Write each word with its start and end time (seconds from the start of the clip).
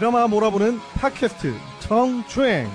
드라마 0.00 0.26
몰아보는 0.28 0.78
팟캐스트 0.94 1.52
정주행 1.80 2.66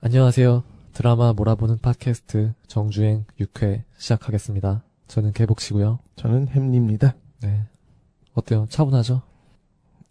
안녕하세요. 0.00 0.64
드라마 0.92 1.32
몰아보는 1.32 1.78
팟캐스트 1.78 2.54
정주행 2.66 3.24
6회 3.40 3.82
시작하겠습니다. 3.96 4.82
저는 5.06 5.32
개복치고요. 5.32 5.98
저는 6.16 6.48
햄리입니다. 6.48 7.14
네. 7.40 7.64
어때요? 8.34 8.66
차분하죠? 8.68 9.22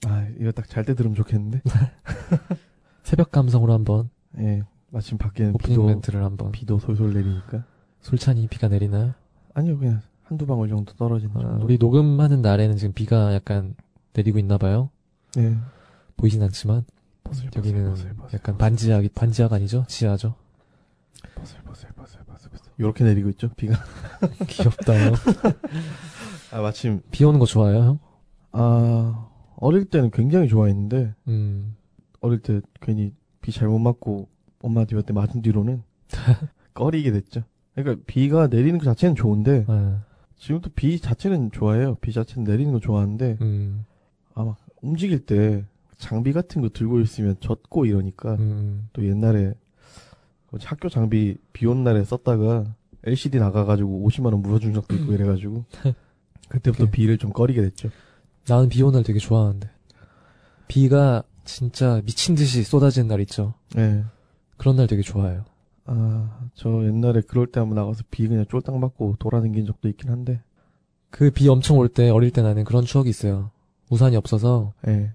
아 0.08 0.28
이거 0.40 0.52
딱 0.52 0.68
잘 0.68 0.86
때 0.86 0.96
들으면 0.96 1.16
좋겠는데. 1.16 1.62
새벽 3.04 3.32
감성으로 3.32 3.74
한번 3.74 4.10
예, 4.40 4.64
마침 4.92 5.18
밖에는 5.18 5.56
오프닝 5.56 5.70
비도 5.76 5.86
멘트를 5.88 6.24
한번. 6.24 6.52
비도 6.52 6.78
솔솔 6.80 7.14
내리니까. 7.14 7.64
솔찬히 8.02 8.48
비가 8.48 8.68
내리나요? 8.68 9.14
아니요 9.54 9.78
그냥 9.78 10.02
한두 10.24 10.46
방울 10.46 10.70
정도 10.70 10.94
떨어지는 10.94 11.36
아, 11.38 11.42
정도. 11.42 11.66
우리 11.66 11.78
녹음하는 11.78 12.42
날에는 12.42 12.78
지금 12.78 12.94
비가 12.94 13.34
약간 13.34 13.76
내리고 14.14 14.38
있나 14.40 14.58
봐요. 14.58 14.90
예. 15.38 15.56
보이진 16.18 16.44
않지만 16.44 16.84
보슬, 17.24 17.50
여기는 17.56 17.90
보슬, 17.90 18.14
보슬, 18.16 18.38
약간 18.38 18.58
반지하 18.58 19.02
반지하가 19.16 19.56
아니죠? 19.56 19.86
지하죠. 19.88 20.36
보슬 21.36 21.62
보슬 21.64 21.90
보슬 21.96 22.20
보슬 22.26 22.50
보슬. 22.50 22.72
이렇게 22.78 23.04
내리고 23.04 23.30
있죠 23.30 23.50
비가. 23.56 23.76
귀엽다요. 24.48 25.14
아 26.52 26.62
마침 26.62 27.02
비 27.12 27.24
오는 27.24 27.40
거 27.40 27.46
좋아해요, 27.46 27.80
형? 27.84 28.00
아 28.52 29.30
어릴 29.56 29.86
때는 29.86 30.12
굉장히 30.12 30.48
좋아했는데 30.50 31.14
음. 31.30 31.76
어릴 32.20 32.40
때 32.42 32.60
괜히 32.82 33.14
비 33.42 33.52
잘못 33.52 33.80
맞고 33.80 34.28
엄마한테 34.62 34.96
몇대 34.96 35.14
맞은 35.14 35.42
뒤로는 35.42 35.84
꺼리게 36.74 37.12
됐죠. 37.12 37.44
그러니까 37.76 38.04
비가 38.08 38.48
내리는 38.48 38.78
것 38.80 38.86
자체는 38.86 39.16
좋은데 39.16 39.66
아, 39.68 40.04
지금도 40.38 40.72
비 40.76 41.00
자체는 41.00 41.52
좋아해요. 41.52 41.96
비 41.96 42.12
자체는 42.12 42.44
내리는 42.50 42.72
거 42.74 42.80
좋아하는데 42.80 43.38
음. 43.42 43.86
아마 44.34 44.56
움직일 44.82 45.26
때 45.26 45.66
장비 45.98 46.34
같은 46.34 46.62
거 46.62 46.70
들고 46.70 47.00
있으면 47.02 47.36
젖고 47.40 47.86
이러니까 47.86 48.36
음. 48.36 48.88
또 48.94 49.06
옛날에 49.06 49.54
그 50.50 50.58
학교 50.64 50.90
장비 50.90 51.38
비 51.54 51.66
온 51.66 51.84
날에 51.84 52.04
썼다가 52.04 52.76
LCD 53.04 53.40
나가가지고 53.40 54.08
50만 54.08 54.26
원 54.34 54.42
물어준 54.42 54.74
적도 54.74 54.96
있고 54.96 55.14
이래가지고 55.14 55.66
그때부터 56.50 56.84
오케이. 56.84 56.92
비를 56.92 57.18
좀 57.18 57.32
꺼리게 57.32 57.62
됐죠. 57.62 57.90
나는 58.48 58.68
비 58.70 58.82
오는 58.84 58.94
날 58.98 59.04
되게 59.04 59.18
좋아하는데. 59.20 59.70
비가 60.68 61.24
진짜 61.46 62.02
미친 62.06 62.36
듯이 62.36 62.64
쏟아지는 62.64 63.08
날 63.08 63.20
있죠. 63.22 63.54
네. 63.76 64.04
그런 64.62 64.76
날 64.76 64.86
되게 64.86 65.02
좋아해요. 65.02 65.44
아, 65.86 66.48
저 66.54 66.70
옛날에 66.86 67.22
그럴 67.28 67.48
때 67.48 67.60
한번 67.60 67.78
나가서 67.78 68.04
비 68.12 68.28
그냥 68.28 68.46
쫄딱 68.48 68.78
맞고 68.78 69.16
돌아다닌 69.18 69.66
적도 69.66 69.90
있긴 69.90 70.12
한데. 70.12 70.40
그 71.10 71.32
비 71.32 71.50
엄청 71.50 71.78
올 71.80 71.90
때 71.90 72.12
어릴 72.12 72.30
때 72.30 72.44
나는 72.44 72.64
그런 72.64 72.86
추억이 72.86 73.10
있어요. 73.10 73.50
우산이 73.90 74.16
없어서 74.18 74.74
예, 74.88 75.12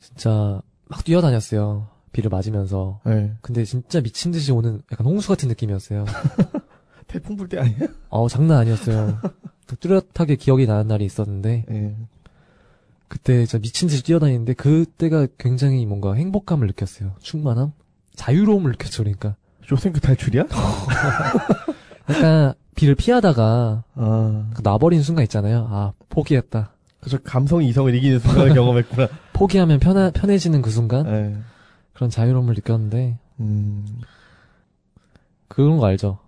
진짜 0.00 0.60
막 0.86 1.02
뛰어다녔어요. 1.02 1.88
비를 2.12 2.28
맞으면서. 2.28 3.00
예. 3.06 3.32
근데 3.40 3.64
진짜 3.64 4.02
미친 4.02 4.32
듯이 4.32 4.52
오는 4.52 4.82
약간 4.92 5.06
홍수 5.06 5.28
같은 5.28 5.48
느낌이었어요. 5.48 6.04
태풍 7.08 7.36
불 7.36 7.48
때 7.48 7.58
아니야? 7.58 7.88
어우 8.10 8.28
장난 8.28 8.58
아니었어요. 8.58 9.18
또 9.66 9.76
뚜렷하게 9.76 10.36
기억이 10.36 10.66
나는 10.66 10.88
날이 10.88 11.06
있었는데 11.06 11.64
예. 11.70 11.96
그때 13.08 13.46
진짜 13.46 13.58
미친 13.58 13.88
듯이 13.88 14.04
뛰어다니는데 14.04 14.52
그때가 14.52 15.26
굉장히 15.38 15.86
뭔가 15.86 16.12
행복감을 16.12 16.66
느꼈어요. 16.66 17.14
충만함? 17.20 17.72
자유로움을 18.14 18.72
느꼈죠, 18.72 19.02
그러니까. 19.02 19.34
쇼생크 19.66 20.00
탈출이야? 20.00 20.44
약간 22.10 22.54
비를 22.74 22.94
피하다가 22.94 23.84
아, 23.94 24.50
그 24.54 24.62
놔버린 24.62 25.02
순간 25.02 25.22
있잖아요. 25.24 25.68
아, 25.70 25.92
포기했다. 26.08 26.72
그저 27.00 27.18
감성이 27.18 27.68
이성을 27.68 27.94
이기는 27.94 28.18
순간을 28.18 28.52
경험했구나. 28.54 29.08
포기하면 29.32 29.78
편하, 29.78 30.10
편해지는 30.10 30.60
그 30.60 30.70
순간? 30.70 31.06
예. 31.06 31.36
그런 31.94 32.10
자유로움을 32.10 32.54
느꼈는데, 32.54 33.18
음, 33.40 33.86
그런 35.48 35.78
거 35.78 35.86
알죠? 35.86 36.18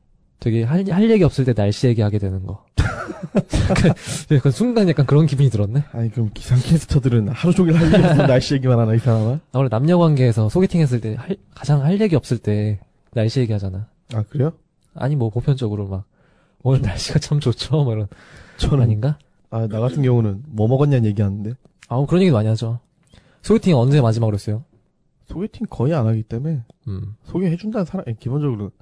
되게 0.43 0.65
할, 0.65 0.85
할 0.91 1.09
얘기 1.09 1.23
없을 1.23 1.45
때 1.45 1.53
날씨 1.55 1.87
얘기하게 1.87 2.19
되는 2.19 2.45
거. 2.45 2.65
약간, 3.71 3.95
약간 4.33 4.51
순간 4.51 4.89
약간 4.89 5.07
그런 5.07 5.27
기분이 5.27 5.51
들었네? 5.51 5.85
아니, 5.93 6.11
그럼 6.11 6.31
기상캐스터들은 6.35 7.29
하루 7.29 7.55
종일 7.55 7.77
할 7.77 7.87
일이 7.87 8.05
없는 8.05 8.27
날씨 8.27 8.55
얘기만 8.55 8.77
하나, 8.77 8.93
이 8.93 8.99
사람아? 8.99 9.31
나 9.31 9.41
원래 9.53 9.69
남녀 9.69 9.99
관계에서 9.99 10.49
소개팅 10.49 10.81
했을 10.81 11.01
때 11.01 11.15
할- 11.15 11.37
가장 11.55 11.85
할 11.85 12.01
얘기 12.01 12.17
없을 12.17 12.39
때 12.39 12.81
날씨 13.13 13.39
얘기하잖아. 13.39 13.87
아, 14.15 14.25
그래요? 14.29 14.53
아니 14.97 15.15
뭐 15.15 15.31
보편적으로 15.31 15.87
막 15.87 16.05
오늘 16.65 16.83
날씨가 16.83 17.21
참 17.21 17.39
좋죠 17.39 17.85
뭐 17.85 17.93
이런 17.95 18.09
저는, 18.57 18.83
아닌가? 18.83 19.19
아, 19.51 19.69
나 19.69 19.79
같은 19.79 20.03
경우는 20.03 20.43
뭐 20.49 20.67
먹었냐는 20.67 21.05
얘기하는데. 21.07 21.53
아우 21.89 22.05
그런 22.07 22.23
얘기 22.23 22.33
많이 22.33 22.49
하죠. 22.49 22.81
소개팅 23.43 23.77
언제 23.77 24.01
마지막으로 24.01 24.35
했어요? 24.35 24.65
소개팅 25.29 25.67
거의 25.71 25.95
안 25.95 26.07
하기 26.09 26.25
때문에, 26.25 26.63
음. 26.89 27.15
소개해준다는 27.27 27.85
사람, 27.85 28.05
기본적으로, 28.19 28.73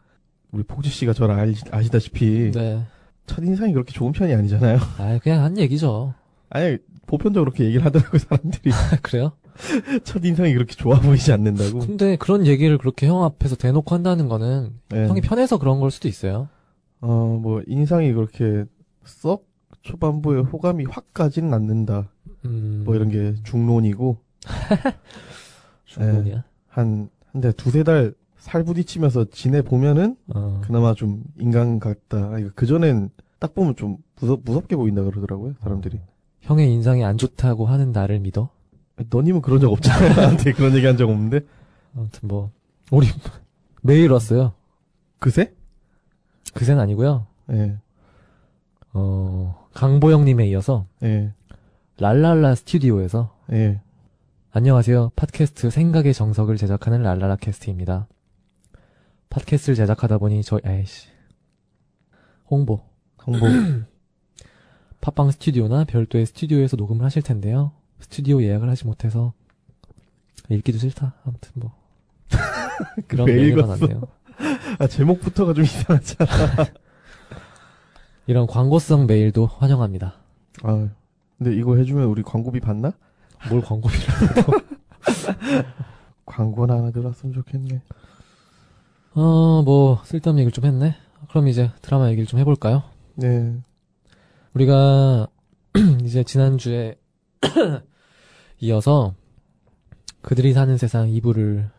우리 0.53 0.63
폭지 0.63 0.91
씨가 0.91 1.13
저를 1.13 1.35
알, 1.35 1.55
아시다시피, 1.71 2.51
네. 2.53 2.83
첫 3.27 3.45
인상이 3.45 3.73
그렇게 3.73 3.93
좋은 3.93 4.13
편이 4.13 4.35
아니잖아요. 4.35 4.79
아 4.99 5.19
그냥 5.23 5.45
한 5.45 5.59
얘기죠. 5.59 6.15
아니, 6.49 6.79
보편적으로 7.07 7.51
그렇게 7.51 7.65
얘기를 7.65 7.85
하더라고요, 7.85 8.19
사람들이. 8.19 8.73
그래요? 9.03 9.33
첫 10.05 10.25
인상이 10.25 10.55
그렇게 10.55 10.75
좋아 10.75 10.99
보이지 11.01 11.33
않는다고. 11.33 11.81
근데 11.81 12.17
그런 12.17 12.47
얘기를 12.47 12.79
그렇게 12.79 13.07
형 13.07 13.23
앞에서 13.25 13.57
대놓고 13.57 13.95
한다는 13.95 14.29
거는 14.29 14.75
네. 14.89 15.07
형이 15.07 15.21
편해서 15.21 15.59
그런 15.59 15.81
걸 15.81 15.91
수도 15.91 16.09
있어요. 16.09 16.49
어, 17.01 17.39
뭐, 17.41 17.63
인상이 17.67 18.13
그렇게 18.13 18.65
썩 19.05 19.49
초반부에 19.83 20.41
호감이 20.41 20.85
확 20.91 21.15
가지는 21.15 21.55
않는다. 21.55 22.11
음. 22.45 22.83
뭐 22.85 22.95
이런 22.95 23.11
게 23.11 23.35
중론이고, 23.45 24.19
중론이야. 25.87 26.45
한, 26.69 27.09
한대 27.33 27.53
두세 27.53 27.83
달 27.83 28.15
살 28.41 28.65
부딪히면서 28.65 29.27
지내 29.31 29.63
보면은 29.63 30.17
어. 30.35 30.61
그나마 30.65 30.95
좀 30.95 31.23
인간 31.39 31.79
같다. 31.79 32.31
그 32.55 32.67
전엔 32.67 33.11
딱 33.39 33.55
보면 33.55 33.77
좀 33.77 33.99
무섭, 34.21 34.41
무섭게 34.45 34.77
보인다 34.77 35.03
그러더라고요, 35.03 35.55
사람들이. 35.61 36.01
형의 36.41 36.73
인상이 36.73 37.05
안 37.05 37.17
좋다고 37.19 37.67
하는 37.67 37.93
나를 37.93 38.19
믿어? 38.21 38.49
너님은 39.11 39.41
그런 39.43 39.61
적 39.61 39.71
없잖아. 39.73 40.09
나한테 40.17 40.53
그런 40.53 40.75
얘기 40.75 40.87
한 40.87 40.97
적 40.97 41.09
없는데. 41.09 41.41
아무튼 41.97 42.29
뭐 42.29 42.51
우리 42.91 43.07
메일 43.83 44.11
왔어요. 44.13 44.53
그새? 45.19 45.55
그새는 46.55 46.81
아니고요. 46.83 47.27
예, 47.53 47.77
어 48.93 49.67
강보영님에 49.75 50.49
이어서 50.49 50.87
예, 51.03 51.33
랄랄라 51.99 52.55
스튜디오에서 52.57 53.37
예. 53.53 53.81
안녕하세요. 54.53 55.13
팟캐스트 55.15 55.71
생각의 55.71 56.13
정석을 56.13 56.57
제작하는 56.57 57.03
랄랄라 57.03 57.37
캐스트입니다. 57.37 58.09
팟캐스트를 59.31 59.77
제작하다 59.77 60.19
보니 60.19 60.43
저희 60.43 60.61
아이씨 60.65 61.09
홍보 62.51 62.81
홍보. 63.27 63.47
팟빵 65.01 65.31
스튜디오나 65.31 65.85
별도의 65.85 66.27
스튜디오에서 66.27 66.77
녹음을 66.77 67.05
하실 67.05 67.23
텐데요. 67.23 67.73
스튜디오 68.01 68.43
예약을 68.43 68.69
하지 68.69 68.87
못해서 68.87 69.33
읽기도 70.49 70.79
싫다. 70.79 71.15
아무튼 71.25 71.53
뭐 71.55 71.73
그런 73.09 73.27
왜 73.29 73.37
메일이? 73.37 73.63
많네요. 73.63 74.03
아, 74.79 74.87
제목부터가 74.87 75.55
좀 75.55 75.65
이상하잖아. 75.65 76.31
이런 78.27 78.47
광고성 78.47 79.07
메일도 79.07 79.47
환영합니다. 79.47 80.15
아, 80.63 80.89
근데 81.39 81.55
이거 81.55 81.77
해주면 81.77 82.05
우리 82.07 82.23
광고비 82.23 82.61
받나? 82.61 82.93
뭘 83.49 83.61
광고비를? 83.63 84.07
광고나 86.27 86.75
하나 86.75 86.91
들어왔으면 86.91 87.35
좋겠네. 87.35 87.81
어, 89.15 89.63
뭐 89.63 90.01
쓸데없는 90.05 90.41
얘기를 90.41 90.53
좀 90.53 90.65
했네. 90.65 90.95
그럼 91.29 91.49
이제 91.49 91.71
드라마 91.83 92.09
얘기를 92.09 92.27
좀 92.27 92.39
해볼까요? 92.41 92.83
네. 93.15 93.57
우리가 94.55 95.29
이제 96.05 96.25
지난주에 96.25 96.97
이어서 98.61 99.15
그들이 100.23 100.53
사는 100.53 100.77
세상 100.77 101.09
2부를 101.09 101.71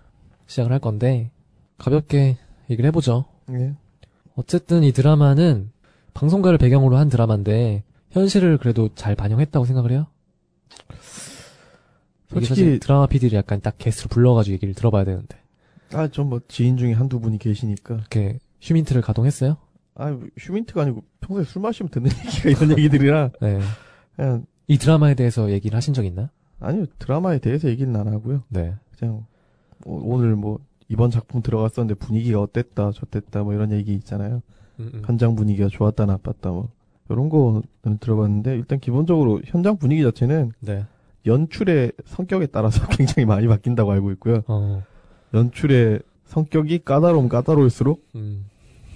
시작을 0.47 0.71
할 0.71 0.79
건데 0.79 1.31
가볍게 1.77 2.37
얘기를 2.69 2.87
해보죠. 2.87 3.25
네. 3.47 3.75
어쨌든 4.35 4.83
이 4.83 4.91
드라마는 4.91 5.71
방송가를 6.13 6.57
배경으로 6.57 6.97
한 6.97 7.09
드라마인데 7.09 7.83
현실을 8.11 8.57
그래도 8.57 8.89
잘 8.95 9.15
반영했다고 9.15 9.65
생각을 9.65 9.91
해요. 9.91 10.07
사실 12.29 12.45
솔직히, 12.47 12.79
드라마 12.79 13.07
PD를 13.07 13.37
약간 13.37 13.61
딱 13.61 13.77
게스트로 13.77 14.09
불러가지고 14.09 14.53
얘기를 14.53 14.73
들어봐야 14.73 15.03
되는데 15.03 15.40
아, 15.93 16.07
좀 16.07 16.29
뭐, 16.29 16.39
지인 16.47 16.77
중에 16.77 16.93
한두 16.93 17.19
분이 17.19 17.37
계시니까. 17.37 17.95
이렇게 17.95 18.39
휴민트를 18.61 19.01
가동했어요. 19.01 19.57
아, 19.95 20.17
휴민트가 20.37 20.83
아니고 20.83 21.03
평소에 21.19 21.43
술 21.43 21.61
마시면 21.61 21.89
듣는 21.89 22.09
얘기가 22.25 22.49
이런 22.49 22.77
얘기들이라, 22.77 23.31
네. 23.41 23.59
그냥, 24.15 24.45
이 24.67 24.77
드라마에 24.77 25.15
대해서 25.15 25.51
얘기를 25.51 25.75
하신 25.75 25.93
적 25.93 26.05
있나? 26.05 26.29
아니요, 26.59 26.85
드라마에 26.99 27.39
대해서 27.39 27.67
얘기는 27.67 27.93
안 27.95 28.07
하고요. 28.07 28.43
네. 28.49 28.75
그냥, 28.97 29.25
오- 29.85 30.13
오늘 30.13 30.35
뭐, 30.35 30.59
이번 30.87 31.09
작품 31.09 31.41
들어갔었는데 31.41 31.95
분위기가 31.99 32.41
어땠다, 32.41 32.91
저땠다, 32.91 33.43
뭐 33.43 33.53
이런 33.53 33.71
얘기 33.71 33.93
있잖아요. 33.93 34.41
음, 34.79 34.91
음. 34.93 35.01
현장 35.05 35.35
분위기가 35.35 35.67
좋았다 35.69 36.05
나빴다 36.05 36.49
뭐 36.51 36.69
이런 37.09 37.29
거는 37.29 37.63
들어봤는데 37.99 38.55
일단 38.55 38.79
기본적으로 38.79 39.41
현장 39.45 39.77
분위기 39.77 40.01
자체는 40.03 40.51
네. 40.59 40.85
연출의 41.25 41.91
성격에 42.05 42.47
따라서 42.47 42.85
굉장히 42.91 43.25
많이 43.25 43.47
바뀐다고 43.47 43.89
알고 43.91 44.11
있고요. 44.13 44.41
어. 44.47 44.83
연출의 45.33 45.99
성격이 46.25 46.79
까다로움 46.85 47.29
까다로울수록 47.29 48.03
음. 48.15 48.45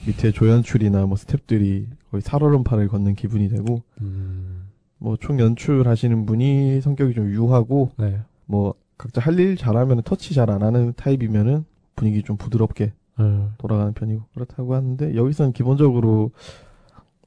밑에 0.07 0.31
조연출이나 0.31 1.05
뭐 1.05 1.15
스탭들이 1.17 1.87
거의 2.11 2.21
살얼음판을 2.21 2.87
걷는 2.87 3.15
기분이 3.15 3.49
되고 3.49 3.81
음. 4.01 4.67
뭐총 4.99 5.39
연출하시는 5.39 6.25
분이 6.25 6.81
성격이 6.81 7.13
좀 7.13 7.29
유하고 7.31 7.91
네. 7.97 8.19
뭐 8.45 8.75
각자 8.97 9.19
할 9.21 9.39
일 9.39 9.57
잘하면 9.57 10.01
터치 10.03 10.33
잘 10.33 10.49
안 10.49 10.61
하는 10.63 10.93
타입이면은 10.95 11.65
분위기 11.95 12.23
좀 12.23 12.37
부드럽게 12.37 12.93
음. 13.19 13.53
돌아가는 13.57 13.93
편이고 13.93 14.23
그렇다고 14.33 14.75
하는데 14.75 15.15
여기서는 15.15 15.51
기본적으로 15.53 16.31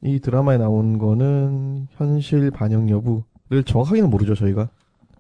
이 0.02 0.20
드라마에 0.20 0.58
나온 0.58 0.98
거는 0.98 1.88
현실 1.92 2.50
반영 2.50 2.88
여부를 2.88 3.64
정확하게는 3.66 4.08
모르죠 4.10 4.34
저희가 4.34 4.68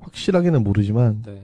확실하게는 0.00 0.62
모르지만 0.62 1.22
네. 1.26 1.42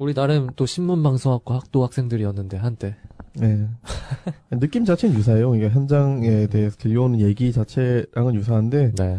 우리 0.00 0.14
나름 0.14 0.48
또 0.56 0.64
신문방송학과 0.64 1.56
학도 1.56 1.84
학생들이었는데 1.84 2.56
한때. 2.56 2.96
네. 3.34 3.68
느낌 4.58 4.86
자체는 4.86 5.14
유사해요. 5.14 5.54
이게 5.54 5.68
현장에 5.68 6.46
대해서 6.46 6.78
들려오는 6.78 7.20
얘기 7.20 7.52
자체랑은 7.52 8.34
유사한데 8.34 8.94
네. 8.94 9.18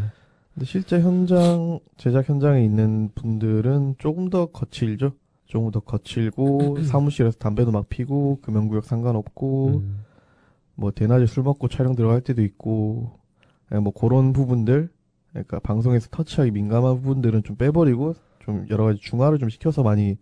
근데 0.56 0.66
실제 0.66 1.00
현장 1.00 1.80
제작 1.98 2.28
현장에 2.28 2.66
있는 2.66 3.12
분들은 3.14 3.98
조금 4.00 4.32
더 4.32 4.48
거칠죠. 4.48 5.12
조금 5.46 5.70
더 5.70 5.82
거칠고 5.82 6.82
사무실에서 6.90 7.38
담배도 7.38 7.70
막 7.70 7.88
피고 7.88 8.40
금연구역 8.42 8.84
상관없고 8.84 9.82
음. 9.84 10.04
뭐 10.74 10.90
대낮에 10.90 11.28
술 11.28 11.44
먹고 11.44 11.68
촬영 11.68 11.94
들어갈 11.94 12.22
때도 12.22 12.42
있고 12.42 13.20
예, 13.72 13.78
뭐 13.78 13.94
그런 13.94 14.34
부분들 14.34 14.90
그러니까 15.30 15.60
방송에서 15.60 16.08
터치하기 16.10 16.50
민감한 16.50 16.96
부분들은 16.96 17.44
좀 17.44 17.56
빼버리고 17.56 18.16
좀 18.40 18.66
여러 18.72 18.86
가지 18.86 19.00
중화를 19.00 19.38
좀 19.38 19.50
시켜서 19.50 19.84
많이 19.84 20.18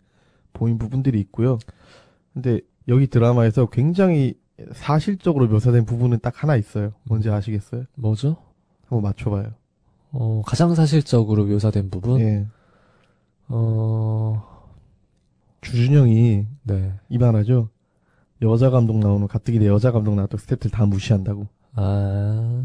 보인 0.54 0.78
부분들이 0.78 1.19
있고요. 1.22 1.57
근데 2.34 2.62
여기 2.88 3.07
드라마에서 3.07 3.68
굉장히 3.68 4.36
사실적으로 4.74 5.48
묘사된 5.48 5.86
부분은 5.86 6.19
딱 6.22 6.44
하나 6.44 6.56
있어요. 6.56 6.92
뭔지 7.04 7.30
아시겠어요? 7.30 7.84
뭐죠? 7.96 8.36
한번 8.88 9.04
맞춰봐요. 9.04 9.51
어, 10.12 10.42
가장 10.46 10.74
사실적으로 10.75 11.46
묘사된 11.46 11.90
부분? 11.90 12.19
예. 12.19 12.48
어, 13.48 14.44
주준영이 15.62 16.46
네. 16.63 16.94
이 17.10 17.18
말하죠. 17.18 17.69
여자 18.42 18.69
감독 18.69 18.98
나오는 19.00 19.28
가뜩이나 19.28 19.66
여자 19.66 19.92
감독 19.92 20.16
나왔던 20.16 20.40
스태프들 20.40 20.72
다 20.72 20.86
무시한다고. 20.86 21.48
아, 21.75 22.63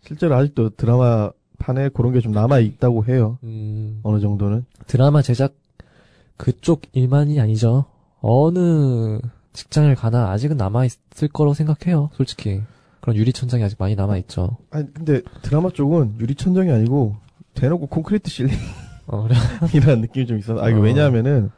실제로 0.00 0.34
아직도 0.36 0.70
드라마 0.70 1.30
판에 1.58 1.88
그런 1.90 2.12
게 2.12 2.20
좀 2.20 2.32
남아 2.32 2.60
있다고 2.60 3.04
해요. 3.06 3.38
음, 3.44 4.00
어느 4.02 4.20
정도는. 4.20 4.64
드라마 4.86 5.22
제작 5.22 5.54
그쪽 6.38 6.82
일만이 6.92 7.38
아니죠. 7.40 7.84
어느 8.20 9.18
직장을 9.52 9.94
가나 9.94 10.30
아직은 10.30 10.56
남아있을 10.56 11.28
거라고 11.32 11.52
생각해요, 11.52 12.10
솔직히. 12.14 12.62
그런 13.00 13.16
유리천장이 13.16 13.62
아직 13.62 13.76
많이 13.78 13.94
남아있죠. 13.94 14.56
아니 14.70 14.92
근데 14.92 15.20
드라마 15.42 15.70
쪽은 15.70 16.16
유리천장이 16.20 16.70
아니고 16.70 17.16
대놓고 17.54 17.88
콘크리트 17.88 18.30
실링이라는 18.30 18.66
어. 19.08 19.26
느낌이 20.00 20.26
좀 20.26 20.38
있어서. 20.38 20.62
아 20.62 20.70
이거 20.70 20.78
어. 20.78 20.82
왜냐하면은 20.82 21.50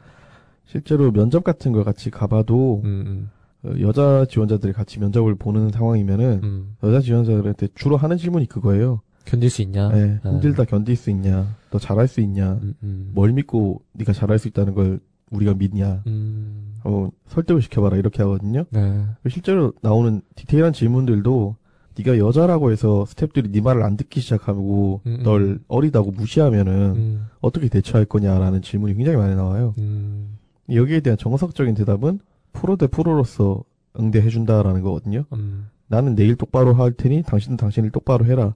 실제로 0.65 1.11
면접 1.11 1.43
같은 1.43 1.71
걸 1.71 1.83
같이 1.83 2.09
가봐도 2.09 2.81
음, 2.85 3.29
어, 3.63 3.71
여자 3.81 4.25
지원자들이 4.29 4.73
같이 4.73 4.99
면접을 4.99 5.35
보는 5.35 5.69
상황이면은 5.71 6.39
음, 6.43 6.75
음. 6.83 6.87
여자 6.87 7.01
지원자들한테 7.01 7.69
주로 7.75 7.97
하는 7.97 8.17
질문이 8.17 8.47
그거예요. 8.47 9.01
견딜 9.31 9.49
수 9.49 9.61
있냐? 9.61 9.89
네, 9.89 10.19
아. 10.23 10.29
힘들다 10.29 10.65
견딜 10.65 10.95
수 10.97 11.09
있냐? 11.09 11.55
너 11.69 11.79
잘할 11.79 12.07
수 12.07 12.19
있냐? 12.19 12.59
음, 12.61 12.73
음. 12.83 13.11
뭘 13.13 13.31
믿고 13.31 13.81
네가 13.93 14.11
잘할 14.11 14.37
수 14.39 14.49
있다는 14.49 14.73
걸 14.73 14.99
우리가 15.31 15.53
믿냐? 15.53 16.03
음, 16.07 16.75
어, 16.83 17.09
설득을 17.27 17.61
시켜봐라 17.61 17.95
이렇게 17.95 18.21
하거든요. 18.23 18.65
네. 18.71 19.05
실제로 19.29 19.71
나오는 19.81 20.21
디테일한 20.35 20.73
질문들도 20.73 21.55
네가 21.97 22.17
여자라고 22.17 22.71
해서 22.71 23.05
스탭들이 23.07 23.51
네 23.51 23.61
말을 23.61 23.83
안 23.83 23.95
듣기 23.95 24.19
시작하고 24.19 24.99
음, 25.05 25.17
음. 25.19 25.23
널 25.23 25.59
어리다고 25.69 26.11
무시하면은 26.11 26.73
음, 26.95 27.27
어떻게 27.39 27.69
대처할 27.69 28.05
거냐라는 28.05 28.61
질문이 28.61 28.95
굉장히 28.95 29.17
많이 29.17 29.35
나와요. 29.35 29.73
음, 29.77 30.37
여기에 30.69 30.99
대한 31.01 31.17
정석적인 31.17 31.75
대답은 31.75 32.19
프로 32.51 32.75
대 32.75 32.87
프로로서 32.87 33.63
응대해준다라는 33.97 34.81
거거든요. 34.81 35.23
음, 35.33 35.69
나는 35.87 36.15
내 36.15 36.25
일 36.25 36.35
똑바로 36.35 36.73
할 36.73 36.91
테니 36.93 37.23
당신은 37.23 37.55
당신을 37.57 37.91
똑바로 37.91 38.25
해라. 38.25 38.55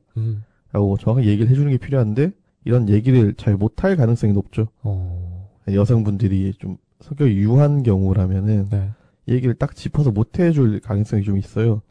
음. 0.75 0.79
라고 0.79 0.97
정확하게 0.97 1.27
얘기를 1.29 1.49
해주는 1.49 1.71
게 1.71 1.77
필요한데 1.77 2.31
이런 2.65 2.89
얘기를 2.89 3.33
잘 3.37 3.55
못할 3.55 3.95
가능성이 3.95 4.33
높죠. 4.33 4.67
어, 4.83 5.49
여성분들이 5.71 6.53
좀 6.59 6.77
성격이 7.01 7.35
유한 7.37 7.83
경우라면은 7.83 8.67
네. 8.69 8.89
이 9.27 9.33
얘기를 9.33 9.55
딱 9.55 9.75
짚어서 9.75 10.11
못 10.11 10.37
해줄 10.39 10.79
가능성이 10.81 11.23
좀 11.23 11.37
있어요. 11.37 11.81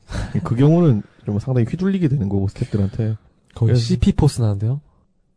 그 0.44 0.54
경우는 0.54 1.02
좀 1.24 1.38
상당히 1.38 1.66
휘둘리게 1.68 2.08
되는 2.08 2.28
거고 2.28 2.46
스태프들한테. 2.48 3.16
거의 3.54 3.68
그래서- 3.70 3.80
CP 3.80 4.12
포스 4.12 4.40
나는데요? 4.40 4.80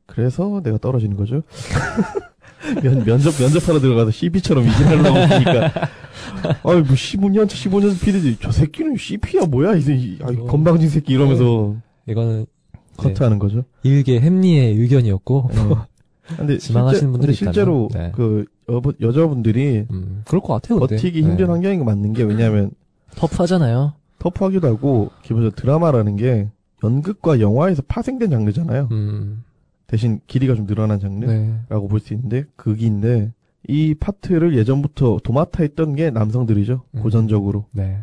그래서 0.05 0.61
내가 0.63 0.77
떨어지는 0.77 1.15
거죠. 1.17 1.43
면, 2.83 3.03
면접, 3.05 3.31
면접하러 3.39 3.79
들어가서 3.79 4.11
CP처럼 4.11 4.65
이질하려고 4.67 5.13
보니까. 5.13 5.71
아이, 6.63 6.75
뭐 6.81 6.81
15년 6.81 7.47
차, 7.47 7.55
15년 7.55 7.93
차 7.97 8.05
피디지. 8.05 8.37
저 8.41 8.51
새끼는 8.51 8.97
CP야 8.97 9.45
뭐야? 9.45 9.75
이, 9.75 9.81
이 9.81 10.17
아이, 10.23 10.35
어. 10.35 10.45
건방진 10.45 10.89
새끼 10.89 11.13
이러면서 11.13 11.75
이거는 12.07 12.45
커트하는 12.97 13.39
거죠. 13.39 13.63
일개 13.83 14.19
햄리의 14.19 14.75
의견이었고, 14.75 15.49
예. 15.53 16.35
근데 16.35 16.57
지망하시는 16.57 17.11
분들이 17.11 17.33
실제로 17.33 17.87
있다면, 17.89 18.07
네. 18.07 18.11
그 18.15 18.45
여부, 18.69 18.93
여자분들이 18.99 19.85
음, 19.91 20.23
그럴 20.25 20.41
것 20.41 20.53
같아요, 20.53 20.79
근데. 20.79 20.95
버티기 20.95 21.21
네. 21.21 21.27
힘든 21.27 21.49
환경인 21.49 21.79
거 21.79 21.85
맞는 21.85 22.13
게 22.13 22.23
왜냐면 22.23 22.71
터프하잖아요. 23.15 23.93
터프하기도 24.19 24.67
하고 24.67 25.09
기본적으로 25.23 25.55
드라마라는 25.55 26.17
게 26.17 26.49
연극과 26.83 27.39
영화에서 27.39 27.81
파생된 27.87 28.29
장르잖아요. 28.29 28.89
음, 28.91 29.43
대신 29.87 30.19
길이가 30.27 30.53
좀 30.53 30.67
늘어난 30.67 30.99
장르라고 30.99 31.81
네. 31.81 31.87
볼수 31.89 32.13
있는데 32.13 32.43
극인데 32.55 33.31
이 33.67 33.95
파트를 33.95 34.57
예전부터 34.57 35.19
도맡아 35.23 35.63
했던 35.63 35.95
게 35.95 36.09
남성들이죠. 36.09 36.81
음. 36.91 37.01
고전적으로. 37.01 37.65
네. 37.71 38.01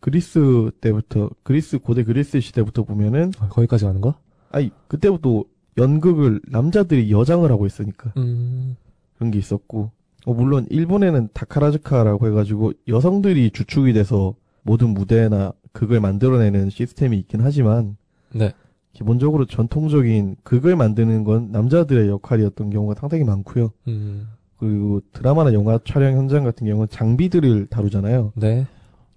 그리스 0.00 0.70
때부터 0.80 1.30
그리스 1.42 1.78
고대 1.78 2.02
그리스 2.02 2.40
시대부터 2.40 2.82
보면은 2.82 3.32
아, 3.38 3.48
거기까지 3.48 3.84
가는 3.84 4.00
거? 4.00 4.14
아니 4.52 4.70
그때부터 4.88 5.44
연극을 5.78 6.40
남자들이 6.46 7.10
여장을 7.10 7.50
하고 7.50 7.66
있으니까 7.66 8.12
음, 8.18 8.76
그런 9.16 9.30
게 9.30 9.38
있었고 9.38 9.90
어, 10.26 10.34
물론 10.34 10.66
일본에는 10.70 11.30
다카라즈카라고 11.32 12.28
해가지고 12.28 12.72
여성들이 12.86 13.50
주축이 13.50 13.92
돼서 13.92 14.34
모든 14.62 14.90
무대나 14.90 15.52
극을 15.72 16.00
만들어내는 16.00 16.70
시스템이 16.70 17.18
있긴 17.18 17.40
하지만 17.40 17.96
네. 18.34 18.52
기본적으로 18.92 19.46
전통적인 19.46 20.36
극을 20.42 20.76
만드는 20.76 21.24
건 21.24 21.50
남자들의 21.50 22.08
역할이었던 22.08 22.70
경우가 22.70 22.94
상당히 22.94 23.24
많고요. 23.24 23.72
음, 23.88 24.28
그리고 24.58 25.00
드라마나 25.12 25.52
영화 25.54 25.78
촬영 25.84 26.16
현장 26.16 26.44
같은 26.44 26.66
경우는 26.66 26.88
장비들을 26.90 27.66
다루잖아요. 27.66 28.32
네. 28.36 28.66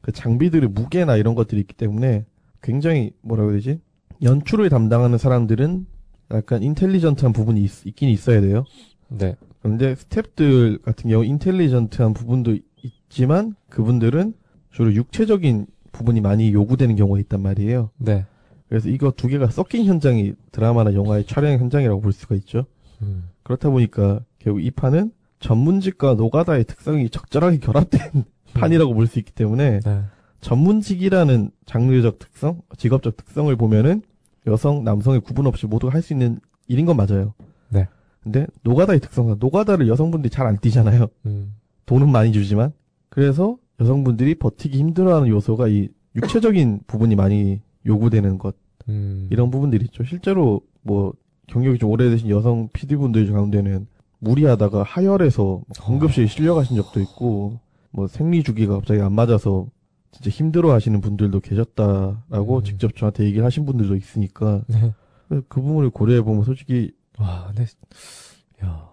그 0.01 0.11
장비들의 0.11 0.69
무게나 0.69 1.17
이런 1.17 1.35
것들이 1.35 1.59
있기 1.61 1.73
때문에 1.73 2.25
굉장히 2.61 3.11
뭐라고 3.21 3.49
해야 3.49 3.57
되지? 3.57 3.81
연출을 4.21 4.69
담당하는 4.69 5.17
사람들은 5.17 5.85
약간 6.31 6.63
인텔리전트한 6.63 7.33
부분이 7.33 7.61
있, 7.63 7.85
있긴 7.85 8.09
있어야 8.09 8.41
돼요. 8.41 8.65
네. 9.07 9.35
그런데 9.61 9.95
스탭들 9.95 10.81
같은 10.81 11.09
경우 11.09 11.23
인텔리전트한 11.23 12.13
부분도 12.13 12.57
있지만 12.83 13.55
그분들은 13.69 14.33
주로 14.71 14.93
육체적인 14.93 15.67
부분이 15.91 16.21
많이 16.21 16.51
요구되는 16.53 16.95
경우가 16.95 17.19
있단 17.19 17.41
말이에요. 17.41 17.89
네. 17.97 18.25
그래서 18.67 18.89
이거 18.89 19.11
두 19.11 19.27
개가 19.27 19.47
섞인 19.47 19.85
현장이 19.85 20.33
드라마나 20.51 20.93
영화의 20.93 21.25
촬영 21.25 21.53
현장이라고 21.59 22.01
볼 22.01 22.11
수가 22.11 22.35
있죠. 22.35 22.65
음, 23.01 23.29
그렇다 23.43 23.69
보니까 23.69 24.21
결국 24.39 24.61
이 24.61 24.71
판은 24.71 25.11
전문직과 25.39 26.15
노가다의 26.15 26.63
특성이 26.65 27.09
적절하게 27.09 27.59
결합된 27.59 28.23
판이라고 28.53 28.93
볼 28.93 29.07
수 29.07 29.19
있기 29.19 29.31
때문에 29.33 29.79
네. 29.81 30.01
전문직이라는 30.45 31.49
장르적 31.65 32.19
특성, 32.19 32.61
직업적 32.77 33.17
특성을 33.17 33.53
보면은 33.55 34.03
여성, 34.45 34.83
남성의 34.83 35.21
구분 35.21 35.47
없이 35.47 35.65
모두가 35.65 35.91
할수 35.91 36.13
있는 36.13 36.39
일인 36.67 36.85
건 36.85 36.97
맞아요. 36.97 37.33
네. 37.69 37.87
근데 38.21 38.45
노가다의 38.61 38.99
특성은 38.99 39.37
노가다를 39.39 39.87
여성분들이 39.87 40.29
잘 40.29 40.45
안 40.45 40.59
뛰잖아요. 40.59 41.07
음, 41.25 41.55
돈은 41.87 42.11
많이 42.11 42.31
주지만 42.31 42.73
그래서 43.09 43.57
여성분들이 43.79 44.35
버티기 44.35 44.77
힘들어하는 44.77 45.29
요소가 45.29 45.67
이 45.67 45.89
육체적인 46.15 46.81
부분이 46.85 47.15
많이 47.15 47.61
요구되는 47.87 48.37
것 48.37 48.55
음. 48.87 49.27
이런 49.31 49.49
부분들이 49.49 49.85
있죠. 49.85 50.03
실제로 50.03 50.61
뭐 50.83 51.13
경력이 51.47 51.79
좀 51.79 51.89
오래되신 51.89 52.29
여성 52.29 52.69
PD분들 52.71 53.31
가운데는 53.31 53.87
무리하다가 54.19 54.83
하혈해서 54.83 55.63
응급실에 55.89 56.27
실려가신 56.27 56.75
적도 56.75 56.99
있고 56.99 57.59
뭐 57.89 58.07
생리 58.07 58.43
주기가 58.43 58.75
갑자기 58.75 59.01
안 59.01 59.13
맞아서 59.13 59.67
진짜 60.15 60.29
힘들어 60.29 60.71
하시는 60.71 61.01
분들도 61.01 61.41
계셨다라고 61.41 62.59
음. 62.59 62.63
직접 62.63 62.95
저한테 62.95 63.25
얘기를 63.25 63.43
하신 63.43 63.65
분들도 63.65 63.97
있으니까 63.97 64.61
네. 64.67 64.93
그 65.27 65.61
부분을 65.61 65.89
고려해 65.89 66.21
보면 66.21 66.45
솔직히 66.45 66.93
와, 67.19 67.47
근데, 67.47 67.65
야. 68.63 68.89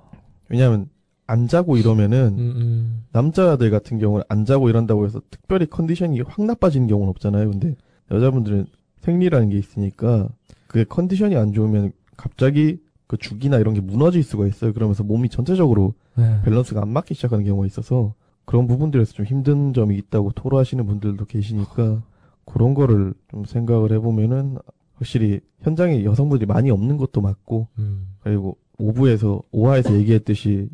왜냐하면 0.48 0.88
안 1.28 1.46
자고 1.46 1.76
이러면은 1.76 2.34
음, 2.36 2.52
음. 2.56 3.04
남자들 3.12 3.70
같은 3.70 3.98
경우는 3.98 4.24
안 4.28 4.44
자고 4.44 4.68
이런다고 4.68 5.06
해서 5.06 5.22
특별히 5.30 5.66
컨디션이 5.66 6.20
확 6.22 6.44
나빠지는 6.44 6.88
경우는 6.88 7.10
없잖아요. 7.10 7.50
근데 7.52 7.76
여자분들은 8.10 8.66
생리라는 9.02 9.50
게 9.50 9.58
있으니까 9.58 10.28
그게 10.66 10.84
컨디션이 10.84 11.36
안 11.36 11.52
좋으면 11.52 11.92
갑자기 12.16 12.78
그 13.06 13.16
죽이나 13.16 13.58
이런 13.58 13.74
게 13.74 13.80
무너질 13.80 14.24
수가 14.24 14.48
있어요. 14.48 14.72
그러면서 14.72 15.04
몸이 15.04 15.28
전체적으로 15.28 15.94
네. 16.16 16.40
밸런스가 16.44 16.82
안 16.82 16.88
맞기 16.88 17.14
시작하는 17.14 17.44
경우가 17.44 17.66
있어서 17.66 18.14
그런 18.44 18.66
부분들에서 18.66 19.12
좀 19.12 19.26
힘든 19.26 19.72
점이 19.72 19.96
있다고 19.96 20.32
토로하시는 20.32 20.84
분들도 20.86 21.24
계시니까 21.26 22.02
그런 22.44 22.74
거를 22.74 23.14
좀 23.30 23.44
생각을 23.44 23.92
해보면은 23.92 24.58
확실히 24.94 25.40
현장에 25.60 26.04
여성분들이 26.04 26.46
많이 26.46 26.70
없는 26.70 26.96
것도 26.96 27.20
맞고 27.20 27.68
음. 27.78 28.08
그리고 28.20 28.56
5부에서 28.78 29.42
5화에서 29.52 29.94
얘기했듯이 29.94 30.68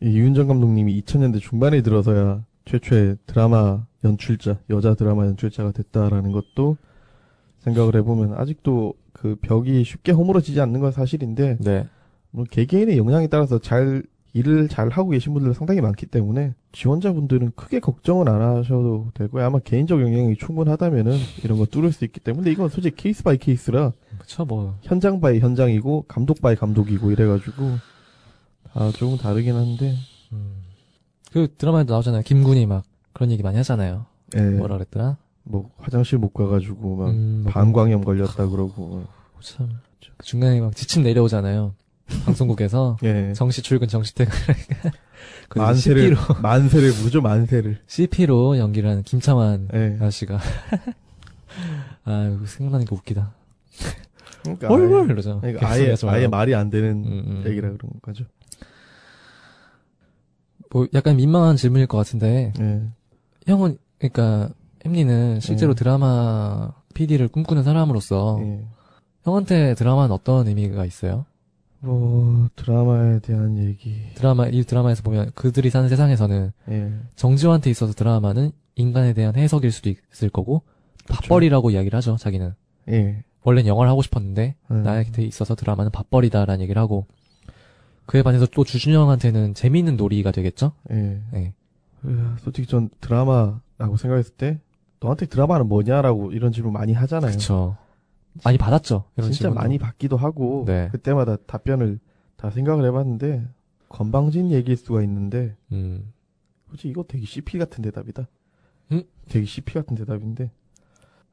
이 0.00 0.06
이윤정 0.06 0.48
감독님이 0.48 1.00
2000년대 1.02 1.40
중반에 1.40 1.80
들어서야 1.82 2.44
최초의 2.64 3.18
드라마 3.26 3.86
연출자 4.04 4.58
여자 4.70 4.94
드라마 4.94 5.26
연출자가 5.26 5.72
됐다라는 5.72 6.32
것도 6.32 6.76
생각을 7.60 7.96
해보면 7.96 8.34
아직도 8.34 8.94
그 9.12 9.36
벽이 9.40 9.84
쉽게 9.84 10.12
허물어지지 10.12 10.60
않는 10.60 10.80
건 10.80 10.90
사실인데 10.90 11.58
네. 11.60 11.86
물론 12.30 12.46
개개인의 12.50 12.98
역량에 12.98 13.28
따라서 13.28 13.58
잘 13.58 14.02
일을 14.34 14.68
잘 14.68 14.88
하고 14.88 15.10
계신 15.10 15.34
분들 15.34 15.52
상당히 15.54 15.80
많기 15.80 16.06
때문에 16.06 16.54
지원자분들은 16.72 17.52
크게 17.54 17.80
걱정은 17.80 18.28
안 18.28 18.40
하셔도 18.40 19.10
되고요. 19.14 19.44
아마 19.44 19.58
개인적 19.58 20.00
역량이 20.00 20.36
충분하다면은 20.36 21.16
이런 21.44 21.58
거 21.58 21.66
뚫을 21.66 21.92
수 21.92 22.04
있기 22.04 22.20
때문에 22.20 22.50
이건 22.50 22.68
솔직히 22.70 22.96
case 22.96 23.22
by 23.22 23.36
case라 23.36 23.92
그쵸, 24.18 24.44
뭐. 24.44 24.78
현장 24.82 25.20
by 25.20 25.38
현장이고 25.38 26.06
감독 26.08 26.40
by 26.40 26.56
감독이고 26.56 27.10
이래가지고 27.10 27.76
다 28.72 28.90
조금 28.92 29.18
다르긴 29.18 29.54
한데 29.54 29.94
음. 30.32 30.62
그 31.30 31.52
드라마에도 31.58 31.92
나오잖아요. 31.92 32.22
김군이 32.22 32.64
막 32.66 32.84
그런 33.12 33.30
얘기 33.30 33.42
많이 33.42 33.58
하잖아요. 33.58 34.06
예, 34.36 34.40
뭐라 34.40 34.76
그랬더라? 34.76 35.18
뭐 35.44 35.70
화장실 35.76 36.18
못 36.18 36.32
가가지고 36.32 36.96
막 36.96 37.10
음, 37.10 37.42
뭐 37.44 37.52
방광염 37.52 38.02
걸렸다 38.02 38.48
그러고 38.48 39.04
참. 39.40 39.68
그 40.16 40.26
중간에 40.26 40.60
막 40.60 40.74
지침 40.74 41.02
내려오잖아요. 41.02 41.74
방송국에서. 42.24 42.96
예 43.02 43.32
정시 43.34 43.62
출근, 43.62 43.88
정시 43.88 44.14
퇴근. 44.14 44.32
그 45.48 45.58
만세를 45.58 46.02
CP로, 46.02 46.40
만세를 46.40 46.92
부르죠 46.92 47.20
만세를 47.20 47.78
CP로 47.86 48.58
연기를 48.58 48.88
하는 48.90 49.02
김창완 49.02 49.68
예 49.74 49.96
아저씨가. 50.00 50.38
아, 52.04 52.38
생각나니까 52.46 52.94
웃기다. 52.96 53.34
그러니까 54.42 54.68
아예, 54.68 55.04
이러죠. 55.04 55.40
그러니까 55.40 55.68
아예 55.68 55.94
아예 56.08 56.26
말이 56.26 56.54
안 56.54 56.70
되는 56.70 56.90
음, 57.04 57.24
음. 57.26 57.44
얘기라 57.46 57.70
그런 57.72 57.92
거죠 58.02 58.24
뭐 60.70 60.86
약간 60.94 61.16
민망한 61.16 61.56
질문일 61.56 61.86
것 61.86 61.96
같은데 61.98 62.52
예 62.58 62.82
형은 63.46 63.78
그러니까 63.98 64.50
엠니는 64.84 65.40
실제로 65.40 65.72
음. 65.72 65.74
드라마 65.76 66.72
PD를 66.94 67.28
꿈꾸는 67.28 67.62
사람으로서 67.62 68.40
예. 68.42 68.64
형한테 69.24 69.74
드라마는 69.74 70.10
어떤 70.12 70.48
의미가 70.48 70.84
있어요? 70.84 71.24
뭐 71.82 72.48
드라마에 72.54 73.18
대한 73.18 73.58
얘기 73.58 73.96
드라마 74.14 74.46
이 74.46 74.62
드라마에서 74.62 75.02
보면 75.02 75.32
그들이 75.34 75.68
사는 75.68 75.88
세상에서는 75.88 76.52
예 76.70 76.92
정지호한테 77.16 77.70
있어서 77.70 77.92
드라마는 77.92 78.52
인간에 78.76 79.12
대한 79.12 79.34
해석일 79.34 79.72
수도 79.72 79.90
있을 79.90 80.28
거고 80.30 80.62
그쵸. 81.06 81.14
밥벌이라고 81.14 81.70
이야기를 81.70 81.96
하죠 81.96 82.16
자기는 82.16 82.54
예 82.88 83.24
원래는 83.42 83.68
영화를 83.68 83.90
하고 83.90 84.00
싶었는데 84.00 84.54
음. 84.70 84.82
나한테 84.84 85.24
있어서 85.24 85.56
드라마는 85.56 85.90
밥벌이다라는 85.90 86.62
얘기를 86.62 86.80
하고 86.80 87.06
그에 88.06 88.22
반해서 88.22 88.46
또 88.46 88.62
주준영한테는 88.62 89.54
재미있는 89.54 89.96
놀이가 89.96 90.30
되겠죠? 90.30 90.72
예. 90.90 91.20
네. 91.32 91.54
으, 92.04 92.34
솔직히 92.40 92.68
전 92.68 92.90
드라마라고 93.00 93.96
생각했을 93.96 94.34
때 94.34 94.60
너한테 95.00 95.26
드라마는 95.26 95.66
뭐냐라고 95.68 96.32
이런 96.32 96.52
질문 96.52 96.72
많이 96.72 96.92
하잖아요. 96.92 97.30
그렇죠. 97.30 97.76
많이 98.44 98.58
받았죠. 98.58 99.04
이런 99.16 99.30
진짜 99.30 99.48
질문도. 99.48 99.60
많이 99.60 99.78
받기도 99.78 100.16
하고 100.16 100.64
네. 100.66 100.88
그때마다 100.92 101.36
답변을 101.46 101.98
다 102.36 102.50
생각을 102.50 102.84
해봤는데 102.86 103.46
건방진 103.88 104.50
얘기일 104.50 104.76
수가 104.76 105.02
있는데 105.02 105.54
음. 105.72 106.12
솔직히 106.68 106.90
이거 106.90 107.04
되게 107.06 107.26
CP 107.26 107.58
같은 107.58 107.82
대답이다. 107.82 108.26
음? 108.92 109.02
되게 109.28 109.44
CP 109.44 109.74
같은 109.74 109.96
대답인데 109.96 110.50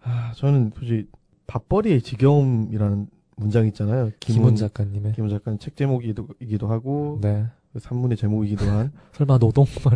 아 0.01 0.33
저는 0.35 0.71
솔직히 0.75 1.07
밥벌이의 1.47 2.01
지겨움이라는 2.01 3.07
문장 3.37 3.65
있잖아요. 3.67 4.11
김훈 4.19 4.55
작가님의 4.55 5.13
김훈 5.13 5.29
작가는 5.29 5.57
책 5.59 5.75
제목이기도 5.77 6.27
이기도 6.39 6.67
하고 6.67 7.19
네. 7.21 7.45
그 7.71 7.79
산문의 7.79 8.17
제목이기도 8.17 8.65
한 8.69 8.91
설마 9.13 9.37
노동 9.37 9.65
뭐 9.83 9.93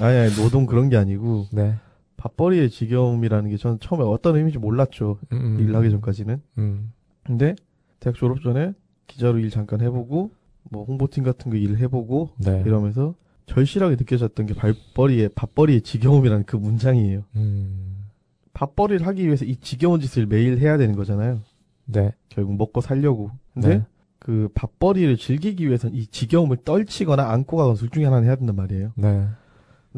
아니 0.00 0.16
아니 0.16 0.30
노동 0.34 0.64
그런 0.64 0.88
게 0.88 0.96
아니고 0.96 1.46
네. 1.52 1.74
밥벌이의 2.16 2.70
지겨움이라는 2.70 3.50
게 3.50 3.56
저는 3.56 3.78
처음에 3.80 4.04
어떤 4.04 4.36
의미인지 4.36 4.58
몰랐죠. 4.58 5.18
음, 5.32 5.36
음. 5.36 5.60
일 5.60 5.74
하기 5.76 5.90
전까지는. 5.90 6.40
음. 6.58 6.92
근데 7.24 7.54
대학 8.00 8.16
졸업 8.16 8.40
전에 8.42 8.72
기자로 9.06 9.38
일 9.38 9.50
잠깐 9.50 9.80
해보고 9.80 10.30
뭐 10.70 10.84
홍보팀 10.84 11.24
같은 11.24 11.50
거 11.50 11.56
일 11.56 11.76
해보고 11.78 12.30
네. 12.38 12.62
이러면서 12.66 13.14
절실하게 13.46 13.96
느껴졌던 13.96 14.46
게 14.46 14.54
밥벌이의 14.54 15.30
밥벌이의 15.34 15.82
지겨움이라는 15.82 16.44
그 16.44 16.56
문장이에요. 16.56 17.22
음. 17.36 18.06
밥벌이를 18.54 19.06
하기 19.06 19.24
위해서 19.26 19.44
이 19.44 19.56
지겨운 19.56 20.00
짓을 20.00 20.26
매일 20.26 20.58
해야 20.58 20.76
되는 20.78 20.96
거잖아요. 20.96 21.40
네. 21.84 22.12
결국 22.28 22.56
먹고 22.56 22.80
살려고. 22.80 23.30
근데 23.54 23.68
네. 23.78 23.84
그 24.18 24.48
밥벌이를 24.54 25.16
즐기기 25.18 25.66
위해서는 25.66 25.94
이 25.94 26.06
지겨움을 26.06 26.58
떨치거나 26.64 27.30
안고 27.30 27.56
가거나 27.58 27.76
둘 27.76 27.90
중에 27.90 28.04
하나는 28.06 28.26
해야 28.26 28.34
된단 28.34 28.56
말이에요. 28.56 28.92
네. 28.96 29.28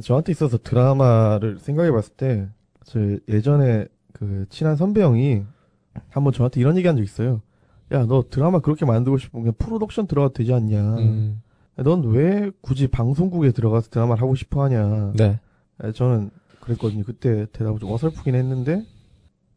저한테 0.02 0.32
있어서 0.32 0.58
드라마를 0.58 1.58
생각해 1.58 1.90
봤을 1.90 2.12
때, 2.14 2.48
저 2.84 3.00
예전에 3.28 3.86
그 4.12 4.46
친한 4.48 4.76
선배 4.76 5.02
형이 5.02 5.42
한번 6.10 6.32
저한테 6.32 6.60
이런 6.60 6.76
얘기 6.76 6.86
한 6.86 6.96
적 6.96 7.02
있어요. 7.02 7.40
야, 7.92 8.04
너 8.06 8.24
드라마 8.28 8.60
그렇게 8.60 8.84
만들고 8.84 9.18
싶으면 9.18 9.44
그냥 9.44 9.54
프로덕션 9.58 10.06
들어가도 10.06 10.34
되지 10.34 10.52
않냐. 10.52 10.96
음. 10.98 11.42
넌왜 11.76 12.50
굳이 12.60 12.88
방송국에 12.88 13.52
들어가서 13.52 13.88
드라마를 13.90 14.20
하고 14.22 14.34
싶어 14.34 14.62
하냐. 14.64 15.12
네. 15.16 15.40
에, 15.82 15.92
저는 15.92 16.30
그랬거든요. 16.60 17.04
그때 17.04 17.46
대답을 17.52 17.78
좀 17.78 17.90
어설프긴 17.92 18.34
했는데, 18.34 18.84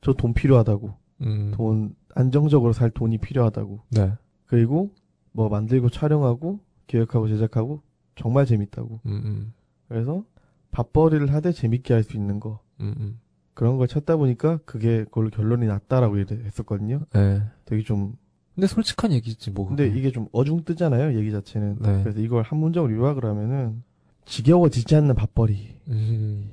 저 0.01 0.13
돈 0.13 0.33
필요하다고. 0.33 0.93
음. 1.21 1.51
돈, 1.55 1.95
안정적으로 2.15 2.73
살 2.73 2.89
돈이 2.89 3.17
필요하다고. 3.17 3.79
네. 3.91 4.13
그리고 4.45 4.91
뭐 5.31 5.49
만들고 5.49 5.89
촬영하고, 5.89 6.59
기획하고 6.87 7.27
제작하고, 7.27 7.81
정말 8.15 8.45
재밌다고. 8.45 8.99
음. 9.07 9.11
음. 9.25 9.53
그래서 9.87 10.23
밥벌이를 10.71 11.33
하되 11.33 11.51
재밌게 11.51 11.93
할 11.93 12.03
수 12.03 12.15
있는 12.17 12.39
거. 12.39 12.59
음. 12.79 12.93
음. 12.97 13.19
그런 13.53 13.77
걸 13.77 13.87
찾다 13.87 14.15
보니까 14.17 14.59
그게 14.65 15.03
그걸로 15.03 15.29
결론이 15.29 15.67
났다라고 15.67 16.17
했었거든요. 16.19 17.01
네. 17.13 17.41
되게 17.65 17.83
좀 17.83 18.15
근데 18.55 18.67
솔직한 18.67 19.11
얘기지 19.13 19.51
뭐. 19.51 19.67
근데. 19.67 19.87
이게 19.87 20.11
좀 20.11 20.27
어중뜨잖아요 20.31 21.17
얘기 21.19 21.31
자체는. 21.31 21.77
네. 21.79 22.01
그래서 22.03 22.19
이걸 22.19 22.43
한 22.43 22.59
문장으로 22.59 22.93
요약을 22.95 23.25
하면은 23.25 23.83
지겨워지지 24.25 24.95
않는 24.95 25.15
밥벌이가 25.15 25.69
음. 25.89 26.51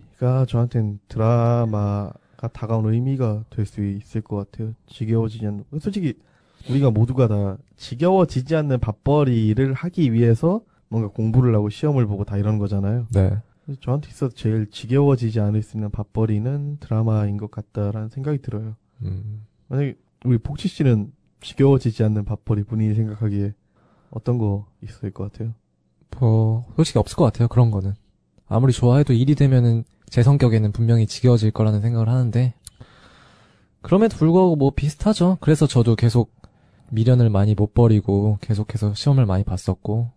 저한테는 0.48 0.98
드라마가 1.08 2.48
다가온 2.52 2.92
의미가 2.92 3.44
될 3.50 3.66
수 3.66 3.84
있을 3.84 4.20
것 4.20 4.36
같아요. 4.50 4.72
지겨워지지 4.86 5.46
않는. 5.46 5.64
솔직히 5.80 6.14
우리가 6.68 6.90
모두가 6.90 7.28
다 7.28 7.56
지겨워지지 7.76 8.56
않는 8.56 8.80
밥벌이를 8.80 9.72
하기 9.74 10.12
위해서 10.12 10.60
뭔가 10.88 11.08
공부를 11.08 11.54
하고 11.54 11.68
시험을 11.68 12.06
보고 12.06 12.24
다 12.24 12.36
이런 12.36 12.58
거잖아요. 12.58 13.06
네. 13.12 13.30
저한테 13.80 14.08
있어서 14.08 14.34
제일 14.34 14.70
지겨워지지 14.70 15.40
않을 15.40 15.62
수 15.62 15.76
있는 15.76 15.90
밥벌이는 15.90 16.78
드라마인 16.80 17.36
것 17.36 17.50
같다라는 17.50 18.08
생각이 18.08 18.38
들어요. 18.38 18.76
음. 19.02 19.46
만약에 19.68 19.96
우리 20.24 20.38
복치 20.38 20.68
씨는 20.68 21.12
지겨워지지 21.40 22.02
않는 22.04 22.24
밥벌이 22.24 22.64
본인이 22.64 22.94
생각하기에 22.94 23.54
어떤 24.10 24.38
거 24.38 24.66
있을 24.82 25.10
것 25.10 25.30
같아요? 25.30 25.54
뭐 26.18 26.66
솔직히 26.76 26.98
없을 26.98 27.16
것 27.16 27.24
같아요. 27.24 27.48
그런 27.48 27.70
거는. 27.70 27.94
아무리 28.46 28.72
좋아해도 28.72 29.12
일이 29.12 29.34
되면은 29.34 29.84
제 30.06 30.22
성격에는 30.22 30.72
분명히 30.72 31.06
지겨워질 31.06 31.50
거라는 31.50 31.80
생각을 31.80 32.08
하는데 32.08 32.54
그럼에도 33.82 34.16
불구하고 34.16 34.56
뭐 34.56 34.70
비슷하죠. 34.70 35.36
그래서 35.40 35.66
저도 35.66 35.94
계속 35.96 36.32
미련을 36.90 37.28
많이 37.28 37.54
못 37.54 37.74
버리고 37.74 38.38
계속해서 38.40 38.94
시험을 38.94 39.26
많이 39.26 39.44
봤었고 39.44 40.10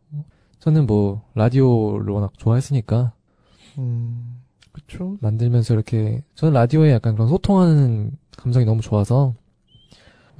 저는 0.60 0.86
뭐 0.86 1.24
라디오를 1.36 2.14
워낙 2.14 2.32
좋아했으니까 2.38 3.14
음, 3.78 4.42
그쵸. 4.72 5.18
만들면서 5.22 5.74
이렇게 5.74 6.24
저는 6.36 6.54
라디오에 6.54 6.92
약간 6.92 7.14
그런 7.16 7.28
소통하는 7.28 8.12
감성이 8.38 8.66
너무 8.66 8.82
좋아서 8.82 9.36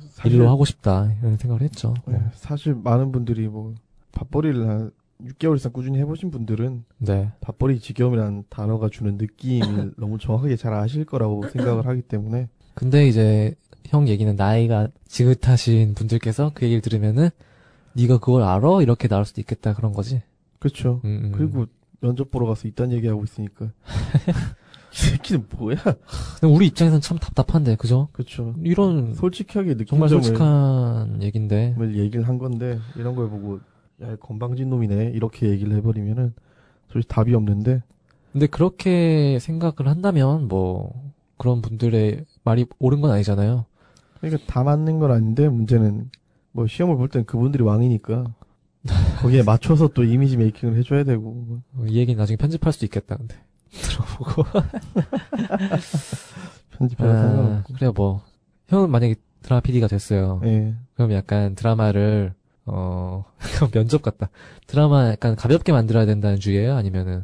사실, 0.10 0.34
일로 0.34 0.50
하고 0.50 0.66
싶다 0.66 1.14
이런 1.22 1.38
생각을 1.38 1.62
했죠. 1.62 1.94
네, 2.08 2.20
사실 2.34 2.74
많은 2.76 3.12
분들이 3.12 3.48
뭐 3.48 3.74
밥벌이를 4.12 4.68
하- 4.70 4.90
6개월 5.24 5.56
이상 5.56 5.72
꾸준히 5.72 6.00
해보신 6.00 6.32
분들은 6.32 6.84
네. 6.98 7.32
밥벌이 7.42 7.80
지겨움이라는 7.80 8.46
단어가 8.50 8.90
주는 8.90 9.18
느낌을 9.18 9.94
너무 9.98 10.18
정확하게 10.18 10.56
잘 10.56 10.74
아실 10.74 11.06
거라고 11.06 11.48
생각을 11.48 11.86
하기 11.86 12.02
때문에 12.04 12.50
근데 12.74 13.08
이제 13.08 13.54
형 13.86 14.08
얘기는 14.08 14.34
나이가 14.36 14.88
지긋하신 15.08 15.94
분들께서 15.94 16.52
그 16.56 16.66
얘기를 16.66 16.82
들으면은 16.82 17.30
네가 17.94 18.20
그걸 18.20 18.44
알아? 18.44 18.82
이렇게 18.82 19.08
나올 19.08 19.26
수도 19.26 19.42
있겠다 19.42 19.74
그런 19.74 19.92
거지. 19.92 20.22
그렇죠. 20.60 21.02
음, 21.04 21.22
음. 21.26 21.32
그리고 21.34 21.66
면접 22.02 22.32
보러 22.32 22.46
가서 22.48 22.68
이딴 22.68 22.92
얘기하고 22.92 23.24
있으니까 23.24 23.72
이 24.94 24.96
새끼는 24.96 25.46
뭐야? 25.58 25.78
근데 25.78 26.54
우리 26.54 26.68
입장에서는 26.68 27.02
참 27.02 27.18
답답한데 27.18 27.76
그죠? 27.76 28.10
그렇죠. 28.12 28.54
이런 28.64 29.14
솔직하게 29.14 29.74
느낀 29.76 29.86
정말 29.88 30.10
솔직한 30.10 31.22
얘긴데 31.24 31.76
얘기를 31.94 32.28
한 32.28 32.38
건데 32.38 32.80
이런 32.96 33.16
걸 33.16 33.30
보고 33.30 33.60
야 34.02 34.16
건방진 34.18 34.70
놈이네 34.70 35.12
이렇게 35.14 35.50
얘기를 35.50 35.74
해버리면은 35.78 36.34
솔직히 36.92 37.14
답이 37.14 37.34
없는데 37.34 37.84
근데 38.34 38.48
그렇게 38.48 39.38
생각을 39.40 39.88
한다면 39.90 40.48
뭐 40.48 40.94
그런 41.38 41.62
분들의 41.62 42.26
말이 42.44 42.66
옳은 42.80 43.02
건 43.02 43.12
아니잖아요. 43.12 43.66
그러니까 44.20 44.44
다 44.48 44.64
맞는 44.64 45.00
건 45.00 45.12
아닌데 45.12 45.48
문제는 45.50 46.10
뭐 46.52 46.68
시험을 46.68 46.98
볼 46.98 47.08
땐 47.10 47.26
그분들이 47.26 47.64
왕이니까 47.64 48.26
거기에 49.20 49.44
맞춰서 49.44 49.88
또 49.90 50.04
이미지 50.04 50.38
메이킹을 50.38 50.76
해줘야 50.78 51.04
되고 51.04 51.22
뭐. 51.22 51.62
어, 51.78 51.86
이 51.88 51.98
얘기는 51.98 52.18
나중에 52.18 52.38
편집할 52.38 52.74
수도 52.74 52.86
있겠다 52.86 53.16
근데 53.18 53.36
들어보고 53.72 54.44
편집해도 56.78 57.12
아, 57.12 57.64
그래 57.76 57.92
뭐 57.96 58.24
형은 58.68 58.90
만약에 58.90 59.16
드라마 59.44 59.60
PD가 59.62 59.88
됐어요. 59.88 60.42
예 60.46 60.76
그럼 60.96 61.12
약간 61.14 61.56
드라마를 61.56 62.34
어 62.66 63.26
면접 63.72 64.02
같다. 64.02 64.30
드라마 64.68 65.10
약간 65.10 65.36
가볍게 65.36 65.72
만들어야 65.72 66.06
된다는 66.06 66.40
주의예요? 66.40 66.76
아니면은 66.76 67.24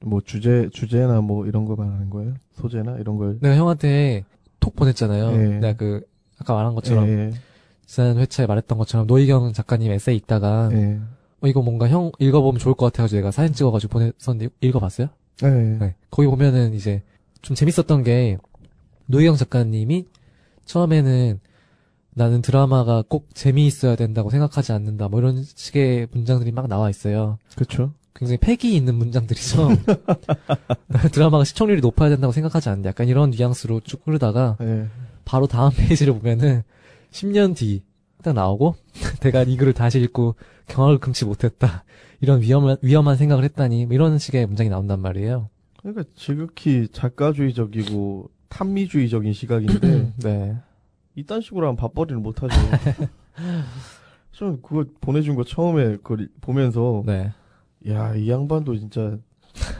뭐 0.00 0.20
주제 0.20 0.68
주제나 0.72 1.20
뭐 1.22 1.46
이런 1.46 1.64
거 1.64 1.76
말하는 1.76 2.10
거예요 2.10 2.34
소재나 2.52 2.98
이런 2.98 3.16
걸 3.16 3.38
내가 3.40 3.56
형한테 3.56 4.24
톡 4.60 4.76
보냈잖아요. 4.76 5.32
예. 5.32 5.58
내가 5.58 5.76
그 5.76 6.04
아까 6.38 6.54
말한 6.54 6.74
것처럼 6.74 7.08
예, 7.08 7.30
지난 7.86 8.18
회차에 8.18 8.46
말했던 8.46 8.78
것처럼 8.78 9.06
노희경 9.06 9.52
작가님 9.52 9.92
에세이 9.92 10.16
읽다가 10.16 10.70
예. 10.72 11.00
어, 11.40 11.46
이거 11.46 11.62
뭔가 11.62 11.88
형 11.88 12.10
읽어보면 12.18 12.58
좋을 12.58 12.74
것 12.74 12.86
같아가지고 12.86 13.18
내가 13.18 13.30
사진 13.30 13.54
찍어가지고 13.54 13.92
보냈었는데 13.92 14.54
읽어봤어요? 14.60 15.08
예. 15.42 15.48
네. 15.48 15.94
거기 16.10 16.28
보면은 16.28 16.74
이제 16.74 17.02
좀 17.42 17.54
재밌었던 17.54 18.02
게 18.02 18.38
노희경 19.06 19.36
작가님이 19.36 20.06
처음에는 20.64 21.40
나는 22.14 22.42
드라마가 22.42 23.02
꼭 23.06 23.28
재미있어야 23.34 23.96
된다고 23.96 24.30
생각하지 24.30 24.72
않는다 24.72 25.08
뭐 25.08 25.20
이런 25.20 25.42
식의 25.42 26.08
문장들이 26.12 26.52
막 26.52 26.68
나와 26.68 26.88
있어요. 26.88 27.38
그렇죠 27.54 27.92
굉장히 28.14 28.38
패기 28.38 28.76
있는 28.76 28.94
문장들이죠. 28.94 29.70
드라마가 31.12 31.44
시청률이 31.44 31.80
높아야 31.80 32.10
된다고 32.10 32.32
생각하지 32.32 32.68
않는다. 32.68 32.90
약간 32.90 33.08
이런 33.08 33.30
뉘앙스로 33.30 33.80
쭉 33.80 34.02
흐르다가 34.04 34.56
예. 34.60 34.86
바로 35.24 35.46
다음 35.46 35.72
페이지를 35.74 36.14
보면은 36.14 36.62
10년 37.14 37.56
뒤 37.56 37.82
딱 38.24 38.32
나오고 38.32 38.74
내가 39.20 39.42
이 39.42 39.56
글을 39.56 39.74
다시 39.74 40.00
읽고 40.00 40.34
경악을 40.66 40.98
금치 40.98 41.26
못했다. 41.26 41.84
이런 42.20 42.40
위험한 42.40 42.78
위험한 42.80 43.16
생각을 43.16 43.44
했다니 43.44 43.84
뭐 43.86 43.94
이런 43.94 44.18
식의 44.18 44.46
문장이 44.46 44.70
나온단 44.70 45.00
말이에요. 45.00 45.50
그러니까 45.78 46.04
지극히 46.16 46.88
작가주의적이고 46.88 48.30
탐미주의적인 48.48 49.34
시각인데 49.34 50.12
네. 50.24 50.56
이딴 51.16 51.42
식으로 51.42 51.66
하면 51.66 51.76
밥벌이를 51.76 52.18
못하죠. 52.18 52.56
좀 54.32 54.60
그거 54.62 54.86
보내준 55.00 55.36
거 55.36 55.44
처음에 55.44 55.96
그걸 55.98 56.28
보면서 56.40 57.02
네. 57.04 57.30
야이 57.86 58.30
양반도 58.30 58.76
진짜 58.76 59.18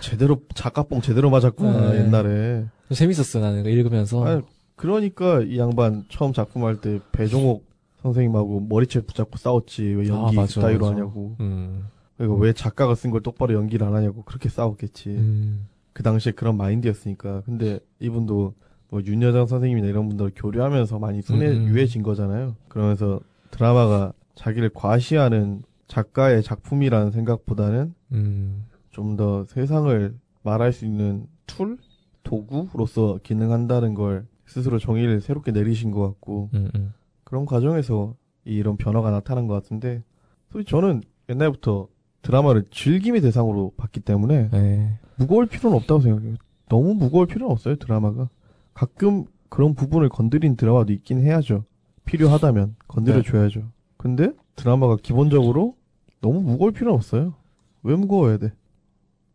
제대로 0.00 0.42
작가뽕 0.54 1.00
제대로 1.00 1.30
맞았구나 1.30 1.92
네. 1.92 2.04
옛날에. 2.04 2.66
좀 2.88 2.94
재밌었어 2.94 3.40
나는 3.40 3.64
읽으면서. 3.64 4.24
아니, 4.24 4.42
그러니까 4.76 5.40
이 5.42 5.58
양반 5.58 6.04
처음 6.08 6.32
작품 6.32 6.64
할 6.64 6.76
때 6.80 7.00
배종옥 7.12 7.64
선생님하고 8.02 8.60
머리채 8.60 9.00
붙잡고 9.02 9.36
싸웠지 9.38 9.82
왜 9.84 10.08
연기 10.08 10.36
아, 10.36 10.40
맞아, 10.42 10.46
스타일로 10.46 10.80
맞아. 10.86 10.92
하냐고. 10.94 11.36
음. 11.40 11.86
그리고 12.16 12.36
왜 12.36 12.52
작가가 12.52 12.94
쓴 12.94 13.10
걸 13.10 13.22
똑바로 13.22 13.54
연기를 13.54 13.86
안 13.86 13.94
하냐고 13.94 14.22
그렇게 14.24 14.48
싸웠겠지. 14.48 15.10
음. 15.10 15.68
그 15.92 16.02
당시에 16.02 16.32
그런 16.32 16.56
마인드였으니까. 16.56 17.42
근데 17.46 17.78
이분도 18.00 18.54
뭐 18.90 19.00
윤여정 19.02 19.46
선생님이나 19.46 19.88
이런 19.88 20.08
분들 20.08 20.32
교류하면서 20.36 20.98
많이 20.98 21.22
순해 21.22 21.46
음, 21.48 21.56
음. 21.56 21.68
유해진 21.68 22.02
거잖아요. 22.02 22.56
그러면서 22.68 23.20
드라마가 23.50 24.12
자기를 24.34 24.70
과시하는 24.74 25.62
작가의 25.86 26.42
작품이라는 26.42 27.10
생각보다는 27.12 27.94
음. 28.12 28.64
좀 28.90 29.16
더 29.16 29.44
세상을 29.46 30.14
말할 30.42 30.72
수 30.72 30.84
있는 30.84 31.26
툴, 31.46 31.78
도구로서 32.22 33.18
기능한다는 33.22 33.94
걸 33.94 34.26
스스로 34.46 34.78
정의를 34.78 35.20
새롭게 35.20 35.52
내리신 35.52 35.90
것 35.90 36.00
같고 36.00 36.50
음. 36.54 36.70
음. 36.74 36.92
그런 37.24 37.46
과정에서 37.46 38.14
이런 38.44 38.76
변화가 38.76 39.10
나타난 39.10 39.46
것 39.46 39.54
같은데 39.54 40.02
솔직히 40.50 40.70
저는 40.70 41.02
옛날부터 41.28 41.88
드라마를 42.22 42.64
즐김의 42.70 43.20
대상으로 43.20 43.72
봤기 43.76 44.00
때문에 44.00 44.50
네. 44.50 44.98
무거울 45.16 45.46
필요는 45.46 45.76
없다고 45.76 46.00
생각해요. 46.00 46.34
너무 46.68 46.94
무거울 46.94 47.26
필요는 47.26 47.50
없어요, 47.52 47.76
드라마가. 47.76 48.28
가끔 48.72 49.24
그런 49.48 49.74
부분을 49.74 50.08
건드린 50.08 50.56
드라마도 50.56 50.92
있긴 50.92 51.20
해야죠. 51.20 51.64
필요하다면 52.04 52.76
건드려줘야죠. 52.88 53.62
근데 53.96 54.32
드라마가 54.56 54.96
기본적으로 55.02 55.76
너무 56.20 56.40
무거울 56.40 56.72
필요는 56.72 56.94
없어요. 56.94 57.34
왜 57.82 57.94
무거워야 57.94 58.38
돼? 58.38 58.52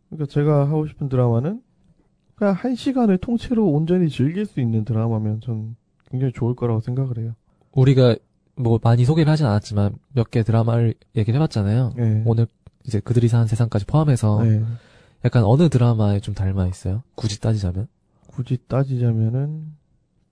그러니까 0.09 0.25
제가 0.31 0.67
하고 0.67 0.87
싶은 0.87 1.07
드라마는 1.09 1.61
그냥 2.39 2.53
한 2.53 2.73
시간을 2.73 3.17
통째로 3.17 3.69
온전히 3.69 4.09
즐길 4.09 4.45
수 4.45 4.61
있는 4.61 4.85
드라마면 4.85 5.41
전 5.41 5.75
굉장히 6.09 6.31
좋을 6.31 6.55
거라고 6.55 6.79
생각을 6.79 7.17
해요. 7.19 7.33
우리가 7.73 8.15
뭐 8.55 8.79
많이 8.81 9.03
소개를 9.03 9.29
하진 9.31 9.45
않았지만 9.45 9.95
몇 10.13 10.31
개 10.31 10.41
드라마를 10.43 10.93
얘기를 11.17 11.37
해봤잖아요. 11.37 11.93
네. 11.97 12.23
오늘 12.25 12.47
이제 12.85 13.01
그들이 13.01 13.27
사는 13.27 13.45
세상까지 13.45 13.85
포함해서 13.85 14.41
네. 14.43 14.63
약간 15.25 15.43
어느 15.43 15.67
드라마에 15.67 16.21
좀 16.21 16.33
닮아 16.33 16.65
있어요? 16.67 17.03
굳이 17.15 17.41
따지자면? 17.41 17.87
굳이 18.27 18.57
따지자면은 18.67 19.73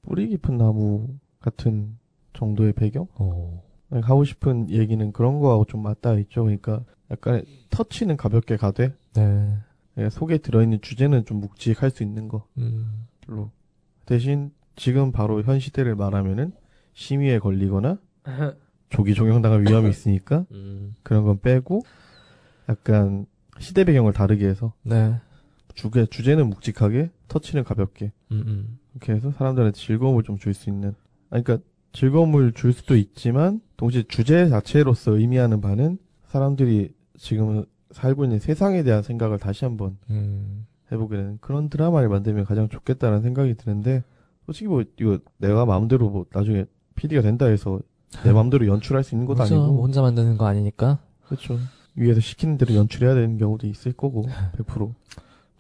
뿌리 0.04 0.30
깊은 0.30 0.58
나무 0.58 1.10
같은 1.41 1.98
정도의 2.34 2.72
배경? 2.72 3.08
어. 3.15 3.62
하고 4.02 4.24
싶은 4.24 4.70
얘기는 4.70 5.12
그런 5.12 5.39
거하고 5.39 5.65
좀 5.65 5.84
맞닿아 5.84 6.17
있죠. 6.20 6.43
그러니까 6.43 6.82
약간 7.12 7.43
터치는 7.70 8.15
가볍게 8.15 8.56
가되 8.56 8.93
네. 9.13 9.50
예, 9.97 10.10
속에 10.10 10.38
들어있는 10.38 10.81
주제는 10.81 11.25
좀 11.25 11.39
묵직할 11.39 11.89
수 11.89 12.03
있는 12.03 12.29
음. 12.57 13.07
걸로 13.25 13.51
대신 14.05 14.51
지금 14.75 15.12
바로 15.12 15.41
현 15.41 15.60
시대를 15.60 15.95
말하면은 15.95 16.51
심의에 16.93 17.39
걸리거나 17.39 17.97
조기 18.89 19.13
종영당할 19.13 19.62
위험이 19.67 19.89
있으니까 19.89 20.45
음. 20.51 20.95
그런 21.03 21.23
건 21.23 21.39
빼고 21.41 21.81
약간 22.69 23.25
시대 23.60 23.83
배경을 23.86 24.13
다르게 24.13 24.47
해서 24.47 24.73
네. 24.83 25.15
주제 25.73 26.05
주제는 26.05 26.47
묵직하게 26.49 27.12
터치는 27.27 27.63
가볍게 27.63 28.12
음, 28.31 28.43
음. 28.47 28.79
이렇게 28.93 29.13
해서 29.13 29.31
사람들한테 29.31 29.77
즐거움을 29.77 30.23
좀 30.23 30.38
줄 30.38 30.53
수 30.53 30.69
있는 30.69 30.93
아니, 31.29 31.43
그러니까 31.43 31.65
즐거움을 31.93 32.53
줄 32.53 32.73
수도 32.73 32.95
있지만 32.95 33.62
동시에 33.77 34.03
주제 34.07 34.47
자체로서 34.49 35.17
의미하는 35.17 35.60
바는 35.62 35.97
사람들이 36.27 36.93
지금 37.17 37.65
살고 37.91 38.26
있는 38.26 38.39
세상에 38.39 38.84
대한 38.84 39.02
생각을 39.04 39.39
다시 39.39 39.65
한번 39.65 39.97
음. 40.10 40.65
해보게 40.91 41.15
되는 41.17 41.38
그런 41.41 41.69
드라마를 41.69 42.10
만들면 42.10 42.45
가장 42.45 42.69
좋겠다는 42.69 43.21
생각이 43.21 43.56
드는데 43.56 44.04
솔직히 44.45 44.67
뭐 44.67 44.84
이거 45.00 45.19
내가 45.38 45.65
마음대로 45.65 46.10
뭐 46.10 46.26
나중에 46.32 46.65
PD가 46.95 47.21
된다 47.21 47.45
해서 47.45 47.80
내 48.23 48.32
마음대로 48.32 48.65
연출할 48.67 49.04
수 49.04 49.13
있는 49.15 49.26
것도 49.28 49.43
그죠. 49.43 49.56
아니고 49.56 49.73
뭐 49.73 49.82
혼자 49.84 50.02
만드는 50.02 50.38
거 50.38 50.45
아니니까. 50.45 51.00
그렇죠 51.26 51.60
위에서 51.95 52.21
시키는 52.21 52.58
대로 52.58 52.73
연출해야 52.76 53.13
되는 53.15 53.38
경우도 53.38 53.67
있을 53.67 53.91
거고 53.91 54.26
100% 54.58 54.93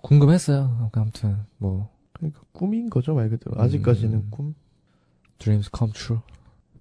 궁금했어요. 0.01 0.89
아무튼 0.93 1.37
뭐 1.57 1.89
그러니까 2.13 2.41
꿈인 2.53 2.89
거죠 2.89 3.13
말 3.13 3.29
그대로 3.29 3.59
아직까지는 3.61 4.13
음. 4.13 4.27
꿈 4.31 4.55
dreams 5.39 5.69
come 5.75 5.91
true. 5.93 6.21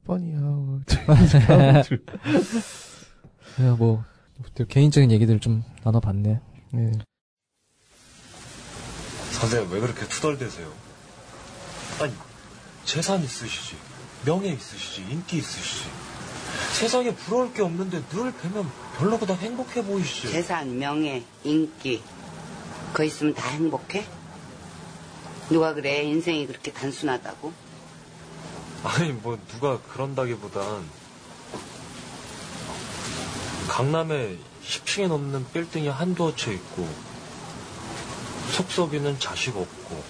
뻔히 0.04 0.34
하고 0.34 0.80
그냥 3.56 3.76
뭐 3.76 4.04
개인적인 4.68 5.10
얘기들 5.10 5.40
좀 5.40 5.62
나눠봤네. 5.84 6.40
네. 6.72 6.92
선생님 9.32 9.70
왜 9.70 9.80
그렇게 9.80 10.06
투덜대세요? 10.08 10.72
아니 12.00 12.12
재산 12.84 13.22
있으시지 13.22 13.76
명예 14.24 14.48
있으시지 14.48 15.02
인기 15.02 15.38
있으시지 15.38 15.88
세상에 16.72 17.14
부러울 17.14 17.52
게 17.52 17.62
없는데 17.62 18.02
늘 18.08 18.32
뵈면 18.32 18.70
별로보다 18.96 19.34
행복해 19.34 19.84
보이시지 19.84 20.30
재산, 20.30 20.78
명예, 20.78 21.22
인기 21.44 22.02
그거 22.92 23.04
있으면 23.04 23.34
다 23.34 23.48
행복해? 23.48 24.06
누가 25.50 25.74
그래 25.74 26.02
인생이 26.02 26.46
그렇게 26.46 26.72
단순하다고? 26.72 27.52
아니 28.84 29.12
뭐 29.12 29.38
누가 29.48 29.80
그런다기보단 29.82 30.84
강남에 33.68 34.36
10층에 34.64 35.08
넘는 35.08 35.46
빌딩이 35.52 35.88
한두 35.88 36.34
채 36.36 36.52
있고 36.52 36.88
속썩이는 38.52 39.18
자식 39.18 39.56
없고 39.56 40.02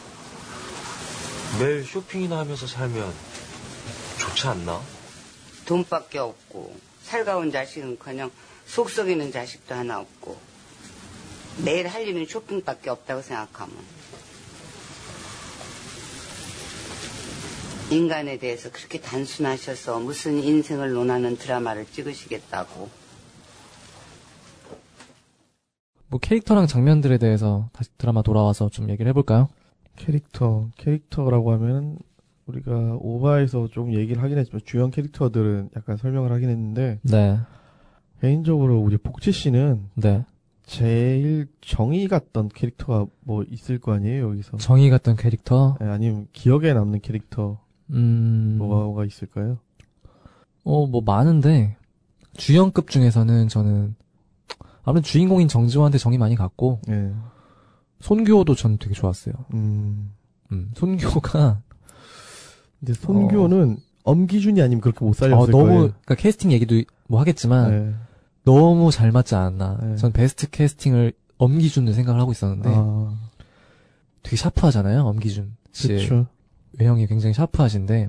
매일 1.58 1.84
쇼핑이나 1.84 2.38
하면서 2.38 2.66
살면 2.66 3.12
좋지 4.18 4.46
않나? 4.48 4.80
돈밖에 5.64 6.18
없고 6.18 6.76
살가운 7.02 7.50
자식은커녕 7.50 8.30
속썩이는 8.66 9.32
자식도 9.32 9.74
하나 9.74 10.00
없고 10.00 10.38
매일 11.58 11.88
할 11.88 12.06
일은 12.06 12.26
쇼핑밖에 12.26 12.90
없다고 12.90 13.22
생각하면 13.22 13.76
인간에 17.90 18.36
대해서 18.38 18.70
그렇게 18.70 19.00
단순하셔서 19.00 20.00
무슨 20.00 20.42
인생을 20.42 20.92
논하는 20.92 21.36
드라마를 21.36 21.86
찍으시겠다고 21.86 22.90
뭐 26.08 26.20
캐릭터랑 26.20 26.66
장면들에 26.66 27.18
대해서 27.18 27.68
다시 27.72 27.90
드라마 27.98 28.22
돌아와서 28.22 28.68
좀 28.68 28.88
얘기를 28.90 29.08
해볼까요? 29.10 29.48
캐릭터, 29.96 30.68
캐릭터라고 30.76 31.52
하면 31.52 31.98
우리가 32.46 32.98
오바에서 33.00 33.68
좀 33.68 33.92
얘기를 33.92 34.22
하긴 34.22 34.38
했지만 34.38 34.60
주연 34.64 34.90
캐릭터들은 34.90 35.70
약간 35.76 35.96
설명을 35.96 36.30
하긴 36.32 36.48
했는데 36.48 37.00
네, 37.02 37.38
개인적으로 38.20 38.78
우리 38.78 38.96
복지 38.96 39.32
씨는 39.32 39.88
네. 39.94 40.24
제일 40.64 41.48
정이 41.60 42.08
갔던 42.08 42.50
캐릭터가 42.50 43.06
뭐 43.20 43.44
있을 43.48 43.78
거 43.78 43.92
아니에요 43.94 44.30
여기서 44.30 44.56
정의 44.58 44.90
같던 44.90 45.16
캐릭터. 45.16 45.76
예, 45.80 45.86
아니면 45.86 46.26
기억에 46.32 46.72
남는 46.72 47.00
캐릭터 47.00 47.60
음, 47.90 48.56
뭐가 48.58 49.04
있을까요? 49.04 49.58
어, 50.64 50.86
뭐 50.86 51.00
많은데 51.04 51.76
주연급 52.36 52.90
중에서는 52.90 53.48
저는 53.48 53.94
아무래도 54.86 55.06
주인공인 55.06 55.48
정지호한테 55.48 55.98
정이 55.98 56.16
많이 56.16 56.34
갔고 56.36 56.80
예. 56.88 57.12
손교도 58.00 58.54
전 58.54 58.78
되게 58.78 58.94
좋았어요. 58.94 59.34
음. 59.52 60.12
음, 60.52 60.70
손교가 60.74 61.60
근데 62.78 62.94
손교는 62.94 63.78
엄기준이 64.04 64.62
아니면 64.62 64.80
그렇게 64.80 65.04
못 65.04 65.10
어, 65.10 65.14
살렸을 65.14 65.50
너무 65.50 65.64
거예요. 65.64 65.80
그러니까 65.88 66.14
캐스팅 66.14 66.52
얘기도 66.52 66.80
뭐 67.08 67.20
하겠지만 67.20 67.72
예. 67.72 67.94
너무 68.44 68.92
잘 68.92 69.10
맞지 69.10 69.34
않았나. 69.34 69.78
네. 69.82 69.96
전 69.96 70.12
베스트 70.12 70.48
캐스팅을 70.48 71.12
엄기준을 71.38 71.92
생각을 71.92 72.20
하고 72.20 72.30
있었는데 72.30 72.70
아, 72.72 73.12
되게 74.22 74.36
샤프하잖아요. 74.36 75.02
엄기준 75.02 75.56
씨의 75.72 76.06
그렇죠. 76.06 76.26
외형이 76.78 77.08
굉장히 77.08 77.34
샤프하신데 77.34 78.08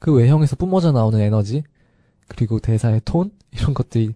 그 0.00 0.12
외형에서 0.12 0.56
뿜어져 0.56 0.90
나오는 0.90 1.20
에너지 1.20 1.62
그리고 2.26 2.58
대사의 2.58 3.02
톤 3.04 3.30
이런 3.52 3.72
것들이 3.72 4.14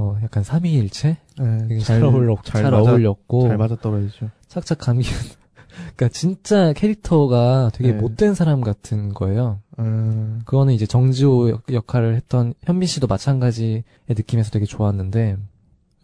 어 0.00 0.16
약간 0.22 0.44
삼위일체 0.44 1.08
예, 1.40 1.58
되게 1.68 1.80
잘, 1.80 2.02
어울렸 2.04 2.38
잘, 2.44 2.62
잘, 2.62 2.70
맞아, 2.70 2.90
어울렸고 2.92 3.48
잘 3.48 3.56
맞아 3.58 3.74
떨어지죠. 3.74 4.30
착착 4.46 4.78
감기 4.78 5.08
그러니까 5.96 6.08
진짜 6.10 6.72
캐릭터가 6.72 7.70
되게 7.74 7.92
네. 7.92 7.98
못된 7.98 8.34
사람 8.34 8.60
같은 8.60 9.12
거예요. 9.12 9.60
음, 9.80 10.40
그거는 10.44 10.72
이제 10.74 10.86
정지호 10.86 11.50
역- 11.50 11.72
역할을 11.72 12.14
했던 12.14 12.54
현민 12.62 12.86
씨도 12.86 13.08
마찬가지의 13.08 13.82
느낌에서 14.08 14.50
되게 14.50 14.66
좋았는데 14.66 15.36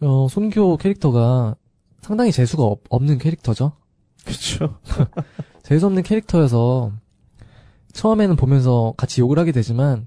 어 0.01 0.27
손교 0.29 0.75
캐릭터가 0.75 1.55
상당히 2.01 2.33
재수가 2.33 2.63
없, 2.63 2.81
없는 2.89 3.17
캐릭터죠. 3.17 3.71
그쵸. 4.25 4.77
재수 5.63 5.85
없는 5.85 6.03
캐릭터여서 6.03 6.91
처음에는 7.93 8.35
보면서 8.35 8.93
같이 8.97 9.21
욕을 9.21 9.39
하게 9.39 9.53
되지만 9.53 10.05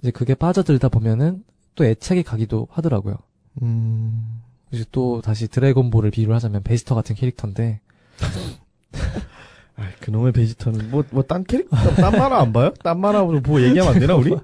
이제 0.00 0.10
그게 0.10 0.34
빠져들다 0.34 0.88
보면은 0.88 1.44
또 1.74 1.84
애착이 1.84 2.22
가기도 2.22 2.68
하더라고요. 2.70 3.16
음, 3.62 4.40
이제 4.70 4.84
또 4.92 5.20
다시 5.20 5.48
드래곤볼을 5.48 6.10
비유를 6.10 6.34
하자면 6.34 6.62
베지터 6.62 6.94
같은 6.94 7.14
캐릭터인데 7.14 7.80
아, 9.76 9.88
그놈의 10.00 10.32
베지터는 10.32 10.90
뭐, 10.90 11.02
뭐, 11.10 11.22
딴 11.22 11.44
캐릭터, 11.44 11.76
딴 11.76 12.12
만화 12.12 12.40
안 12.40 12.52
봐요? 12.52 12.72
딴 12.82 13.00
만화 13.00 13.24
보고 13.24 13.60
얘기하면 13.62 13.94
안 13.94 14.00
되나, 14.00 14.14
우리? 14.14 14.36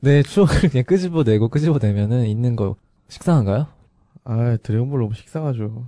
내 0.00 0.22
추억을 0.24 0.70
그냥 0.70 0.84
끄집어내고 0.84 1.48
끄집어내면은 1.48 2.26
있는 2.26 2.56
거 2.56 2.76
식상한가요? 3.08 3.66
아, 4.24 4.56
드래곤볼 4.62 5.00
너무 5.00 5.14
식상하죠. 5.14 5.84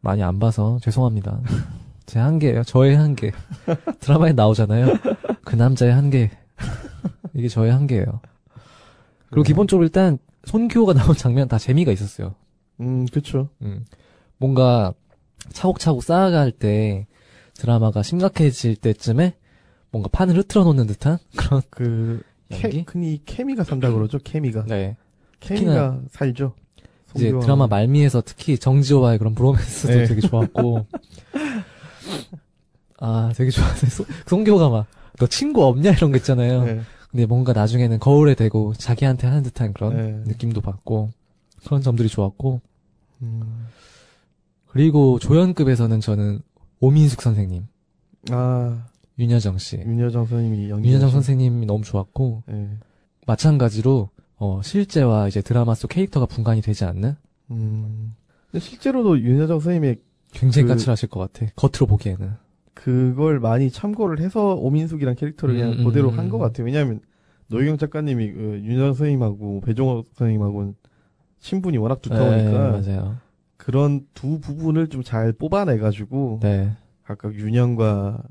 많이 0.00 0.22
안 0.22 0.38
봐서 0.38 0.78
죄송합니다. 0.82 1.40
제 2.06 2.18
한계예요. 2.18 2.64
저의 2.64 2.96
한계. 2.96 3.32
드라마에 4.00 4.32
나오잖아요. 4.32 4.98
그 5.44 5.56
남자의 5.56 5.92
한계. 5.92 6.30
이게 7.32 7.48
저의 7.48 7.72
한계예요. 7.72 8.20
그리고 9.32 9.42
기본적으로 9.44 9.84
일단 9.84 10.18
손교가 10.44 10.92
나온 10.94 11.16
장면 11.16 11.48
다 11.48 11.58
재미가 11.58 11.90
있었어요. 11.92 12.34
음, 12.80 13.06
그쵸. 13.06 13.48
음. 13.62 13.84
뭔가 14.38 14.94
차곡차곡 15.50 16.02
쌓아갈 16.04 16.52
때 16.52 17.06
드라마가 17.54 18.02
심각해질 18.02 18.76
때쯤에 18.76 19.34
뭔가 19.90 20.08
판을 20.12 20.36
흐트러 20.38 20.64
놓는 20.64 20.86
듯한 20.86 21.18
그런 21.36 21.62
그, 21.70 22.22
케, 22.48 22.64
연기? 22.64 22.84
흔히 22.88 23.20
케미가 23.24 23.64
산다 23.64 23.90
그러죠, 23.92 24.18
케미가. 24.22 24.64
네. 24.68 24.96
케미가 25.40 26.00
살죠. 26.10 26.54
이제 27.16 27.30
송교와- 27.32 27.42
드라마 27.42 27.66
말미에서 27.66 28.22
특히 28.24 28.56
정지호와의 28.58 29.18
그런 29.18 29.34
브로맨스도 29.34 29.92
네. 29.92 30.04
되게 30.06 30.20
좋았고 30.22 30.86
아 33.00 33.32
되게 33.36 33.50
좋았어요. 33.50 33.90
소- 33.90 34.06
송교가 34.26 34.68
막 34.68 34.86
너 35.18 35.26
친구 35.26 35.64
없냐 35.66 35.90
이런 35.92 36.10
거 36.10 36.16
있잖아요. 36.16 36.64
네, 36.64 36.80
근데 37.12 37.26
뭔가 37.26 37.52
나중에는 37.52 37.98
거울에 38.00 38.34
대고 38.34 38.72
자기한테 38.74 39.26
하는 39.28 39.42
듯한 39.42 39.72
그런 39.74 39.96
네. 39.96 40.12
느낌도 40.32 40.60
받고 40.62 41.10
그런 41.64 41.82
점들이 41.82 42.08
좋았고 42.08 42.60
음, 43.22 43.66
그리고 44.66 45.18
조연급에서는 45.18 46.00
저는 46.00 46.40
오민숙 46.80 47.22
선생님, 47.22 47.66
아, 48.30 48.84
윤여정 49.18 49.58
씨, 49.58 49.76
윤여정 49.76 50.26
선생님이 50.26 50.70
연기. 50.70 50.88
윤여정 50.88 51.10
선생님이 51.10 51.66
너무 51.66 51.84
좋았고 51.84 52.42
네. 52.48 52.70
마찬가지로 53.26 54.08
어, 54.38 54.60
실제와 54.64 55.28
이제 55.28 55.40
드라마 55.42 55.74
속 55.74 55.88
캐릭터가 55.88 56.26
분간이 56.26 56.62
되지 56.62 56.84
않는 56.84 57.14
음. 57.52 58.14
근데 58.50 58.64
실제로도 58.64 59.20
윤여정 59.20 59.60
선생님의 59.60 60.00
굉장히 60.32 60.66
그- 60.66 60.72
까칠하실 60.72 61.10
것 61.10 61.20
같아. 61.32 61.52
겉으로 61.56 61.86
보기에는. 61.86 62.32
그걸 62.74 63.38
많이 63.40 63.70
참고를 63.70 64.20
해서 64.20 64.54
오민숙이란 64.54 65.14
캐릭터를 65.14 65.54
그냥 65.56 65.72
음, 65.80 65.84
그대로 65.84 66.08
음, 66.10 66.18
한것 66.18 66.40
음. 66.40 66.42
같아요. 66.42 66.64
왜냐하면 66.66 67.00
노희경 67.48 67.76
작가님이 67.78 68.32
그 68.32 68.40
윤여정 68.64 68.94
선생님하고 68.94 69.60
배종호 69.60 70.04
선생님하고는 70.14 70.74
친분이 71.40 71.76
워낙 71.78 72.00
두터우니까 72.00 72.80
네, 72.80 72.92
맞아요. 72.94 73.16
그런 73.56 74.06
두 74.14 74.40
부분을 74.40 74.88
좀 74.88 75.02
잘 75.02 75.32
뽑아내가지고 75.32 76.40
네. 76.42 76.72
각각 77.04 77.34
윤영과 77.34 78.22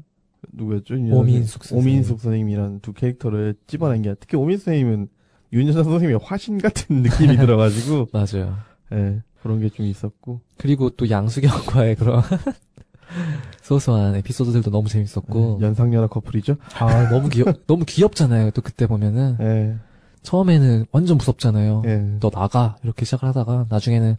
누구였죠? 0.53 0.95
윤여정 0.95 1.17
오민숙 1.19 1.63
선생님. 1.65 1.93
오민숙 1.93 2.19
선생님이라는 2.21 2.79
두 2.79 2.93
캐릭터를 2.93 3.55
찝어낸 3.67 4.01
게 4.01 4.15
특히 4.19 4.37
오민숙 4.37 4.65
선생님은 4.65 5.07
윤여정 5.53 5.83
선생님의 5.83 6.19
화신 6.23 6.57
같은 6.57 7.03
느낌이 7.03 7.35
들어가지고 7.37 8.07
맞아요. 8.11 8.55
예, 8.93 9.21
그런 9.43 9.59
게 9.59 9.69
좀 9.69 9.85
있었고 9.85 10.41
그리고 10.57 10.89
또 10.89 11.09
양수경과의 11.09 11.95
그런 11.95 12.21
소소한 13.61 14.15
에피소드들도 14.15 14.71
너무 14.71 14.89
재밌었고 14.89 15.59
예, 15.61 15.65
연상연하 15.65 16.07
커플이죠. 16.07 16.57
아 16.79 17.09
너무 17.09 17.29
귀엽 17.29 17.47
너무 17.67 17.85
귀엽잖아요. 17.85 18.51
또 18.51 18.61
그때 18.61 18.87
보면은 18.87 19.37
예, 19.39 19.75
처음에는 20.23 20.85
완전 20.91 21.17
무섭잖아요. 21.17 21.83
예, 21.85 22.17
너 22.19 22.29
나가 22.29 22.77
이렇게 22.83 23.05
시작을 23.05 23.27
하다가 23.29 23.67
나중에는 23.69 24.17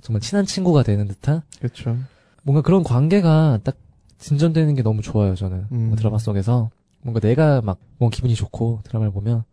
정말 0.00 0.20
친한 0.20 0.44
친구가 0.46 0.82
되는 0.82 1.06
듯한 1.06 1.42
그렇죠. 1.58 1.96
뭔가 2.42 2.62
그런 2.62 2.82
관계가 2.82 3.60
딱 3.64 3.76
진전되는 4.18 4.74
게 4.74 4.82
너무 4.82 5.02
좋아요. 5.02 5.34
저는 5.34 5.66
음. 5.72 5.94
드라마 5.96 6.18
속에서 6.18 6.70
뭔가 7.02 7.20
내가 7.20 7.60
막 7.62 7.78
뭔가 7.98 8.14
기분이 8.14 8.34
좋고 8.34 8.80
드라마를 8.84 9.12
보면 9.12 9.44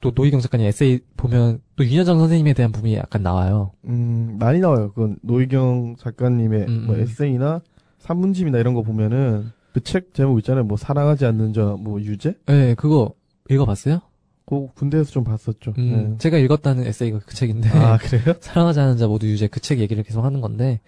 또 0.00 0.12
노희경 0.14 0.40
작가님 0.40 0.66
에세이 0.66 1.00
보면 1.16 1.60
또 1.76 1.84
윤여정 1.84 2.18
선생님에 2.18 2.52
대한 2.52 2.72
부분이 2.72 2.94
약간 2.96 3.22
나와요. 3.22 3.72
음, 3.86 4.36
많이 4.38 4.60
나와요. 4.60 4.90
그건 4.90 5.16
노희경 5.22 5.96
작가님의 5.98 6.66
음, 6.68 6.86
뭐 6.86 6.96
음. 6.96 7.00
에세이나 7.00 7.62
산문집이나 8.04 8.58
이런 8.58 8.74
거 8.74 8.82
보면은 8.82 9.50
그 9.72 9.80
책 9.80 10.14
제목 10.14 10.38
있잖아요. 10.38 10.64
뭐 10.64 10.76
사랑하지 10.76 11.26
않는 11.26 11.52
자 11.52 11.76
뭐 11.78 12.00
유죄? 12.00 12.34
네, 12.46 12.74
그거 12.74 13.12
읽어봤어요? 13.50 14.00
그 14.46 14.68
군대에서 14.74 15.10
좀 15.10 15.24
봤었죠. 15.24 15.72
음, 15.78 16.16
제가 16.18 16.38
읽었다는 16.38 16.86
에세이가 16.86 17.20
그 17.26 17.34
책인데 17.34 17.70
네. 17.70 17.78
아 17.78 17.96
그래요? 17.96 18.34
사랑하지 18.40 18.78
않는 18.80 18.96
자 18.98 19.06
모두 19.08 19.26
유죄 19.26 19.46
그 19.48 19.58
책 19.60 19.78
얘기를 19.80 20.02
계속 20.02 20.22
하는 20.24 20.40
건데 20.40 20.80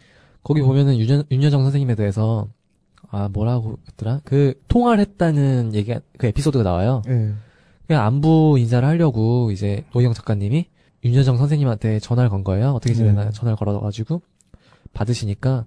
거기 0.44 0.61
보면은 0.62 0.98
윤여, 0.98 1.24
윤여정 1.31 1.62
선생님에 1.62 1.94
대해서 1.96 2.48
아 3.09 3.29
뭐라고 3.33 3.79
했더라 3.88 4.20
그 4.24 4.55
통화를 4.68 5.00
했다는 5.00 5.74
얘기가 5.74 6.00
그 6.18 6.26
에피소드가 6.29 6.62
나와요. 6.64 7.02
예. 7.09 7.33
그냥 7.87 8.05
안부 8.05 8.57
인사를 8.59 8.87
하려고 8.87 9.50
이제 9.52 9.85
노희경 9.94 10.12
작가님이 10.12 10.66
윤여정 11.05 11.37
선생님한테 11.38 11.98
전화를 12.00 12.31
건 12.31 12.44
거예요. 12.44 12.70
어떻게 12.72 12.94
지내나 12.94 13.24
네. 13.26 13.31
전화를 13.31 13.57
걸어가지고 13.57 14.20
받으시니까 14.92 15.64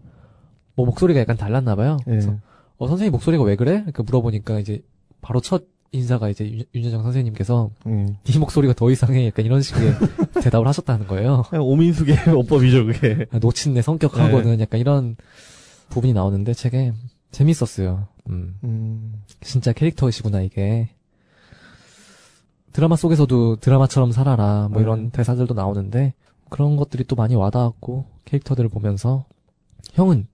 뭐 0.79 0.85
목소리가 0.85 1.19
약간 1.19 1.35
달랐나 1.35 1.75
봐요. 1.75 1.97
예. 2.07 2.11
그래서 2.11 2.37
어 2.77 2.87
선생님 2.87 3.11
목소리가 3.11 3.43
왜 3.43 3.57
그래? 3.57 3.83
이렇게 3.85 4.01
물어보니까 4.01 4.59
이제 4.59 4.81
바로 5.21 5.41
첫 5.41 5.65
인사가 5.91 6.29
이제 6.29 6.49
윤- 6.49 6.63
윤여정 6.73 7.03
선생님께서 7.03 7.69
예. 7.87 8.05
네 8.23 8.39
목소리가 8.39 8.73
더 8.73 8.89
이상해 8.89 9.27
약간 9.27 9.43
이런 9.45 9.61
식의 9.61 9.81
대답을 10.41 10.65
하셨다는 10.67 11.07
거예요. 11.07 11.43
오민숙의 11.51 12.15
어법이죠, 12.33 12.85
그게. 12.85 13.25
아, 13.31 13.39
노친내 13.39 13.81
성격하고는 13.81 14.61
약간 14.61 14.79
이런 14.79 15.17
부분이 15.89 16.13
나오는데 16.13 16.53
책에 16.53 16.93
재밌었어요. 17.31 18.07
음. 18.29 18.55
음, 18.63 19.21
진짜 19.41 19.73
캐릭터이시구나 19.73 20.41
이게. 20.41 20.89
드라마 22.71 22.95
속에서도 22.95 23.57
드라마처럼 23.57 24.11
살아라 24.13 24.69
뭐 24.71 24.81
이런 24.81 24.99
음. 24.99 25.09
대사들도 25.11 25.53
나오는데 25.55 26.13
그런 26.49 26.77
것들이 26.77 27.03
또 27.03 27.15
많이 27.15 27.35
와닿았고 27.35 28.05
캐릭터들을 28.25 28.69
보면서 28.69 29.25
형은 29.93 30.27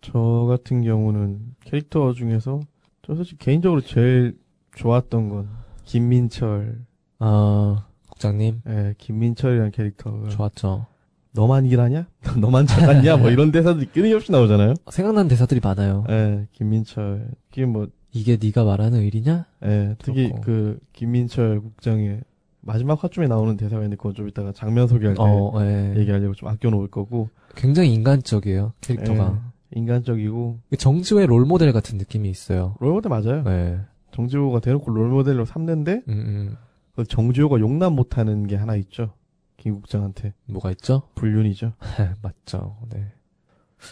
저 0.00 0.46
같은 0.48 0.82
경우는 0.82 1.54
캐릭터 1.64 2.12
중에서 2.12 2.60
저 3.02 3.14
솔직히 3.14 3.38
개인적으로 3.38 3.80
제일 3.80 4.38
좋았던 4.74 5.28
건 5.28 5.48
김민철. 5.84 6.78
어 7.18 7.76
국장님 8.08 8.62
예, 8.68 8.94
김민철이라는 8.98 9.70
캐릭터가 9.72 10.28
좋았죠. 10.30 10.86
너만 11.32 11.66
일하냐? 11.66 12.06
너만 12.40 12.66
작았냐? 12.66 13.16
뭐 13.18 13.30
이런 13.30 13.52
대사들이 13.52 13.86
끊임없이 13.86 14.32
나오잖아요. 14.32 14.74
생각나는 14.90 15.28
대사들이 15.28 15.60
많아요. 15.62 16.04
예, 16.08 16.46
김민철. 16.52 17.28
이게 17.52 17.66
뭐, 17.66 17.86
이게 18.12 18.36
네가 18.40 18.64
말하는 18.64 19.00
의리냐? 19.00 19.46
예, 19.64 19.94
특히 19.98 20.24
그렇고. 20.28 20.40
그 20.40 20.78
김민철 20.92 21.60
국장의 21.60 22.22
마지막 22.62 23.02
화쯤에 23.02 23.28
나오는 23.28 23.56
대사가 23.56 23.76
있는데 23.82 23.96
그건 23.96 24.14
좀 24.14 24.28
이따가 24.28 24.52
장면 24.52 24.88
소개할 24.88 25.14
때 25.14 25.22
어, 25.22 25.52
예. 25.60 25.94
얘기하려고 25.98 26.34
좀 26.34 26.48
아껴 26.48 26.68
놓을 26.70 26.88
거고. 26.88 27.28
굉장히 27.54 27.94
인간적이에요 27.94 28.72
캐릭터가. 28.80 29.40
예, 29.74 29.78
인간적이고 29.78 30.60
정지호의 30.76 31.26
롤 31.26 31.44
모델 31.44 31.72
같은 31.72 31.98
느낌이 31.98 32.28
있어요. 32.28 32.76
롤모델 32.80 33.10
맞아요. 33.10 33.42
네. 33.44 33.80
정지호가 34.12 34.60
대놓고 34.60 34.90
롤모델로 34.90 35.44
삼는데 35.44 36.02
음, 36.08 36.12
음. 36.12 36.56
그 36.96 37.04
정지호가 37.04 37.60
용납 37.60 37.92
못하는 37.92 38.46
게 38.46 38.56
하나 38.56 38.76
있죠. 38.76 39.12
김 39.56 39.74
국장한테 39.74 40.34
뭐가 40.46 40.70
있죠? 40.72 41.02
불륜이죠. 41.14 41.72
맞죠. 42.22 42.76
네. 42.90 43.12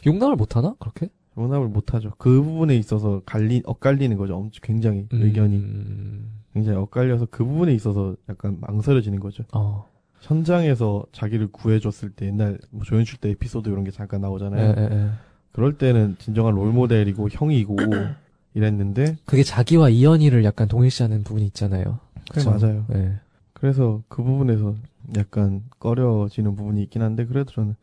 용납을 0.07 0.37
못하나? 0.37 0.75
그렇게? 0.79 1.09
용납을 1.37 1.69
못하죠. 1.69 2.13
그 2.19 2.43
부분에 2.43 2.77
있어서 2.77 3.23
갈리 3.25 3.63
엇갈리는 3.65 4.17
거죠. 4.17 4.37
엄청 4.37 4.61
굉장히 4.63 5.07
의견이 5.13 5.57
음, 5.57 6.43
굉장히 6.53 6.79
엇갈려서 6.79 7.29
그 7.31 7.45
부분에 7.45 7.73
있어서 7.75 8.17
약간 8.29 8.59
망설여지는 8.61 9.21
거죠. 9.21 9.45
어. 9.53 9.87
현장에서 10.21 11.05
자기를 11.13 11.53
구해줬을 11.53 12.11
때 12.11 12.27
옛날 12.27 12.59
뭐 12.71 12.83
조연출 12.83 13.19
때 13.21 13.31
에피소드 13.31 13.69
이런 13.69 13.85
게 13.85 13.93
잠깐 13.93 14.21
예, 14.21 14.23
나오잖아요. 14.23 14.75
예, 14.77 14.83
예. 14.83 15.11
그럴 15.53 15.77
때는 15.79 16.17
진정한 16.19 16.55
롤모델이고 16.55 17.29
형이고 17.31 17.77
이랬는데 18.55 19.17
그게 19.25 19.43
자기와 19.43 19.89
이연희를 19.89 20.45
약간 20.45 20.69
동일시하는 20.69 21.23
부분이 21.25 21.47
있잖아요. 21.47 21.99
그래 22.31 22.45
그쵸? 22.45 22.51
맞아요. 22.51 22.85
네. 22.89 23.17
그래서 23.53 24.03
그 24.09 24.23
부분에서 24.23 24.75
약간 25.17 25.63
꺼려지는 25.79 26.55
부분이 26.55 26.83
있긴 26.85 27.03
한데 27.03 27.25
그래도 27.25 27.53
저는 27.53 27.75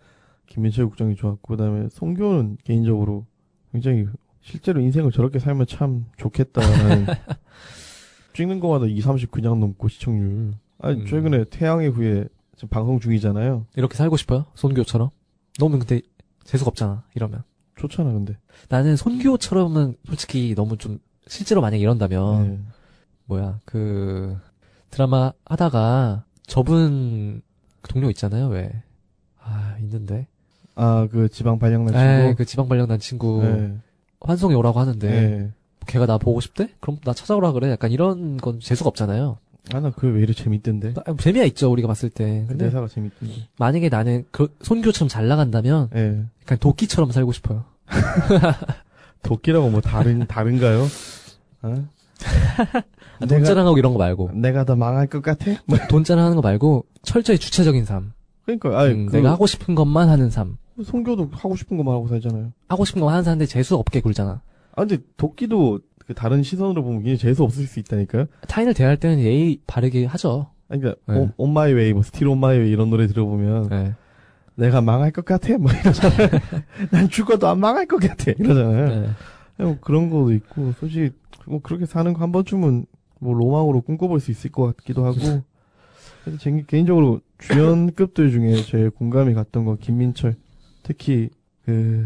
김민철 0.47 0.87
국장이 0.87 1.15
좋았고 1.15 1.55
그다음에 1.55 1.89
송교는 1.89 2.57
개인적으로 2.63 3.25
굉장히 3.71 4.07
실제로 4.41 4.79
인생을 4.79 5.11
저렇게 5.11 5.39
살면 5.39 5.65
참 5.67 6.05
좋겠다라는 6.17 7.07
찍는 8.33 8.59
거마다 8.59 8.85
2, 8.85 9.01
30 9.01 9.31
그냥 9.31 9.59
넘고 9.59 9.87
시청률. 9.87 10.53
아 10.79 10.91
음. 10.91 11.05
최근에 11.05 11.45
태양의 11.45 11.89
후예 11.89 12.25
지금 12.55 12.69
방송 12.69 12.99
중이잖아요. 12.99 13.65
이렇게 13.75 13.97
살고 13.97 14.17
싶어요? 14.17 14.45
손교처럼? 14.55 15.09
너무 15.57 15.79
근데 15.79 16.01
재수가 16.43 16.69
없잖아. 16.69 17.03
이러면. 17.15 17.43
좋잖아 17.75 18.11
근데. 18.11 18.37
나는 18.69 18.95
손교처럼은 18.95 19.95
솔직히 20.07 20.53
너무 20.55 20.77
좀 20.77 20.99
실제로 21.27 21.61
만약에 21.61 21.81
이런다면 21.81 22.43
네. 22.49 22.59
뭐야 23.25 23.59
그 23.65 24.37
드라마 24.91 25.33
하다가 25.45 26.23
접은 26.47 27.41
그 27.81 27.89
동료 27.89 28.09
있잖아요. 28.09 28.47
왜? 28.47 28.71
아 29.39 29.75
있는데. 29.81 30.27
아 30.75 31.07
그 31.11 31.29
지방 31.29 31.57
발령난 31.59 31.95
에, 31.95 32.23
친구. 32.23 32.35
그 32.37 32.45
지방 32.45 32.67
발령난 32.67 32.99
친구 32.99 33.41
네. 33.43 33.77
환송이 34.21 34.53
오라고 34.55 34.79
하는데 34.79 35.07
네. 35.09 35.51
걔가 35.87 36.05
나 36.05 36.17
보고 36.17 36.41
싶대? 36.41 36.69
그럼 36.79 36.97
나 37.03 37.13
찾아오라 37.13 37.51
그래. 37.51 37.69
약간 37.71 37.91
이런 37.91 38.37
건 38.37 38.59
재수가 38.59 38.87
없잖아요. 38.89 39.37
아 39.73 39.79
나 39.79 39.89
그게 39.89 40.07
왜 40.09 40.19
이렇게 40.21 40.43
재밌던데. 40.43 40.93
아, 41.05 41.15
재미가 41.17 41.45
있죠 41.45 41.71
우리가 41.71 41.87
봤을 41.87 42.09
때. 42.09 42.41
그 42.43 42.49
근데 42.49 42.65
대사가 42.65 42.87
재밌던데. 42.87 43.33
만약에 43.57 43.89
나는 43.89 44.25
그 44.31 44.55
손교처럼 44.61 45.07
잘 45.09 45.27
나간다면 45.27 45.89
예. 45.95 46.23
약간 46.43 46.57
도끼처럼 46.59 47.11
살고 47.11 47.31
싶어요. 47.31 47.65
도끼라고 49.23 49.69
뭐 49.69 49.81
다른 49.81 50.27
다른가요? 50.27 50.83
어? 51.63 51.87
아, 53.19 53.25
돈 53.25 53.43
자랑하고 53.43 53.77
이런 53.77 53.93
거 53.93 53.99
말고 53.99 54.31
내가 54.33 54.65
더 54.65 54.75
망할 54.75 55.07
것 55.07 55.21
같아? 55.21 55.51
뭐, 55.65 55.77
돈 55.89 56.03
자랑하는 56.03 56.35
거 56.35 56.41
말고 56.41 56.85
철저히 57.01 57.37
주체적인 57.37 57.85
삶. 57.85 58.13
그러니까 58.45 58.79
아니 58.79 58.93
음, 58.93 59.05
그 59.07 59.15
내가 59.17 59.31
하고 59.31 59.47
싶은 59.47 59.73
것만 59.75 60.09
하는 60.09 60.29
삶. 60.29 60.57
송교도 60.83 61.29
하고 61.31 61.55
싶은 61.55 61.77
것만 61.77 61.93
하고 61.95 62.07
살잖아요. 62.07 62.51
하고 62.67 62.85
싶은 62.85 62.99
것만 62.99 63.13
하는 63.13 63.23
삶인데 63.23 63.45
재수 63.47 63.75
없게 63.75 64.01
굴잖아. 64.01 64.41
아 64.75 64.85
근데 64.85 64.97
도끼도 65.17 65.79
그 66.07 66.13
다른 66.13 66.43
시선으로 66.43 66.83
보면 66.83 66.99
굉장히 66.99 67.17
재수 67.17 67.43
없을 67.43 67.65
수 67.65 67.79
있다니까요. 67.79 68.25
타인을 68.47 68.73
대할 68.73 68.97
때는 68.97 69.19
예의 69.19 69.59
바르게 69.67 70.05
하죠. 70.05 70.47
아니 70.67 70.81
그러니까 70.81 71.01
네. 71.13 71.31
on 71.37 71.53
my 71.53 71.73
way 71.73 71.93
뭐 71.93 72.01
still 72.03 72.27
on 72.27 72.39
my 72.39 72.57
way 72.59 72.71
이런 72.71 72.89
노래 72.89 73.07
들어보면 73.07 73.69
네. 73.69 73.93
내가 74.55 74.81
망할 74.81 75.11
것 75.11 75.25
같아 75.25 75.57
뭐 75.57 75.71
이러잖아요. 75.71 76.29
난 76.91 77.09
죽어도 77.09 77.47
안 77.47 77.59
망할 77.59 77.85
것 77.85 77.97
같아 77.99 78.31
이러잖아요. 78.37 79.01
네. 79.01 79.63
뭐 79.63 79.77
그런 79.81 80.09
것도 80.09 80.33
있고 80.33 80.73
솔직히 80.79 81.11
뭐 81.45 81.59
그렇게 81.61 81.85
사는 81.85 82.11
거 82.13 82.21
한 82.21 82.31
번쯤은 82.31 82.85
뭐 83.19 83.33
로망으로 83.33 83.81
꿈꿔볼 83.81 84.19
수 84.19 84.31
있을 84.31 84.51
것 84.51 84.75
같기도 84.75 85.05
하고 85.05 85.17
그래서 86.23 86.39
제 86.39 86.63
개인적으로 86.67 87.21
주연급들 87.39 88.31
중에 88.31 88.55
제일 88.63 88.89
공감이 88.89 89.33
갔던 89.33 89.65
건 89.65 89.77
김민철 89.77 90.35
특히 90.83 91.29
그 91.65 92.05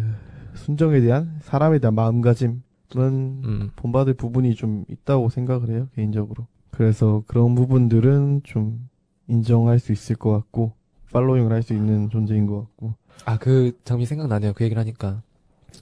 순정에 0.56 1.00
대한 1.02 1.40
사람에 1.42 1.80
대한 1.80 1.96
마음가짐 1.96 2.62
그런 2.90 3.42
음. 3.46 3.72
본받을 3.76 4.14
부분이 4.16 4.56
좀 4.56 4.86
있다고 4.90 5.30
생각을 5.30 5.70
해요 5.70 5.88
개인적으로 5.96 6.48
그래서 6.72 7.24
그런 7.28 7.56
부분들은 7.56 8.42
좀 8.44 8.90
인정할 9.28 9.80
수 9.80 9.92
있을 9.92 10.16
것 10.16 10.32
같고 10.32 10.74
팔로잉을 11.12 11.52
할 11.52 11.62
수 11.64 11.74
있는 11.74 12.10
존재인 12.10 12.46
것 12.48 12.62
같고 12.62 12.96
아, 13.26 13.38
그 13.38 13.78
장면 13.84 14.06
생각나네요. 14.06 14.54
그 14.54 14.64
얘기를 14.64 14.80
하니까. 14.80 15.22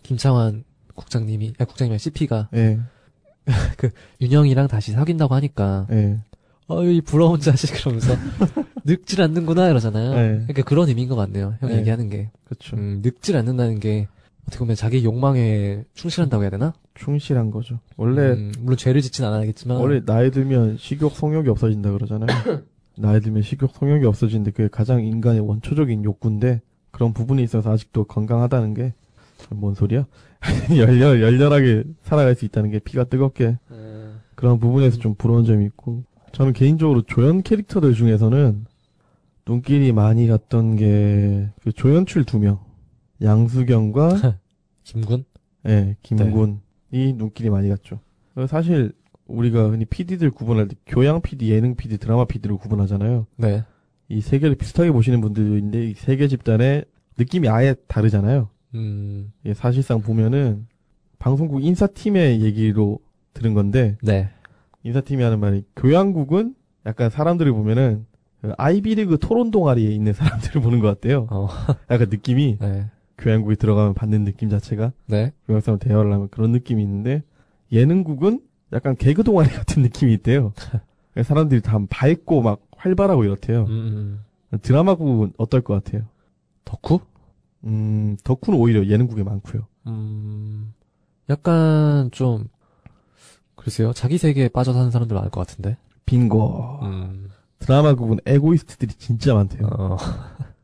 김창완 0.04 0.64
국장님이, 0.96 1.54
아, 1.60 1.66
국장님이 1.66 2.00
CP가 2.00 2.50
예 2.56 2.80
윤영이랑 4.22 4.68
다시 4.68 4.92
사귄다고 4.92 5.36
하니까, 5.36 5.88
예. 5.92 6.18
어이, 6.68 7.00
부러운 7.02 7.40
자식, 7.40 7.74
그러면서, 7.76 8.14
늙질 8.84 9.22
않는구나, 9.22 9.70
이러잖아요. 9.70 10.12
네. 10.16 10.28
그러니까 10.48 10.64
그런 10.64 10.90
의미인 10.90 11.08
것 11.08 11.16
같네요. 11.16 11.56
형이 11.62 11.74
네. 11.74 11.80
얘기하는 11.80 12.10
게. 12.10 12.30
그렇죠 12.44 12.76
음, 12.76 13.00
늙질 13.02 13.38
않는다는 13.38 13.80
게, 13.80 14.08
어떻게 14.48 14.60
보면 14.60 14.76
자기 14.76 15.04
욕망에 15.04 15.84
충실한다고 15.94 16.44
해야 16.44 16.50
되나? 16.50 16.74
충실한 16.96 17.52
거죠 17.52 17.80
원래 17.98 18.32
음, 18.32 18.52
물론 18.60 18.78
죄를 18.78 19.02
짓진 19.02 19.26
않아야겠지만. 19.26 19.78
원래 19.78 20.02
나이 20.06 20.32
들면 20.32 20.78
식욕 20.78 21.14
성욕이 21.16 21.50
없어진다 21.50 21.92
그러잖아요. 21.92 22.28
나이 22.98 23.20
들면 23.20 23.44
식욕 23.44 23.72
성욕이 23.76 24.06
없어지는데 24.06 24.52
그게 24.52 24.70
가장 24.70 25.04
인간의 25.04 25.42
원초적인 25.42 26.04
욕구인데 26.04 26.62
그런 26.92 27.14
부분에 27.14 27.44
있어서 27.44 27.72
아직도 27.72 28.06
건강하다는 28.06 28.74
게 28.74 28.94
뭔 29.52 29.76
소리야? 29.76 30.08
열렬 30.76 31.22
열렬하게 31.22 31.84
살아갈 32.02 32.34
수 32.34 32.44
있다는 32.46 32.72
게 32.72 32.80
피가 32.80 33.04
뜨겁게 33.04 33.60
음, 33.70 34.20
그런 34.34 34.60
부분에서 34.60 34.98
좀 34.98 35.14
부러운 35.14 35.46
점이 35.46 35.64
있고 35.66 36.04
저는 36.32 36.54
개인적으로 36.54 37.04
조연 37.04 37.44
캐릭터들 37.44 37.94
중에서는 37.94 38.66
눈길이 39.46 39.92
많이 39.94 40.28
갔던 40.28 40.76
게 40.78 41.50
그 41.62 41.72
조연출 41.72 42.24
두 42.24 42.40
명 42.40 42.58
양수경과 43.22 44.40
김군? 44.84 45.26
예, 45.68 45.96
김군 46.02 46.62
이 46.92 47.14
눈길이 47.14 47.50
많이 47.50 47.70
갔죠. 47.70 48.00
어, 48.36 48.48
사실 48.48 48.94
우리가 49.26 49.70
흔히 49.70 49.86
PD들 49.86 50.32
구분할 50.32 50.68
때 50.70 50.76
교양 50.86 51.22
PD, 51.22 51.52
예능 51.52 51.76
PD, 51.76 51.98
드라마 51.98 52.26
PD를 52.26 52.58
구분하잖아요. 52.58 53.28
네. 53.38 53.64
이 54.10 54.22
세 54.22 54.40
개를 54.40 54.56
비슷하게 54.56 54.92
보시는 54.92 55.20
분들도 55.20 55.58
있는데 55.58 55.90
이 55.90 55.94
세 55.94 56.16
개 56.16 56.28
집단의 56.30 56.86
느낌이 57.18 57.50
아예 57.50 57.76
다르잖아요. 57.88 58.50
음, 58.76 59.34
예, 59.46 59.54
사실상 59.54 60.02
보면은 60.02 60.68
방송국 61.20 61.64
인사팀의 61.66 62.42
얘기로 62.42 63.00
들은 63.34 63.54
건데 63.54 63.98
네. 64.02 64.30
인사팀이 64.84 65.22
하는 65.24 65.40
말이 65.40 65.64
교양국은 65.76 66.56
약간 66.86 67.10
사람들을 67.10 67.52
보면은 67.52 68.06
그 68.42 68.54
아이비리그 68.58 69.18
토론 69.20 69.52
동아리에 69.52 69.90
있는 69.92 70.14
사람들을 70.14 70.62
보는 70.62 70.80
것 70.80 70.88
같대요. 70.88 71.28
어, 71.32 71.50
약간 71.90 72.08
느낌이 72.10 72.60
네. 72.62 72.86
교양국에 73.18 73.56
들어가면 73.56 73.94
받는 73.94 74.24
느낌 74.24 74.50
자체가 74.50 74.92
네. 75.08 75.34
교양사람 75.48 75.80
대화를 75.80 76.12
하면 76.14 76.30
그런 76.30 76.52
느낌이 76.52 76.82
있는데 76.84 77.24
예능국은 77.72 78.42
약간 78.74 78.96
개그 78.96 79.24
동아리 79.24 79.50
같은 79.50 79.82
느낌이 79.82 80.14
있대요. 80.14 80.54
사람들이 81.24 81.62
다 81.62 81.80
밝고 81.90 82.42
막 82.42 82.62
활발하고 82.76 83.24
이렇대요. 83.24 83.64
음, 83.66 84.22
음. 84.54 84.60
드라마국은 84.62 85.34
어떨 85.38 85.62
것 85.62 85.74
같아요? 85.84 86.08
덕후? 86.64 87.00
음, 87.64 88.18
덕후는 88.24 88.60
오히려 88.60 88.86
예능국에 88.86 89.24
많고요. 89.24 89.68
음, 89.88 90.74
약간 91.30 92.10
좀, 92.12 92.48
글쎄요. 93.56 93.94
자기 93.94 94.18
세계에 94.18 94.48
빠져 94.50 94.74
사는 94.74 94.92
사람들 94.92 95.16
많을 95.16 95.32
것 95.32 95.46
같은데. 95.46 95.78
빙고. 96.06 96.80
음. 96.84 97.30
드라마국은 97.60 98.20
에고이스트들이 98.26 98.94
진짜 98.94 99.34
많대요. 99.34 99.68
어. 99.68 99.98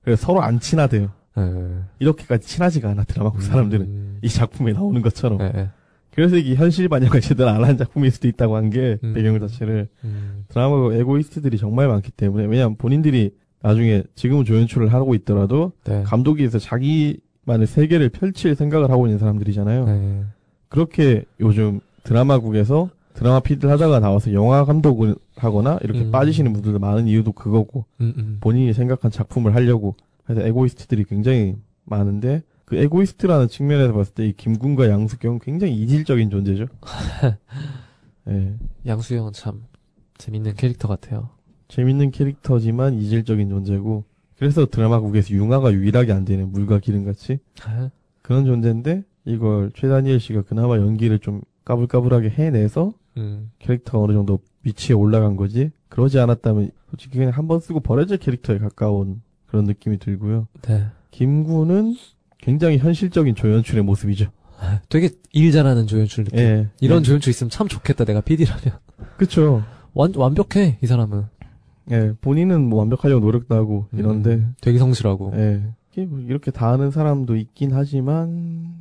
그래서 0.02 0.26
서로 0.28 0.42
안 0.42 0.60
친하대요. 0.60 1.12
예. 1.38 1.84
이렇게까지 2.00 2.48
친하지가 2.48 2.90
않아 2.92 3.04
드라마국 3.06 3.42
사람들은 3.42 3.86
음. 3.86 4.18
이 4.22 4.30
작품에 4.30 4.74
나오는 4.74 5.02
것처럼. 5.02 5.40
예, 5.42 5.52
예. 5.56 5.70
그래서 6.12 6.36
이게 6.38 6.54
현실 6.56 6.88
반영을 6.90 7.22
제대로 7.22 7.50
안 7.50 7.64
한 7.64 7.76
작품일 7.78 8.12
수도 8.12 8.28
있다고 8.28 8.56
한게 8.56 9.00
음. 9.04 9.14
배경 9.14 9.40
자체를 9.40 9.88
음. 10.04 10.46
드라마국 10.50 10.94
에고이스트들이 10.94 11.58
정말 11.58 11.88
많기 11.88 12.12
때문에 12.12 12.46
왜냐하면 12.46 12.76
본인들이 12.78 13.32
나중에 13.64 14.04
지금은 14.14 14.46
조연출을 14.46 14.94
하고 14.94 15.16
있더라도 15.16 15.72
네. 15.86 16.04
감독이 16.04 16.32
돼서 16.32 16.60
자기만의 16.60 17.66
세계를 17.66 18.10
펼칠 18.10 18.54
생각을 18.56 18.92
하고 18.92 19.08
있는 19.08 19.18
사람들이잖아요. 19.20 19.86
네. 19.86 20.24
그렇게 20.70 21.24
요즘 21.40 21.80
드라마국에서 22.04 22.90
드라마 23.14 23.40
피디를 23.40 23.72
하다가 23.72 24.00
나와서 24.00 24.34
영화 24.34 24.66
감독을 24.66 25.16
하거나 25.36 25.80
이렇게 25.84 26.02
음. 26.02 26.12
빠지시는 26.12 26.52
분들도 26.54 26.80
많은 26.80 27.08
이유도 27.08 27.32
그거고 27.32 27.86
음, 28.02 28.14
음. 28.18 28.38
본인이 28.42 28.74
생각한 28.74 29.12
작품을 29.12 29.56
하려고 29.56 29.96
해서 30.30 30.42
에고이스트들이 30.42 31.04
굉장히 31.06 31.56
많은데 31.86 32.44
그 32.66 32.78
에고이스트라는 32.78 33.48
측면에서 33.50 33.94
봤을 33.94 34.14
때 34.14 34.26
이 34.26 34.34
김군과 34.34 34.90
양수경은 34.90 35.40
굉장히 35.40 35.76
이질적인 35.76 36.30
존재죠. 36.30 36.68
예. 38.30 38.56
양수영은 38.86 39.34
참 39.34 39.64
재밌는 40.18 40.56
캐릭터 40.56 40.88
같아요. 40.88 41.30
재밌는 41.68 42.12
캐릭터지만 42.12 42.94
이질적인 42.96 43.50
존재고 43.50 44.06
그래서 44.38 44.66
드라마국에서 44.66 45.34
융화가 45.34 45.74
유일하게 45.74 46.12
안 46.14 46.26
되는 46.26 46.52
물과 46.52 46.80
기름 46.80 47.04
같이 47.06 47.34
예? 47.34 47.92
그런 48.22 48.46
존재인데 48.46 49.04
이걸 49.26 49.72
최다니엘 49.76 50.20
씨가 50.20 50.44
그나마 50.44 50.78
연기를 50.78 51.20
좀 51.20 51.42
까불까불하게 51.66 52.30
해내서 52.30 52.94
음. 53.18 53.52
캐릭터가 53.60 54.00
어느 54.04 54.14
정도 54.14 54.40
위치에 54.64 54.96
올라간 54.96 55.36
거지 55.36 55.72
그러지 55.90 56.20
않았다면 56.20 56.72
솔직히 56.90 57.18
그냥 57.20 57.34
한 57.34 57.48
번 57.48 57.60
쓰고 57.60 57.80
버려질 57.82 58.18
캐릭터에 58.18 58.58
가까운 58.58 59.22
그런 59.54 59.66
느낌이 59.66 60.00
들고요. 60.00 60.48
네. 60.64 60.88
김구는 61.12 61.96
굉장히 62.40 62.80
현실적인 62.80 63.36
조연출의 63.36 63.84
모습이죠. 63.84 64.32
되게 64.90 65.12
일 65.32 65.52
잘하는 65.52 65.86
조연출 65.86 66.24
느낌. 66.24 66.40
예. 66.40 66.70
이런 66.82 67.02
예. 67.02 67.04
조연출 67.04 67.30
있으면 67.30 67.52
참 67.52 67.68
좋겠다. 67.68 68.04
내가 68.04 68.22
PD라면. 68.22 68.80
그쵸. 69.18 69.64
완, 69.94 70.12
완벽해, 70.16 70.80
이 70.82 70.88
사람은. 70.88 71.26
예. 71.92 72.14
본인은 72.20 72.68
뭐 72.68 72.80
완벽하려고 72.80 73.24
노력도 73.24 73.54
하고 73.54 73.86
이런데 73.94 74.36
음, 74.36 74.56
되게 74.60 74.80
성실하고. 74.80 75.34
예. 75.36 75.64
이게 75.92 76.08
뭐 76.08 76.20
이렇게 76.20 76.50
다 76.50 76.72
하는 76.72 76.90
사람도 76.90 77.36
있긴 77.36 77.74
하지만, 77.74 78.74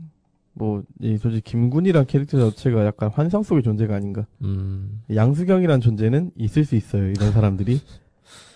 뭐, 0.55 0.83
이 1.01 1.19
솔직히 1.19 1.51
김군이란 1.51 2.07
캐릭터 2.07 2.51
자체가 2.51 2.87
약간 2.87 3.11
환상 3.13 3.43
속의 3.43 3.63
존재가 3.63 3.95
아닌가. 3.95 4.27
음. 4.41 5.03
양수경이란 5.15 5.83
존재는 5.83 6.31
있을 6.37 6.65
수 6.65 6.77
있어요, 6.77 7.11
이런 7.11 7.33
사람들이. 7.33 7.81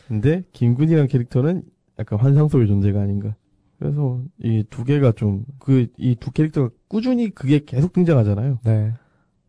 근데, 0.09 0.45
김군이란 0.53 1.09
캐릭터는 1.09 1.65
약간 1.99 2.19
환상 2.19 2.49
속의 2.49 2.67
존재가 2.67 3.01
아닌가. 3.01 3.35
그래서, 3.79 4.21
이 4.43 4.65
두 4.71 4.85
개가 4.85 5.13
좀, 5.13 5.45
그, 5.59 5.87
이 5.99 6.15
두 6.17 6.31
캐릭터가 6.33 6.71
꾸준히 6.89 7.31
그게 7.31 7.65
계속 7.65 7.93
등장하잖아요. 7.93 8.59
네. 8.65 8.93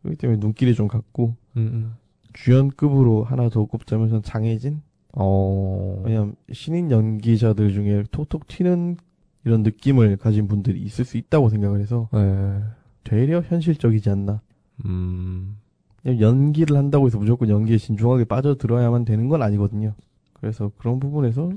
그렇기 0.01 0.17
때문에 0.17 0.39
눈길이 0.39 0.75
좀 0.75 0.87
갔고, 0.87 1.35
음, 1.55 1.61
음. 1.73 1.93
주연급으로 2.33 3.23
하나 3.23 3.49
더 3.49 3.65
꼽자면 3.65 4.09
전 4.09 4.21
장혜진? 4.21 4.81
어. 5.13 6.03
왜냐면 6.05 6.35
신인 6.51 6.91
연기자들 6.91 7.73
중에 7.73 8.03
톡톡 8.11 8.47
튀는 8.47 8.97
이런 9.45 9.63
느낌을 9.63 10.17
가진 10.17 10.47
분들이 10.47 10.79
있을 10.81 11.05
수 11.05 11.17
있다고 11.17 11.49
생각을 11.49 11.79
해서 11.79 12.09
네. 12.13 12.61
되려 13.03 13.41
현실적이지 13.41 14.09
않나. 14.09 14.41
음. 14.85 15.57
연기를 16.05 16.77
한다고 16.77 17.07
해서 17.07 17.17
무조건 17.17 17.49
연기에 17.49 17.77
진중하게 17.77 18.25
빠져들어야만 18.25 19.05
되는 19.05 19.27
건 19.29 19.41
아니거든요. 19.41 19.93
그래서 20.33 20.71
그런 20.77 20.99
부분에서 20.99 21.49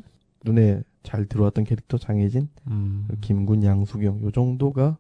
눈에 0.45 0.83
잘 1.03 1.27
들어왔던 1.27 1.65
캐릭터 1.65 1.99
장혜진, 1.99 2.49
음. 2.69 3.09
김군, 3.21 3.65
양수경 3.65 4.23
요 4.23 4.31
정도가 4.31 4.97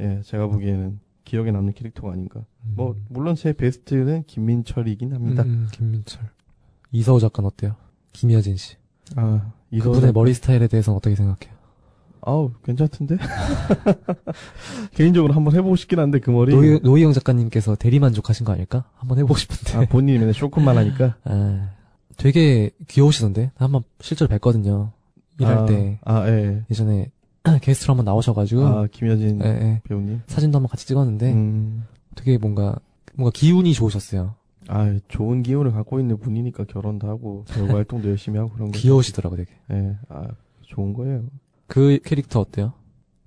예 0.00 0.20
제가 0.24 0.46
보기에는 0.46 1.00
기억에 1.24 1.50
남는 1.50 1.72
캐릭터가 1.74 2.12
아닌가. 2.12 2.44
뭐 2.62 2.96
물론 3.08 3.34
제 3.34 3.52
베스트는 3.52 4.24
김민철이긴 4.26 5.12
합니다. 5.12 5.42
음, 5.42 5.68
김민철. 5.72 6.22
이서우 6.92 7.20
작가는 7.20 7.46
어때요? 7.48 7.76
김여진 8.12 8.56
씨. 8.56 8.76
아 9.16 9.52
이서 9.70 9.90
그분의 9.90 10.12
머리 10.12 10.34
스타일에 10.34 10.68
대해서는 10.68 10.96
어떻게 10.96 11.14
생각해요? 11.16 11.56
아우 12.22 12.50
괜찮던데 12.64 13.18
개인적으로 14.94 15.32
한번 15.32 15.54
해보고 15.54 15.76
싶긴 15.76 16.00
한데 16.00 16.18
그 16.18 16.30
머리 16.30 16.52
노희, 16.52 16.80
노희영 16.82 17.12
작가님께서 17.12 17.76
대리 17.76 18.00
만족하신 18.00 18.44
거 18.44 18.52
아닐까? 18.52 18.84
한번 18.96 19.18
해보고 19.18 19.36
싶은데. 19.36 19.78
아, 19.78 19.88
본인이 19.88 20.18
맨날 20.18 20.34
쇼컷만 20.34 20.76
하니까 20.76 21.16
아, 21.24 21.70
되게 22.16 22.70
귀여우시던데? 22.88 23.52
한번 23.56 23.82
실제로 24.00 24.28
뵀거든요. 24.36 24.90
일할 25.38 25.58
아, 25.58 25.66
때. 25.66 25.98
아 26.04 26.28
예. 26.28 26.64
예전에 26.70 27.10
게스트로 27.62 27.92
한번 27.92 28.04
나오셔가지고. 28.04 28.66
아 28.66 28.86
김여진 28.90 29.40
예, 29.44 29.48
예. 29.48 29.80
배우님 29.84 30.22
사진도 30.26 30.56
한번 30.56 30.68
같이 30.70 30.86
찍었는데 30.86 31.32
음, 31.32 31.84
되게 32.14 32.38
뭔가, 32.38 32.76
뭔가 33.14 33.30
기운이 33.34 33.72
좋으셨어요. 33.74 34.34
아 34.68 34.98
좋은 35.08 35.42
기운을 35.42 35.72
갖고 35.72 36.00
있는 36.00 36.18
분이니까 36.18 36.64
결혼도 36.64 37.06
하고 37.06 37.44
배우 37.48 37.66
활동도 37.70 38.08
열심히 38.08 38.38
하고 38.38 38.50
그런 38.50 38.72
거 38.72 38.78
귀여우시더라고 38.78 39.36
되게. 39.36 39.52
예, 39.72 39.96
아 40.08 40.26
좋은 40.62 40.92
거예요 40.92 41.24
그 41.68 41.98
캐릭터 42.04 42.40
어때요? 42.40 42.72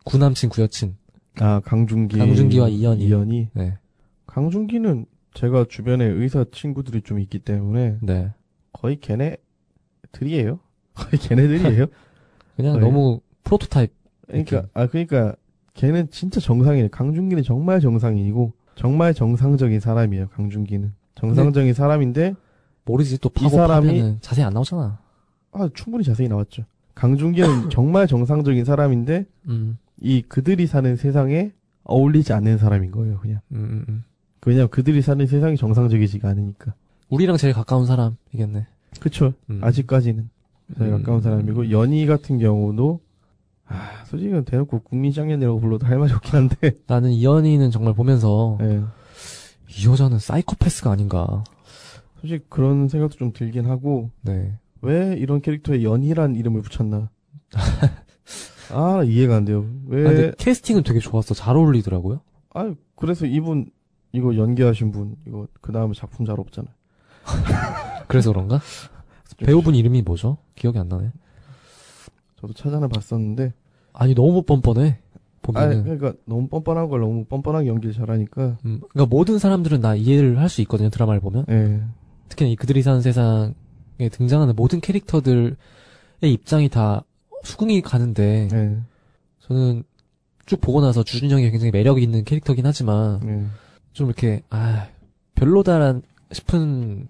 구남친 0.06 0.50
구여친. 0.50 0.98
아 1.40 1.62
강준기 1.64 2.18
강준기와 2.18 2.68
이연희. 2.70 3.06
이연희 3.06 3.50
네. 3.54 3.78
강준기는 4.26 5.06
제가 5.34 5.66
주변에 5.70 6.06
의사 6.06 6.44
친구들이 6.52 7.02
좀 7.04 7.20
있기 7.20 7.40
때문에 7.40 7.98
네. 8.02 8.32
거의 8.74 9.00
걔네들이에요 9.00 10.60
거의 10.96 11.12
걔네들이에요 11.20 11.86
그냥 12.56 12.74
네. 12.74 12.80
너무 12.80 13.22
프로토타입. 13.44 13.92
그러니까 14.28 14.62
느낌. 14.62 14.70
아 14.74 14.88
그러니까 14.88 15.36
걔는 15.74 16.10
진짜 16.12 16.40
정상이에요. 16.40 16.90
강준기는 16.90 17.44
정말 17.44 17.80
정상인이고 17.80 18.54
정말 18.76 19.14
정상적인 19.14 19.80
사람이에요. 19.80 20.28
강준기는 20.30 20.94
정상적인 21.16 21.74
사람인데 21.74 22.36
모르지 22.86 23.18
또이 23.20 23.32
파고 23.34 23.58
사람이- 23.58 23.68
파면은 23.88 24.18
자세히 24.22 24.46
안 24.46 24.54
나오잖아. 24.54 25.00
아 25.52 25.70
충분히 25.74 26.04
자세히 26.04 26.28
나왔죠. 26.28 26.64
강준기는 26.96 27.70
정말 27.72 28.08
정상적인 28.08 28.66
사람인데 28.66 29.26
음. 29.48 29.78
이 30.02 30.22
그들이 30.22 30.68
사는 30.68 30.96
세상에 30.96 31.52
어울리지 31.86 32.34
않는 32.34 32.58
사람인 32.58 32.92
거예요. 32.92 33.20
그냥 33.20 33.40
음, 33.52 33.58
음, 33.58 33.86
음. 33.90 34.04
왜냐면 34.46 34.70
그들이 34.70 35.02
사는 35.02 35.26
세상이 35.26 35.58
정상적이지가 35.58 36.30
않으니까. 36.30 36.74
우리랑 37.10 37.38
제일 37.38 37.54
가까운 37.54 37.86
사람이겠네. 37.86 38.68
그쵸. 39.00 39.34
음. 39.50 39.60
아직까지는 39.64 40.30
제일 40.78 40.94
음. 40.94 40.98
가까운 41.00 41.22
사람이고 41.22 41.72
연희 41.72 42.06
같은 42.06 42.38
경우도 42.40 43.02
아 43.68 44.04
솔직히 44.06 44.34
은 44.34 44.46
대놓고 44.46 44.82
국민 44.82 45.12
쌍년이라고 45.12 45.60
불러도 45.60 45.86
할 45.86 46.00
말이 46.00 46.12
없긴 46.14 46.36
한데 46.36 46.72
나는 46.88 47.12
이 47.12 47.24
연희는 47.24 47.72
정말 47.72 47.94
보면서 47.94 48.58
예. 48.62 48.82
이 49.70 49.88
여자는 49.88 50.20
사이코패스가 50.20 50.92
아닌가. 50.92 51.44
솔직히 52.20 52.44
그런 52.50 52.88
생각도 52.90 53.18
좀 53.18 53.32
들긴 53.32 53.66
하고 53.68 54.10
네. 54.22 54.58
왜 54.82 55.16
이런 55.18 55.42
캐릭터에 55.42 55.84
연희란 55.84 56.36
이름을 56.36 56.62
붙였나? 56.62 57.10
아 58.72 59.04
이해가 59.04 59.36
안 59.36 59.46
돼요. 59.46 59.66
아, 59.66 59.88
왜? 59.88 60.04
근데 60.04 60.32
캐스팅은 60.38 60.84
되게 60.84 61.00
좋았어. 61.00 61.34
잘 61.34 61.56
어울리더라고요. 61.56 62.22
아 62.54 62.74
그래서 62.96 63.26
이분 63.26 63.70
이거 64.12 64.36
연기하신 64.36 64.92
분 64.92 65.16
이거 65.28 65.48
그 65.62 65.72
다음에 65.72 65.94
작품 65.94 66.26
잘 66.26 66.40
없잖아. 66.40 66.68
그래서 68.08 68.32
그런가? 68.32 68.60
배우분 69.38 69.76
이름이 69.76 70.02
뭐죠? 70.02 70.38
기억이 70.56 70.78
안 70.80 70.90
나네. 70.90 71.12
저도 72.42 72.54
찾아는 72.54 72.90
봤었는데 72.90 73.54
아니 73.94 74.14
너무 74.16 74.42
뻔뻔해. 74.44 75.00
아 75.00 75.40
보면은. 75.42 75.84
그러니까 75.84 76.14
너무 76.26 76.48
뻔뻔한 76.48 76.90
걸 76.90 77.00
너무 77.02 77.26
뻔뻔하게 77.26 77.68
연기를 77.68 77.94
잘하니까 77.94 78.58
음, 78.66 78.82
그러니까 78.92 79.06
모든 79.06 79.40
사람들은 79.40 79.80
나 79.82 79.96
이해를 79.96 80.40
할 80.40 80.50
수 80.50 80.62
있거든요. 80.62 80.90
드라마를 80.90 81.22
보면. 81.22 81.46
예 81.50 81.82
특히나 82.30 82.50
이 82.50 82.56
그들이 82.56 82.82
사는 82.84 83.02
세상에 83.02 83.54
등장하는 84.12 84.56
모든 84.56 84.82
캐릭터들의 84.82 85.56
입장이 86.22 86.70
다 86.70 87.04
수긍이 87.44 87.82
가는데 87.82 88.50
예, 88.54 88.78
저는 89.40 89.84
쭉 90.46 90.60
보고 90.62 90.82
나서 90.82 91.04
주준영이 91.04 91.50
굉장히 91.50 91.72
매력이 91.72 92.02
있는 92.04 92.24
캐릭터긴 92.26 92.66
하지만 92.66 93.22
예. 93.26 93.46
좀 93.94 94.08
이렇게 94.08 94.44
아 94.50 94.88
별로다란 95.36 96.02
싶은 96.32 97.08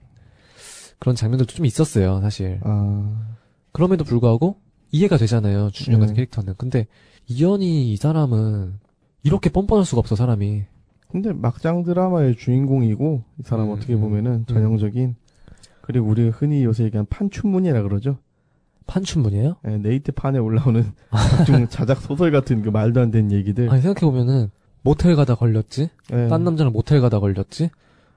그런 0.99 1.15
장면들도 1.15 1.53
좀 1.53 1.65
있었어요 1.65 2.21
사실 2.21 2.59
아 2.63 3.35
그럼에도 3.71 4.03
불구하고 4.03 4.57
이해가 4.91 5.17
되잖아요 5.17 5.69
주준영 5.71 5.99
같은 5.99 6.13
네. 6.13 6.17
캐릭터는 6.17 6.55
근데 6.57 6.87
이연희 7.27 7.91
이 7.91 7.95
사람은 7.97 8.79
이렇게 9.23 9.49
뻔뻔할 9.49 9.85
수가 9.85 9.99
없어 9.99 10.15
사람이 10.15 10.65
근데 11.11 11.33
막장 11.33 11.83
드라마의 11.83 12.35
주인공이고 12.35 13.23
이 13.39 13.43
사람 13.43 13.67
음, 13.67 13.71
어떻게 13.73 13.95
음, 13.95 14.01
보면은 14.01 14.31
음. 14.31 14.45
전형적인 14.45 15.15
그리고 15.81 16.07
우리가 16.07 16.37
흔히 16.37 16.63
요새 16.63 16.83
얘기하는 16.83 17.07
판춘문이라 17.09 17.81
그러죠. 17.81 18.19
판춘문이에요? 18.85 19.55
예, 19.67 19.77
네이트 19.77 20.11
판에 20.11 20.37
올라오는 20.37 20.85
각종 21.09 21.67
자작 21.69 21.99
소설 22.01 22.31
같은 22.31 22.61
그 22.61 22.69
말도 22.69 23.01
안 23.01 23.09
되는 23.09 23.31
얘기들. 23.31 23.71
아니 23.71 23.81
생각해 23.81 24.01
보면은 24.01 24.51
모텔 24.83 25.15
가다 25.15 25.33
걸렸지 25.33 25.89
예. 26.13 26.27
딴 26.27 26.43
남자랑 26.43 26.73
모텔 26.73 27.01
가다 27.01 27.19
걸렸지 27.19 27.71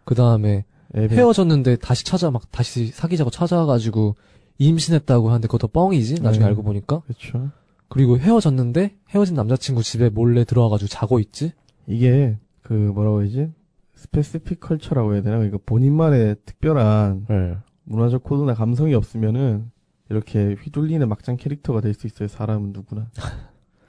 그 0.04 0.14
다음에 0.14 0.64
애매- 0.94 1.10
헤어졌는데 1.16 1.76
다시 1.76 2.04
찾아 2.04 2.30
막 2.30 2.50
다시 2.50 2.88
사귀자고 2.88 3.30
찾아와가지고 3.30 4.16
임신했다고 4.58 5.28
하는데 5.30 5.46
그것도 5.48 5.68
뻥이지 5.68 6.22
나중에 6.22 6.44
네. 6.44 6.48
알고 6.48 6.62
보니까 6.62 7.00
그렇죠. 7.00 7.50
그리고 7.88 8.18
헤어졌는데 8.18 8.96
헤어진 9.10 9.34
남자친구 9.34 9.82
집에 9.82 10.08
몰래 10.08 10.44
들어와가지고 10.44 10.88
자고 10.88 11.18
있지 11.18 11.52
이게 11.86 12.38
그 12.62 12.72
뭐라고 12.72 13.22
해야지 13.22 13.50
specific 13.94 14.60
culture라고 14.60 15.14
해야 15.14 15.22
되나? 15.22 15.36
그러니까 15.36 15.58
본인만의 15.64 16.36
특별한 16.44 17.26
네. 17.28 17.56
문화적 17.84 18.22
코드나 18.24 18.54
감성이 18.54 18.94
없으면은 18.94 19.70
이렇게 20.10 20.56
휘둘리는 20.60 21.08
막장 21.08 21.36
캐릭터가 21.36 21.80
될 21.80 21.94
수 21.94 22.06
있어요. 22.06 22.28
사람은 22.28 22.72
누구나. 22.72 23.08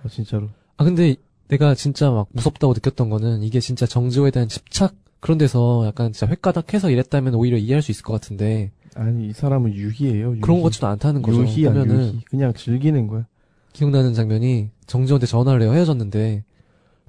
어, 0.04 0.08
진짜로. 0.10 0.50
아 0.78 0.84
근데 0.84 1.16
내가 1.50 1.76
진짜 1.76 2.10
막 2.12 2.28
무섭다고 2.32 2.74
느꼈던 2.74 3.10
거는 3.10 3.44
이게 3.44 3.60
진짜 3.60 3.86
정지오에 3.86 4.32
대한 4.32 4.48
집착 4.48 4.96
그런 5.24 5.38
데서 5.38 5.86
약간 5.88 6.12
진짜 6.12 6.28
회까닥해서 6.30 6.90
이랬다면 6.90 7.34
오히려 7.36 7.58
이해할 7.58 7.82
수 7.82 7.92
있을 7.92 8.04
것 8.04 8.12
같은데 8.12 8.72
아니 8.96 9.30
이 9.30 9.32
사람은 9.34 9.74
유희예요. 9.74 10.32
유희. 10.32 10.42
그런 10.42 10.58
것 10.58 10.64
같지도 10.66 10.88
않다는 10.88 11.22
거죠 11.22 11.42
유희야 11.44 11.72
보면은 11.72 12.14
유희. 12.16 12.22
그냥 12.26 12.54
즐기는 12.54 13.08
거야. 13.08 13.26
기억나는 13.72 14.14
장면이 14.14 14.70
정지오한테 14.86 15.26
전화를 15.26 15.62
해요 15.62 15.74
헤어졌는데 15.74 16.44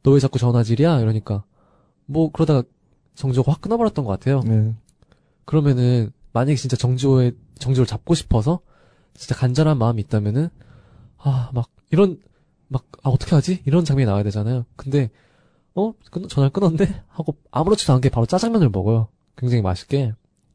너 0.04 0.12
왜 0.12 0.20
자꾸 0.20 0.38
전화질이야 0.38 1.00
이러니까 1.00 1.42
뭐 2.06 2.30
그러다가 2.30 2.62
정지호가 3.16 3.50
확 3.52 3.60
끊어버렸던 3.62 4.04
것 4.04 4.10
같아요 4.12 4.42
네. 4.44 4.74
그러면은 5.44 6.12
만약에 6.32 6.54
진짜 6.56 6.76
정지호의 6.76 7.32
정지호를 7.58 7.86
잡고 7.86 8.14
싶어서 8.14 8.60
진짜 9.14 9.34
간절한 9.34 9.76
마음이 9.78 10.00
있다면은 10.02 10.50
아 11.18 11.50
막 11.52 11.68
이런 11.90 12.18
막 12.68 12.84
아 13.02 13.10
어떻게 13.10 13.34
하지 13.34 13.60
이런 13.66 13.84
장면이 13.84 14.06
나와야 14.06 14.22
되잖아요. 14.22 14.64
근데 14.76 15.10
어 15.74 15.92
끊- 16.10 16.28
전화를 16.28 16.52
끊었네 16.52 17.02
하고 17.08 17.36
아무렇지도 17.50 17.92
않게 17.94 18.08
바로 18.10 18.26
짜장면을 18.26 18.68
먹어요. 18.70 19.08
굉장히 19.36 19.62
맛있게 19.62 20.12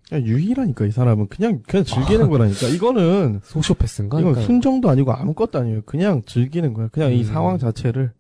그냥 0.08 0.26
유희라니까 0.26 0.86
이 0.86 0.92
사람은 0.92 1.28
그냥 1.28 1.62
그냥 1.68 1.84
즐기는 1.84 2.30
거라니까. 2.30 2.68
이거는 2.68 3.42
소시오패스인가? 3.44 4.20
이건 4.22 4.36
순정도 4.42 4.90
아니고 4.90 5.12
아무것도 5.12 5.60
아니에요. 5.60 5.82
그냥 5.86 6.24
즐기는 6.26 6.74
거야. 6.74 6.88
그냥 6.88 7.12
이 7.14 7.20
음. 7.20 7.24
상황 7.26 7.58
자체를. 7.58 8.12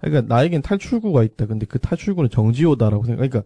그러니까 0.00 0.34
나에겐 0.34 0.62
탈출구가 0.62 1.22
있다. 1.22 1.46
근데 1.46 1.66
그 1.66 1.78
탈출구는 1.78 2.30
정지호다라고 2.30 3.04
생각. 3.04 3.16
그러니까 3.28 3.42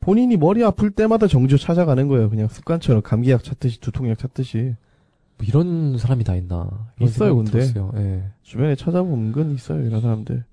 본인이 0.00 0.36
머리 0.36 0.64
아플 0.64 0.90
때마다 0.90 1.26
정지호 1.26 1.58
찾아가는 1.58 2.08
거예요. 2.08 2.30
그냥 2.30 2.48
습관처럼 2.48 3.02
감기약 3.02 3.44
찾듯이 3.44 3.80
두통약 3.80 4.18
찾듯이 4.18 4.74
뭐 5.38 5.46
이런 5.46 5.98
사람이 5.98 6.24
다 6.24 6.34
있나? 6.34 6.68
있어요, 7.00 7.36
근데. 7.36 7.50
들었어요. 7.52 7.92
예. 7.96 8.24
주변에 8.42 8.74
찾아보면 8.76 9.26
은근 9.28 9.54
있어요. 9.54 9.84
이런 9.86 10.00
사람들. 10.00 10.44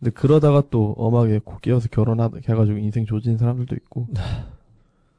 근데 0.00 0.10
그러다가 0.12 0.62
또 0.70 0.94
엄하게 0.96 1.40
코 1.44 1.58
깨어서 1.58 1.88
결혼하다 1.88 2.38
해가지고 2.48 2.78
인생 2.78 3.04
조진 3.04 3.36
사람들도 3.36 3.76
있고. 3.76 4.08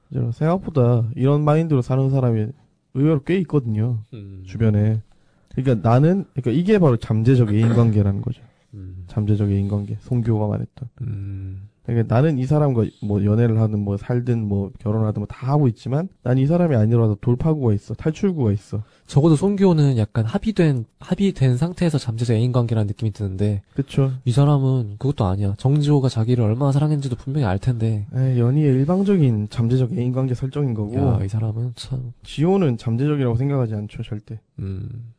진짜로 0.09 0.31
생각보다 0.31 1.07
이런 1.15 1.45
마인드로 1.45 1.81
사는 1.81 2.09
사람이 2.09 2.47
의외로 2.95 3.23
꽤 3.23 3.37
있거든요. 3.39 3.99
음. 4.13 4.43
주변에. 4.45 5.01
그러니까 5.55 5.87
나는 5.87 6.25
그러니까 6.33 6.51
이게 6.51 6.79
바로 6.79 6.97
잠재적 6.97 7.49
애인 7.53 7.69
관계라는 7.75 8.21
거죠. 8.21 8.41
음. 8.73 9.05
잠재적 9.07 9.49
애인 9.51 9.67
관계. 9.69 9.97
송교가 10.01 10.47
말했던. 10.47 10.89
음. 11.01 11.69
그러니까 11.93 12.15
나는 12.15 12.37
이 12.39 12.45
사람과 12.45 12.85
뭐 13.03 13.23
연애를 13.25 13.59
하든 13.59 13.79
뭐 13.79 13.97
살든 13.97 14.47
뭐 14.47 14.71
결혼하든 14.79 15.19
뭐 15.21 15.27
다 15.27 15.47
하고 15.47 15.67
있지만 15.67 16.07
난 16.23 16.37
이 16.37 16.45
사람이 16.47 16.75
아니라도 16.75 17.15
돌파구가 17.15 17.73
있어. 17.73 17.93
탈출구가 17.93 18.51
있어. 18.53 18.83
적어도 19.07 19.35
송기호는 19.35 19.97
약간 19.97 20.25
합의된 20.25 20.85
합의된 20.99 21.57
상태에서 21.57 21.97
잠재적 21.97 22.35
애인 22.35 22.51
관계라는 22.53 22.87
느낌이 22.87 23.11
드는데 23.11 23.61
그쵸? 23.75 24.11
이 24.25 24.31
사람은 24.31 24.95
그것도 24.99 25.25
아니야. 25.25 25.53
정지호가 25.57 26.07
자기를 26.09 26.43
얼마나 26.43 26.71
사랑했는지도 26.71 27.15
분명히 27.17 27.45
알 27.45 27.59
텐데. 27.59 28.07
에, 28.15 28.39
연희의 28.39 28.73
일방적인 28.75 29.47
잠재적 29.49 29.93
애인 29.97 30.13
관계 30.13 30.33
설정인 30.33 30.73
거고 30.73 30.95
야, 30.97 31.19
이 31.23 31.27
사람은 31.27 31.73
참. 31.75 32.13
지호는 32.23 32.77
잠재적이라고 32.77 33.35
생각하지 33.35 33.75
않죠 33.75 34.03
절대. 34.03 34.39
음. 34.59 35.11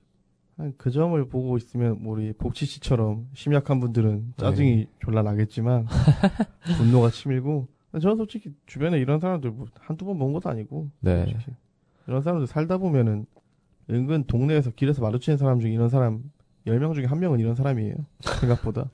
그 0.77 0.91
점을 0.91 1.23
보고 1.29 1.57
있으면 1.57 2.03
뭐 2.03 2.15
우리 2.15 2.33
복치 2.33 2.67
씨처럼 2.67 3.29
심약한 3.35 3.81
분들은 3.81 4.35
짜증이 4.37 4.77
네. 4.77 4.87
졸라 5.03 5.23
나겠지만 5.23 5.87
분노가 6.79 7.11
치밀고 7.11 7.69
저는 8.01 8.17
솔직히 8.17 8.55
주변에 8.67 8.99
이런 8.99 9.21
사람들 9.21 9.51
뭐 9.51 9.67
한두 9.81 10.05
번 10.05 10.19
본 10.19 10.33
것도 10.33 10.49
아니고 10.49 10.89
네. 11.01 11.25
솔직히. 11.27 11.53
이런 12.07 12.23
사람들 12.23 12.47
살다 12.47 12.79
보면은 12.79 13.27
은근 13.91 14.25
동네에서 14.25 14.71
길에서 14.71 15.03
마주치는 15.03 15.37
사람 15.37 15.61
중에 15.61 15.73
이런 15.73 15.89
사람 15.89 16.23
10명 16.67 16.95
중에 16.95 17.05
한 17.07 17.19
명은 17.21 17.41
이런 17.41 17.55
사람이에요. 17.55 17.95
생각보다. 18.21 18.91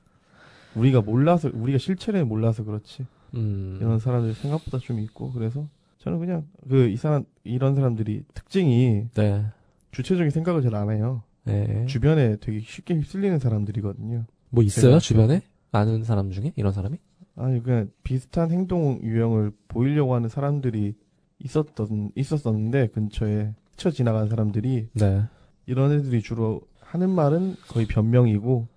우리가 0.75 1.01
몰라서 1.01 1.49
우리가 1.53 1.77
실체를 1.77 2.25
몰라서 2.25 2.63
그렇지. 2.63 3.05
음. 3.35 3.77
이런 3.79 3.99
사람들이 3.99 4.33
생각보다 4.33 4.77
좀 4.79 4.99
있고 4.99 5.31
그래서 5.31 5.67
저는 5.99 6.19
그냥 6.19 6.47
그 6.67 6.87
이 6.89 6.95
사람 6.97 7.25
이런 7.43 7.75
사람들이 7.75 8.23
특징이 8.33 9.07
네. 9.13 9.45
주체적인 9.91 10.29
생각을 10.31 10.61
잘 10.61 10.73
안 10.75 10.89
해요. 10.91 11.23
네. 11.43 11.85
주변에 11.85 12.37
되게 12.39 12.59
쉽게 12.59 12.95
휩쓸리는 12.95 13.39
사람들이거든요. 13.39 14.25
뭐 14.49 14.63
있어요 14.63 14.99
주변에 14.99 15.41
아는 15.71 16.03
사람 16.03 16.31
중에 16.31 16.53
이런 16.55 16.73
사람이? 16.73 16.97
아니 17.35 17.63
그냥 17.63 17.89
비슷한 18.03 18.51
행동 18.51 18.99
유형을 19.01 19.51
보이려고 19.67 20.13
하는 20.15 20.27
사람들이 20.29 20.95
있었던 21.39 22.11
있었었는데 22.15 22.87
근처에 22.87 23.53
스쳐 23.71 23.91
지나가는 23.91 24.27
사람들이 24.27 24.89
네. 24.93 25.23
이런 25.65 25.91
애들이 25.91 26.21
주로 26.21 26.61
하는 26.81 27.09
말은 27.09 27.55
거의 27.69 27.85
변명이고 27.85 28.67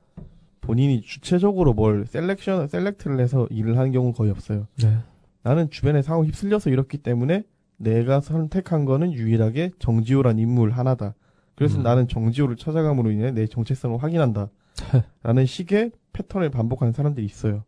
본인이 0.60 1.00
주체적으로 1.00 1.74
뭘 1.74 2.06
selection 2.06 2.68
select를 2.68 3.18
해서 3.18 3.48
일을 3.50 3.76
하는 3.78 3.90
경우는 3.90 4.14
거의 4.14 4.30
없어요. 4.30 4.68
네. 4.80 4.96
나는 5.42 5.70
주변에 5.70 6.02
상황 6.02 6.24
휩쓸려서 6.24 6.70
이렇기 6.70 6.98
때문에 6.98 7.42
내가 7.78 8.20
선택한 8.20 8.84
거는 8.84 9.12
유일하게 9.12 9.72
정지호란 9.80 10.38
인물 10.38 10.70
하나다. 10.70 11.14
그래서 11.54 11.78
음. 11.78 11.82
나는 11.82 12.08
정지호를 12.08 12.56
찾아감으로 12.56 13.10
인해 13.10 13.30
내 13.30 13.46
정체성을 13.46 14.02
확인한다. 14.02 14.48
라는 15.22 15.46
식의 15.46 15.92
패턴을 16.12 16.50
반복하는 16.50 16.92
사람들이 16.92 17.24
있어요. 17.26 17.64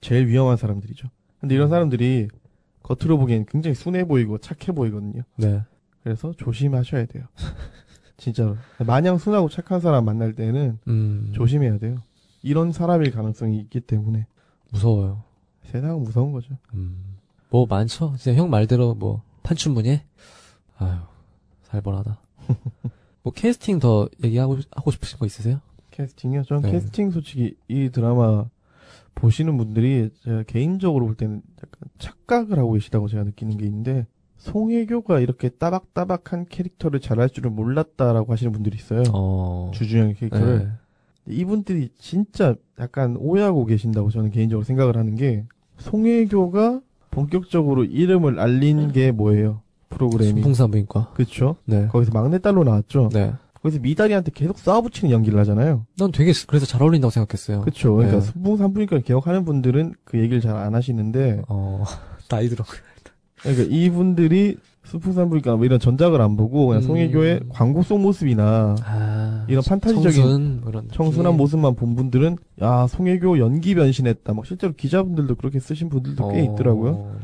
제일 0.00 0.26
위험한 0.28 0.56
사람들이죠. 0.56 1.08
근데 1.40 1.54
이런 1.54 1.68
음. 1.68 1.70
사람들이 1.70 2.28
겉으로 2.82 3.18
보기엔 3.18 3.46
굉장히 3.46 3.74
순해 3.74 4.04
보이고 4.04 4.38
착해 4.38 4.74
보이거든요. 4.74 5.22
네. 5.36 5.62
그래서 6.02 6.32
조심하셔야 6.32 7.06
돼요. 7.06 7.24
진짜로. 8.16 8.56
마냥 8.86 9.18
순하고 9.18 9.48
착한 9.48 9.80
사람 9.80 10.04
만날 10.04 10.34
때는 10.34 10.78
음. 10.88 11.30
조심해야 11.32 11.78
돼요. 11.78 12.02
이런 12.42 12.72
사람일 12.72 13.12
가능성이 13.12 13.58
있기 13.60 13.80
때문에 13.80 14.26
무서워요. 14.70 15.22
세상은 15.64 16.02
무서운 16.02 16.32
거죠. 16.32 16.56
음. 16.74 17.16
뭐 17.50 17.66
많죠. 17.66 18.14
진짜 18.16 18.38
형 18.38 18.50
말대로 18.50 18.94
뭐 18.94 19.22
판춘문예. 19.42 20.04
아유 20.78 20.98
살벌하다. 21.62 22.20
뭐 23.22 23.32
캐스팅 23.32 23.78
더 23.78 24.08
얘기하고 24.24 24.58
하고 24.72 24.90
싶으신 24.90 25.18
거 25.18 25.26
있으세요? 25.26 25.60
캐스팅이요? 25.90 26.44
전 26.44 26.62
네. 26.62 26.72
캐스팅 26.72 27.10
솔직히 27.10 27.54
이 27.68 27.90
드라마 27.90 28.46
보시는 29.14 29.56
분들이 29.56 30.10
제가 30.24 30.44
개인적으로 30.44 31.06
볼 31.06 31.14
때는 31.14 31.42
약간 31.58 31.90
착각을 31.98 32.58
하고 32.58 32.72
계시다고 32.72 33.08
제가 33.08 33.24
느끼는 33.24 33.58
게 33.58 33.66
있는데 33.66 34.06
송혜교가 34.38 35.20
이렇게 35.20 35.50
따박따박한 35.50 36.46
캐릭터를 36.48 37.00
잘할 37.00 37.28
줄은 37.28 37.54
몰랐다라고 37.54 38.32
하시는 38.32 38.52
분들이 38.52 38.76
있어요. 38.76 39.02
어. 39.12 39.70
주준영 39.74 40.14
캐릭터를. 40.14 40.58
네. 40.58 40.68
이분들이 41.26 41.90
진짜 41.98 42.54
약간 42.78 43.16
오해하고 43.18 43.66
계신다고 43.66 44.10
저는 44.10 44.30
개인적으로 44.30 44.64
생각을 44.64 44.96
하는 44.96 45.14
게 45.14 45.44
송혜교가 45.78 46.80
본격적으로 47.10 47.84
이름을 47.84 48.38
알린 48.38 48.92
게 48.92 49.12
뭐예요? 49.12 49.62
프로그램이. 49.90 50.32
순풍산부인과. 50.32 51.12
그쵸? 51.14 51.56
네. 51.66 51.86
거기서 51.88 52.12
막내딸로 52.12 52.64
나왔죠? 52.64 53.10
네. 53.12 53.32
거기서 53.62 53.80
미다리한테 53.82 54.30
계속 54.34 54.58
싸워붙이는 54.58 55.10
연기를 55.10 55.38
하잖아요. 55.40 55.84
난 55.98 56.10
되게 56.12 56.32
그래서 56.46 56.64
잘 56.64 56.80
어울린다고 56.82 57.10
생각했어요. 57.10 57.60
그쵸. 57.60 57.94
그러니까 57.96 58.20
네. 58.20 58.24
순풍산부니까 58.32 59.00
기억하는 59.00 59.44
분들은 59.44 59.94
그 60.04 60.18
얘기를 60.18 60.40
잘 60.40 60.56
안 60.56 60.74
하시는데, 60.74 61.42
어. 61.48 61.84
나이 62.30 62.48
들어. 62.48 62.64
그러니까 63.42 63.64
이분들이 63.68 64.56
순풍산부니까 64.84 65.56
뭐 65.56 65.64
이런 65.66 65.78
전작을 65.78 66.20
안 66.20 66.36
보고 66.36 66.68
그냥 66.68 66.82
음. 66.82 66.86
송혜교의 66.86 67.40
광고 67.50 67.82
속 67.82 68.00
모습이나 68.00 68.76
아. 68.84 69.44
이런 69.48 69.62
판타지적인 69.62 70.12
청순, 70.12 70.60
뭐 70.62 70.72
느낌. 71.28 71.36
모습만 71.36 71.74
본 71.74 71.94
분들은 71.96 72.38
야 72.62 72.86
송혜교 72.86 73.38
연기 73.38 73.74
변신했다. 73.74 74.32
막 74.34 74.46
실제로 74.46 74.72
기자분들도 74.74 75.34
그렇게 75.36 75.60
쓰신 75.60 75.88
분들도 75.90 76.28
꽤 76.32 76.40
어. 76.40 76.52
있더라고요. 76.54 77.14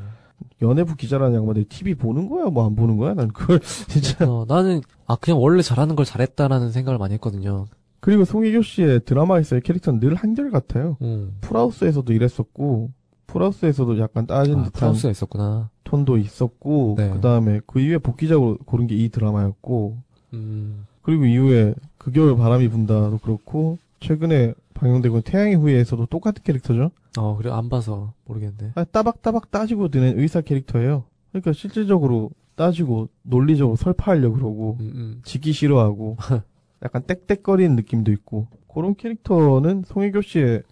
연예부 0.63 0.97
기자라는 0.97 1.37
양반들이 1.37 1.67
TV 1.67 1.95
보는 1.95 2.29
거야, 2.29 2.47
뭐 2.47 2.67
안 2.67 2.75
보는 2.77 2.97
거야? 2.97 3.15
난 3.15 3.29
그걸 3.29 3.61
진짜. 3.89 4.31
어, 4.31 4.45
나는 4.49 4.81
아 5.07 5.17
그냥 5.17 5.41
원래 5.43 5.63
잘하는 5.63 5.97
걸 5.97 6.05
잘했다라는 6.07 6.73
생각을 6.73 6.99
많이 6.99 7.15
했거든요. 7.15 7.67
그리고 8.01 8.25
송혜교 8.25 8.63
씨의 8.63 9.01
드라마에서의 9.05 9.63
캐릭터는 9.63 10.01
늘 10.01 10.15
한결 10.15 10.51
같아요. 10.51 10.97
음. 11.03 11.37
풀하우스에서도 11.41 12.13
이랬었고, 12.13 12.91
풀하우스에서도 13.27 13.99
약간 13.99 14.27
따진 14.27 14.61
아, 14.61 14.65
듯한 14.65 14.73
프랑스가 14.73 15.11
있었구나. 15.11 15.71
톤도 15.85 16.17
있었고, 16.19 16.95
네. 16.99 17.11
그 17.11 17.21
다음에 17.21 17.61
그 17.67 17.81
이후에 17.81 17.99
복귀작으로 17.99 18.59
고른 18.65 18.87
게 18.87 18.95
이 18.95 19.09
드라마였고, 19.09 19.97
음. 20.35 20.87
그리고 21.03 21.25
이후에 21.25 21.75
그 21.99 22.13
겨울 22.13 22.37
바람이 22.37 22.69
분다도 22.69 23.19
그렇고, 23.19 23.79
최근에 24.01 24.55
방영되고 24.75 25.23
태양의 25.23 25.57
후예에서도 25.57 26.07
똑같은 26.07 26.43
캐릭터죠. 26.45 26.91
어, 27.19 27.37
그래 27.37 27.51
안 27.51 27.69
봐서 27.69 28.15
모르겠는데. 28.25 28.73
아, 28.75 28.85
따박따박 28.85 29.51
따지고 29.51 29.89
드는 29.89 30.19
의사 30.19 30.41
캐릭터예요. 30.41 31.05
그러니까 31.31 31.53
실질적으로 31.53 32.31
따지고 32.55 33.09
논리적으로 33.23 33.77
설파하려고 33.77 34.35
그러고 34.35 34.77
음, 34.81 34.93
음. 34.95 35.21
지기 35.25 35.53
싫어하고 35.53 36.17
약간 36.83 37.03
땡땡거리는 37.03 37.77
느낌도 37.77 38.11
있고 38.13 38.49
그런 38.73 38.95
캐릭터는 38.95 39.85
송혜교 39.87 40.23
씨의 40.23 40.63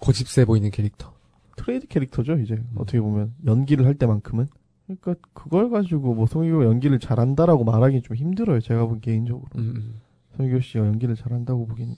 고집세 0.00 0.44
보이는 0.44 0.70
캐릭터. 0.70 1.14
트레이드 1.56 1.86
캐릭터죠 1.86 2.34
이제 2.38 2.60
어떻게 2.74 3.00
보면 3.00 3.32
연기를 3.46 3.86
할 3.86 3.94
때만큼은 3.94 4.48
그러니까 4.86 5.14
그걸 5.32 5.70
가지고 5.70 6.14
뭐 6.14 6.26
송혜교가 6.26 6.64
연기를 6.64 6.98
잘한다라고 6.98 7.64
말하기 7.64 8.02
좀 8.02 8.16
힘들어요 8.16 8.60
제가 8.60 8.86
본 8.86 9.00
개인적으로 9.00 9.46
음, 9.56 9.74
음. 9.76 10.00
송혜교 10.36 10.60
씨가 10.60 10.84
연기를 10.86 11.14
잘한다고 11.14 11.66
보긴 11.66 11.94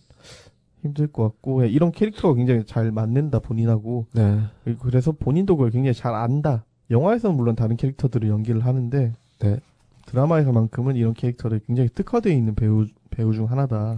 힘들 0.87 1.07
것 1.07 1.23
같고 1.25 1.57
그냥 1.57 1.71
이런 1.71 1.93
캐릭터가 1.93 2.35
굉장히 2.35 2.65
잘 2.65 2.91
맞는다 2.91 3.39
본인하고 3.41 4.07
네. 4.13 4.41
그리고 4.65 4.81
그래서 4.83 5.13
본인도 5.13 5.57
그걸 5.57 5.71
굉장히 5.71 5.95
잘 5.95 6.15
안다 6.15 6.65
영화에서는 6.91 7.37
물론 7.37 7.55
다른 7.57 7.77
캐릭터들을 7.77 8.29
연기를 8.29 8.65
하는데 8.65 9.13
네. 9.41 9.61
드라마에서만큼은 10.07 10.97
이런 10.97 11.15
캐릭터를 11.15 11.61
굉장히 11.67 11.89
특화되어 11.89 12.33
있는 12.33 12.55
배우 12.55 12.87
배우 13.11 13.35
중 13.35 13.51
하나다 13.51 13.97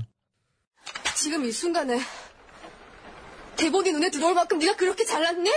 지금 1.15 1.45
이 1.45 1.53
순간에 1.53 1.99
대본이 3.59 3.93
눈에 3.93 4.11
들어올 4.11 4.35
만큼 4.35 4.59
네가 4.59 4.77
그렇게 4.77 5.05
잘났니? 5.05 5.51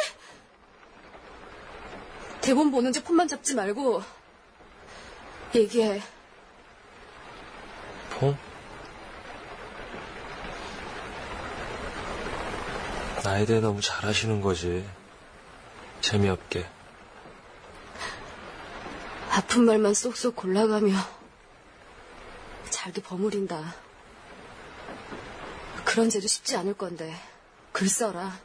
대본 2.42 2.72
보는지 2.72 3.04
폰만 3.04 3.28
잡지 3.28 3.54
말고 3.54 4.02
얘기해. 5.54 6.02
봄? 8.20 8.36
나에 13.24 13.46
대해 13.46 13.60
너무 13.60 13.82
잘하시는 13.82 14.42
거지. 14.42 14.88
재미없게. 16.02 16.68
아픈 19.30 19.66
말만 19.66 19.94
쏙쏙 19.94 20.36
골라가며 20.36 20.94
잘도 22.70 23.02
버무린다. 23.02 23.76
그런 25.86 26.10
죄도 26.10 26.28
쉽지 26.28 26.58
않을 26.58 26.74
건데 26.74 27.16
글 27.72 27.88
써라. 27.88 28.40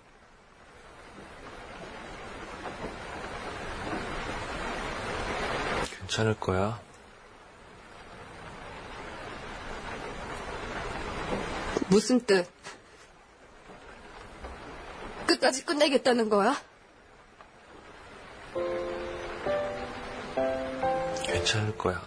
괜찮을 5.98 6.38
거야. 6.38 6.80
무슨 11.88 12.20
뜻? 12.20 12.48
끝까지 15.36 15.64
끝내겠다는 15.64 16.28
거야? 16.28 16.56
괜찮을 21.24 21.76
거야. 21.76 22.02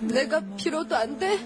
내가 0.00 0.40
빌어도 0.56 0.96
안 0.96 1.18
돼? 1.18 1.38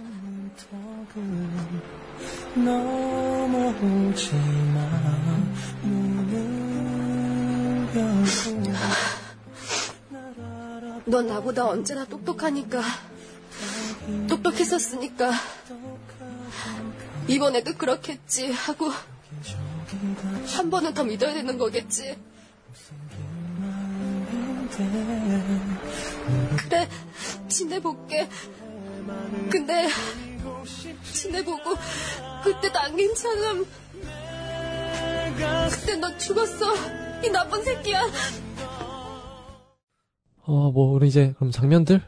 넌 11.12 11.26
나보다 11.26 11.66
언제나 11.66 12.06
똑똑하니까 12.06 12.80
똑똑했었으니까 14.30 15.30
이번에도 17.28 17.74
그렇겠지 17.74 18.50
하고 18.50 18.90
한 20.56 20.70
번은 20.70 20.94
더 20.94 21.04
믿어야 21.04 21.34
되는 21.34 21.58
거겠지. 21.58 22.16
그래 26.56 26.88
지내볼게. 27.46 28.30
근데 29.50 29.88
지내보고 31.12 31.74
그때도 32.42 32.78
안 32.78 32.96
괜찮음. 32.96 33.66
그때 35.72 35.96
너 35.96 36.16
죽었어. 36.16 36.74
이 37.22 37.28
나쁜 37.28 37.62
새끼야 37.62 38.00
어, 40.44 40.70
뭐, 40.72 40.92
우리 40.94 41.08
이제, 41.08 41.32
그럼 41.36 41.50
장면들? 41.50 42.00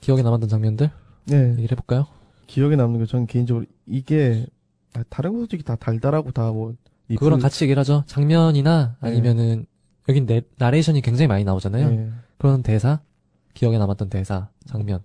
기억에 0.00 0.22
남았던 0.22 0.48
장면들? 0.48 0.90
네 1.26 1.50
얘기를 1.52 1.72
해볼까요? 1.72 2.06
기억에 2.46 2.76
남는 2.76 3.00
거 3.00 3.06
저는 3.06 3.26
개인적으로 3.26 3.66
이게 3.86 4.46
아, 4.94 5.02
다른 5.10 5.32
거 5.32 5.38
솔직히 5.40 5.62
다 5.64 5.76
달달하고 5.76 6.30
다 6.32 6.52
뭐 6.52 6.74
그거랑 7.08 7.38
같이 7.40 7.64
얘기를 7.64 7.78
하죠. 7.80 8.04
장면이나 8.06 8.96
네. 9.02 9.08
아니면은, 9.08 9.66
여긴 10.08 10.26
내, 10.26 10.42
나레이션이 10.58 11.00
굉장히 11.02 11.26
많이 11.26 11.42
나오잖아요. 11.44 11.90
네. 11.90 12.10
그런 12.38 12.62
대사? 12.62 13.00
기억에 13.54 13.78
남았던 13.78 14.08
대사, 14.10 14.48
장면. 14.66 15.00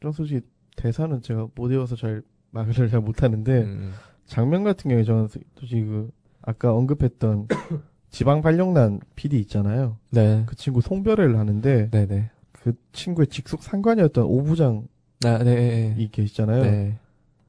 좀 0.00 0.12
솔직히 0.12 0.40
대사는 0.76 1.20
제가 1.22 1.46
못 1.54 1.70
외워서 1.70 1.96
잘 1.96 2.22
말을 2.50 2.72
잘 2.90 3.00
못하는데 3.00 3.62
음, 3.62 3.92
장면 4.26 4.62
같은 4.64 4.88
경우에 4.88 5.04
저는 5.04 5.28
솔직히 5.28 5.82
그 5.84 6.10
아까 6.42 6.74
언급했던 6.74 7.48
지방 8.14 8.42
발령난 8.42 9.00
PD 9.16 9.40
있잖아요. 9.40 9.96
네. 10.10 10.44
그 10.46 10.54
친구 10.54 10.80
송별회를 10.80 11.36
하는데 11.36 11.90
네네. 11.90 12.30
그 12.52 12.72
친구의 12.92 13.26
직속 13.26 13.64
상관이었던 13.64 14.24
오부장이 14.24 14.82
아, 15.24 15.38
네, 15.38 15.94
네. 15.96 16.08
계시잖아요. 16.12 16.62
네. 16.62 16.98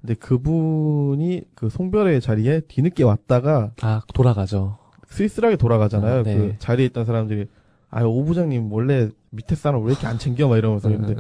근데 0.02 0.16
그분이 0.16 1.44
그 1.54 1.70
송별회 1.70 2.20
자리에 2.20 2.62
뒤늦게 2.62 3.04
왔다가 3.04 3.74
아, 3.84 4.02
돌아가죠. 4.12 4.80
쓸쓸하게 5.08 5.58
돌아가잖아요. 5.58 6.20
아, 6.22 6.24
네. 6.24 6.36
그 6.36 6.56
자리에 6.58 6.88
있던 6.88 7.06
사람들이 7.06 7.46
아 7.92 8.04
오부장님 8.04 8.74
원래 8.74 9.10
밑에 9.30 9.54
사람 9.54 9.84
왜 9.84 9.92
이렇게 9.92 10.08
안 10.08 10.18
챙겨 10.18 10.48
막 10.48 10.58
이러면서 10.58 10.90
근데 10.90 11.14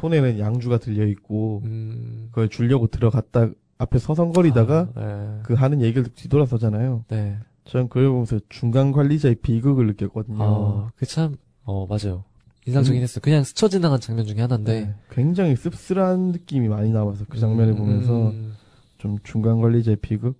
손에는 0.00 0.38
양주가 0.38 0.76
들려 0.76 1.06
있고 1.06 1.62
음. 1.64 2.28
그걸 2.30 2.50
주려고 2.50 2.88
들어갔다 2.88 3.48
앞에 3.78 3.98
서성거리다가 3.98 4.88
아, 4.94 5.00
네. 5.00 5.40
그 5.44 5.54
하는 5.54 5.80
얘기를 5.80 6.04
뒤돌아서잖아요. 6.14 7.06
네. 7.08 7.38
전 7.70 7.88
그걸 7.88 8.08
보면서 8.08 8.40
중간 8.48 8.90
관리자의 8.90 9.36
비극을 9.36 9.86
느꼈거든요. 9.86 10.42
아, 10.42 10.90
그 10.96 11.06
참, 11.06 11.36
어, 11.62 11.86
맞아요. 11.86 12.24
인상적이긴 12.66 13.00
음. 13.00 13.04
했어. 13.04 13.20
그냥 13.20 13.44
스쳐 13.44 13.68
지나간 13.68 14.00
장면 14.00 14.26
중에 14.26 14.40
하나인데. 14.40 14.86
네. 14.86 14.94
굉장히 15.08 15.54
씁쓸한 15.54 16.32
느낌이 16.32 16.68
많이 16.68 16.90
남아서 16.90 17.26
그 17.28 17.38
장면을 17.38 17.74
음, 17.74 17.78
보면서 17.78 18.30
음. 18.30 18.54
좀 18.98 19.18
중간 19.22 19.60
관리자의 19.60 19.98
비극 20.02 20.36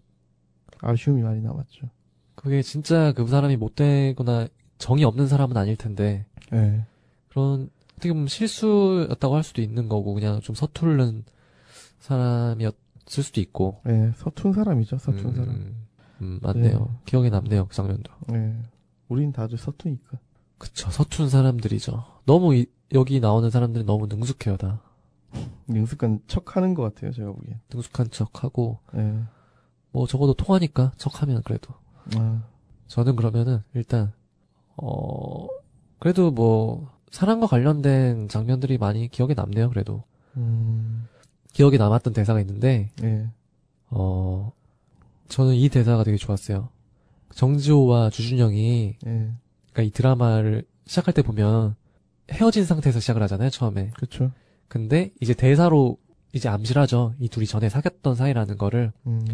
아쉬움이 0.80 1.22
많이 1.22 1.40
남았죠. 1.40 1.88
그게 2.34 2.62
진짜 2.62 3.12
그 3.12 3.24
사람이 3.24 3.56
못되거나 3.56 4.48
정이 4.78 5.04
없는 5.04 5.28
사람은 5.28 5.56
아닐 5.56 5.76
텐데, 5.76 6.26
네. 6.50 6.84
그런, 7.28 7.70
어떻게 7.92 8.12
보면 8.12 8.26
실수였다고 8.26 9.36
할 9.36 9.44
수도 9.44 9.62
있는 9.62 9.88
거고, 9.88 10.14
그냥 10.14 10.40
좀 10.40 10.56
서투른 10.56 11.22
사람이었을 12.00 12.74
수도 13.22 13.40
있고. 13.40 13.82
네, 13.84 14.10
서툰 14.16 14.52
사람이죠, 14.52 14.98
서툰 14.98 15.26
음, 15.26 15.34
사람. 15.36 15.89
음, 16.20 16.38
맞네요. 16.42 16.78
네. 16.78 16.86
기억에 17.06 17.30
남네요, 17.30 17.66
그 17.66 17.74
장면도. 17.74 18.12
네. 18.28 18.56
우린 19.08 19.32
다들 19.32 19.58
서투니까. 19.58 20.18
그쵸, 20.58 20.90
서툰 20.90 21.28
사람들이죠. 21.28 22.04
너무, 22.26 22.54
이- 22.54 22.66
여기 22.92 23.20
나오는 23.20 23.48
사람들이 23.50 23.84
너무 23.84 24.06
능숙해요, 24.06 24.56
다. 24.56 24.80
능숙한 25.68 26.20
척 26.26 26.56
하는 26.56 26.74
것 26.74 26.82
같아요, 26.82 27.12
제가 27.12 27.32
보기엔. 27.32 27.60
능숙한 27.72 28.10
척 28.10 28.44
하고, 28.44 28.78
네. 28.92 29.22
뭐 29.92 30.06
적어도 30.06 30.34
통하니까 30.34 30.92
척 30.96 31.22
하면 31.22 31.42
그래도. 31.42 31.74
아, 32.16 32.42
저는 32.88 33.16
그러면은 33.16 33.62
일단 33.74 34.12
어 34.76 35.46
그래도 35.98 36.30
뭐 36.30 36.90
사랑과 37.10 37.46
관련된 37.46 38.28
장면들이 38.28 38.78
많이 38.78 39.08
기억에 39.08 39.34
남네요. 39.34 39.68
그래도 39.70 40.04
음, 40.36 41.06
기억에 41.52 41.76
남았던 41.76 42.12
대사가 42.12 42.40
있는데 42.40 42.90
네. 43.00 43.28
어 43.90 44.52
저는 45.30 45.54
이 45.54 45.68
대사가 45.68 46.04
되게 46.04 46.16
좋았어요. 46.16 46.68
정지호와 47.34 48.10
주준영이 48.10 48.96
네. 49.00 49.32
그러니까 49.72 49.82
이 49.82 49.90
드라마를 49.90 50.64
시작할 50.86 51.14
때 51.14 51.22
보면 51.22 51.76
헤어진 52.30 52.64
상태에서 52.64 53.00
시작을 53.00 53.22
하잖아요. 53.22 53.48
처음에. 53.50 53.90
그쵸. 53.96 54.32
근데 54.68 55.12
이제 55.20 55.32
대사로 55.32 55.98
이제 56.32 56.48
암시하죠. 56.48 57.14
이 57.18 57.28
둘이 57.28 57.46
전에 57.46 57.68
사귀었던 57.68 58.14
사이라는 58.14 58.58
거를 58.58 58.92
음, 59.06 59.24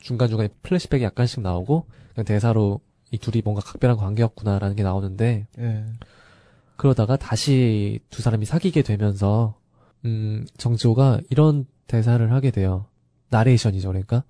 중간 0.00 0.28
중간에 0.28 0.48
플래시백이 0.62 1.02
약간씩 1.02 1.40
나오고 1.40 1.86
그냥 2.14 2.24
대사로 2.24 2.80
이 3.10 3.18
둘이 3.18 3.42
뭔가 3.44 3.62
각별한 3.62 3.96
관계였구나라는 3.96 4.76
게 4.76 4.82
나오는데 4.82 5.46
네. 5.56 5.86
그러다가 6.76 7.16
다시 7.16 8.00
두 8.10 8.20
사람이 8.20 8.44
사귀게 8.44 8.82
되면서 8.82 9.54
음 10.04 10.44
정지호가 10.56 11.20
이런 11.30 11.66
대사를 11.86 12.30
하게 12.32 12.50
돼요. 12.50 12.86
나레이션이죠, 13.30 13.88
그러니까 13.88 14.24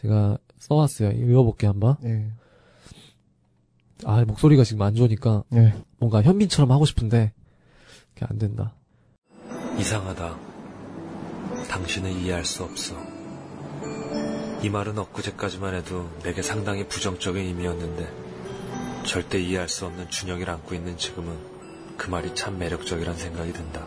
제가 0.00 0.38
써왔어요. 0.58 1.10
읽어볼게요 1.10 1.70
한번. 1.70 1.96
네. 2.00 2.30
아 4.04 4.24
목소리가 4.24 4.62
지금 4.62 4.82
안 4.82 4.94
좋으니까 4.94 5.44
네. 5.48 5.74
뭔가 5.98 6.22
현빈처럼 6.22 6.70
하고 6.70 6.84
싶은데 6.84 7.32
그게 8.14 8.26
안 8.28 8.38
된다. 8.38 8.74
이상하다. 9.78 10.36
당신은 11.68 12.12
이해할 12.20 12.44
수 12.44 12.62
없어. 12.62 12.94
이 14.62 14.70
말은 14.70 14.98
엊그제까지만 14.98 15.74
해도 15.74 16.08
내게 16.22 16.42
상당히 16.42 16.86
부정적인 16.86 17.44
의미였는데 17.44 18.08
절대 19.04 19.40
이해할 19.40 19.68
수 19.68 19.86
없는 19.86 20.10
준영이를 20.10 20.52
안고 20.52 20.74
있는 20.74 20.96
지금은 20.96 21.36
그 21.96 22.10
말이 22.10 22.34
참 22.34 22.58
매력적이란 22.58 23.16
생각이 23.16 23.52
든다. 23.52 23.86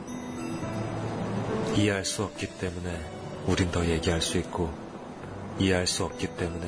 이해할 1.77 2.03
수 2.03 2.23
없기 2.23 2.57
때문에 2.59 2.99
우린 3.47 3.71
더 3.71 3.85
얘기할 3.85 4.21
수 4.21 4.37
있고 4.37 4.90
이해할 5.59 5.87
수 5.87 6.05
없기 6.05 6.35
때문에 6.35 6.67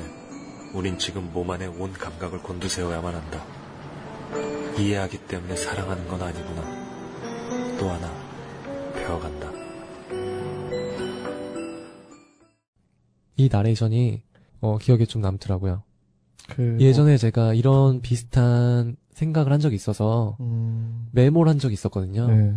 우린 0.74 0.98
지금 0.98 1.30
몸 1.32 1.50
안에 1.50 1.66
온 1.66 1.92
감각을 1.92 2.40
곤두세워야만 2.42 3.14
한다. 3.14 3.44
이해하기 4.78 5.26
때문에 5.26 5.56
사랑하는 5.56 6.08
건 6.08 6.22
아니구나. 6.22 7.78
또 7.78 7.88
하나 7.90 8.12
배워간다. 8.94 9.50
이 13.36 13.48
나레이션이 13.50 14.22
어, 14.60 14.78
기억에 14.78 15.06
좀 15.06 15.22
남더라고요. 15.22 15.82
그 16.48 16.76
예전에 16.80 17.16
제가 17.16 17.54
이런 17.54 18.00
비슷한 18.00 18.96
생각을 19.12 19.52
한 19.52 19.60
적이 19.60 19.76
있어서 19.76 20.36
음, 20.40 21.08
메모를 21.12 21.50
한 21.50 21.58
적이 21.58 21.74
있었거든요. 21.74 22.28
네. 22.28 22.54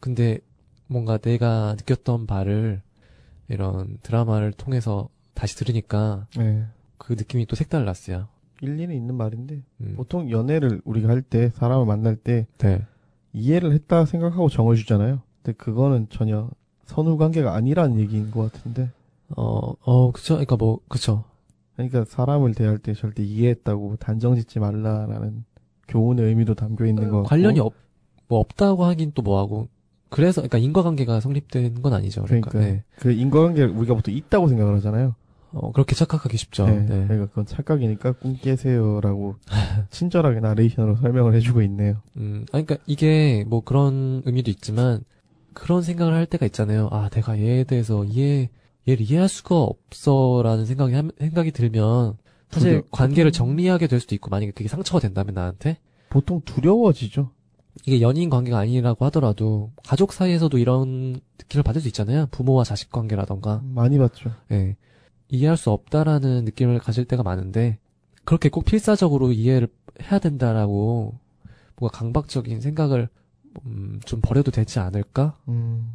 근데 0.00 0.38
뭔가 0.86 1.18
내가 1.18 1.74
느꼈던 1.78 2.26
바를 2.26 2.82
이런 3.48 3.98
드라마를 4.02 4.52
통해서 4.52 5.08
다시 5.34 5.56
들으니까 5.56 6.26
네. 6.36 6.64
그 6.98 7.12
느낌이 7.14 7.46
또 7.46 7.56
색달랐어요. 7.56 8.28
일리는 8.60 8.94
있는 8.94 9.14
말인데 9.16 9.62
음. 9.80 9.94
보통 9.96 10.30
연애를 10.30 10.80
우리가 10.84 11.08
할 11.08 11.22
때 11.22 11.50
사람을 11.54 11.86
만날 11.86 12.16
때 12.16 12.46
네. 12.58 12.82
이해를 13.32 13.72
했다 13.72 14.04
생각하고 14.06 14.48
정을 14.48 14.76
주잖아요. 14.76 15.20
근데 15.42 15.56
그거는 15.56 16.06
전혀 16.10 16.48
선후 16.86 17.16
관계가 17.16 17.54
아니라는 17.54 17.98
얘기인 17.98 18.30
것 18.30 18.52
같은데. 18.52 18.90
어, 19.36 19.72
어, 19.82 20.12
그쵸. 20.12 20.36
그니까 20.36 20.56
뭐, 20.56 20.78
그쵸. 20.88 21.24
그러니까 21.74 22.04
사람을 22.04 22.54
대할 22.54 22.78
때 22.78 22.94
절대 22.94 23.22
이해했다고 23.24 23.96
단정 23.96 24.36
짓지 24.36 24.60
말라라는 24.60 25.44
교훈의 25.88 26.26
의미도 26.26 26.54
담겨 26.54 26.86
있는 26.86 27.08
거 27.08 27.16
같고. 27.16 27.28
관련이 27.28 27.58
없, 27.58 27.72
뭐 28.28 28.38
없다고 28.38 28.84
하긴 28.84 29.12
또 29.14 29.22
뭐하고. 29.22 29.68
그래서, 30.10 30.40
그니까 30.42 30.58
인과관계가 30.58 31.20
성립된 31.20 31.82
건 31.82 31.92
아니죠. 31.92 32.22
그러니까. 32.22 32.50
그러니까 32.50 32.74
네. 32.74 32.84
그 33.00 33.10
인과관계를 33.10 33.70
우리가 33.70 33.94
보통 33.94 34.14
있다고 34.14 34.46
생각을 34.48 34.76
하잖아요. 34.76 35.16
어, 35.54 35.72
그렇게 35.72 35.94
착각하기 35.94 36.36
쉽죠. 36.36 36.66
네. 36.66 36.80
네. 36.80 37.04
그러니까 37.06 37.26
그건 37.28 37.46
착각이니까 37.46 38.12
꿈 38.12 38.36
깨세요라고 38.36 39.36
친절하게 39.90 40.40
나레이션으로 40.40 40.96
설명을 40.96 41.34
해주고 41.34 41.62
있네요. 41.62 41.96
음, 42.16 42.44
아니, 42.52 42.66
그니까 42.66 42.82
이게 42.86 43.44
뭐 43.46 43.60
그런 43.62 44.22
의미도 44.26 44.50
있지만, 44.50 45.04
그런 45.52 45.82
생각을 45.82 46.14
할 46.14 46.26
때가 46.26 46.44
있잖아요. 46.46 46.88
아, 46.90 47.08
내가 47.08 47.38
얘에 47.38 47.62
대해서 47.64 48.04
이해, 48.04 48.50
얘를 48.88 49.02
이해할 49.08 49.28
수가 49.28 49.54
없어라는 49.62 50.66
생각이, 50.66 50.92
함- 50.94 51.10
생각이 51.18 51.52
들면, 51.52 52.16
사실 52.50 52.70
두려- 52.80 52.82
관계를 52.90 53.30
정리하게 53.32 53.86
될 53.86 54.00
수도 54.00 54.14
있고, 54.16 54.30
만약에 54.30 54.50
그게 54.50 54.68
상처가 54.68 54.98
된다면 55.00 55.34
나한테, 55.34 55.78
보통 56.10 56.40
두려워지죠. 56.44 57.30
이게 57.86 58.00
연인 58.00 58.30
관계가 58.30 58.58
아니라고 58.58 59.04
하더라도, 59.06 59.70
가족 59.86 60.12
사이에서도 60.12 60.58
이런 60.58 61.20
느낌을 61.38 61.62
받을 61.62 61.80
수 61.80 61.86
있잖아요. 61.88 62.26
부모와 62.32 62.64
자식 62.64 62.90
관계라던가, 62.90 63.62
많이 63.64 63.98
봤죠. 63.98 64.30
예. 64.50 64.76
이해할 65.28 65.56
수 65.56 65.70
없다라는 65.70 66.44
느낌을 66.44 66.78
가질 66.78 67.04
때가 67.04 67.22
많은데, 67.22 67.78
그렇게 68.24 68.48
꼭 68.48 68.64
필사적으로 68.64 69.32
이해를 69.32 69.68
해야 70.02 70.18
된다라고, 70.18 71.14
뭔가 71.76 71.98
강박적인 71.98 72.60
생각을, 72.60 73.08
음, 73.66 74.00
좀 74.04 74.20
버려도 74.20 74.50
되지 74.50 74.78
않을까? 74.80 75.36
음, 75.48 75.90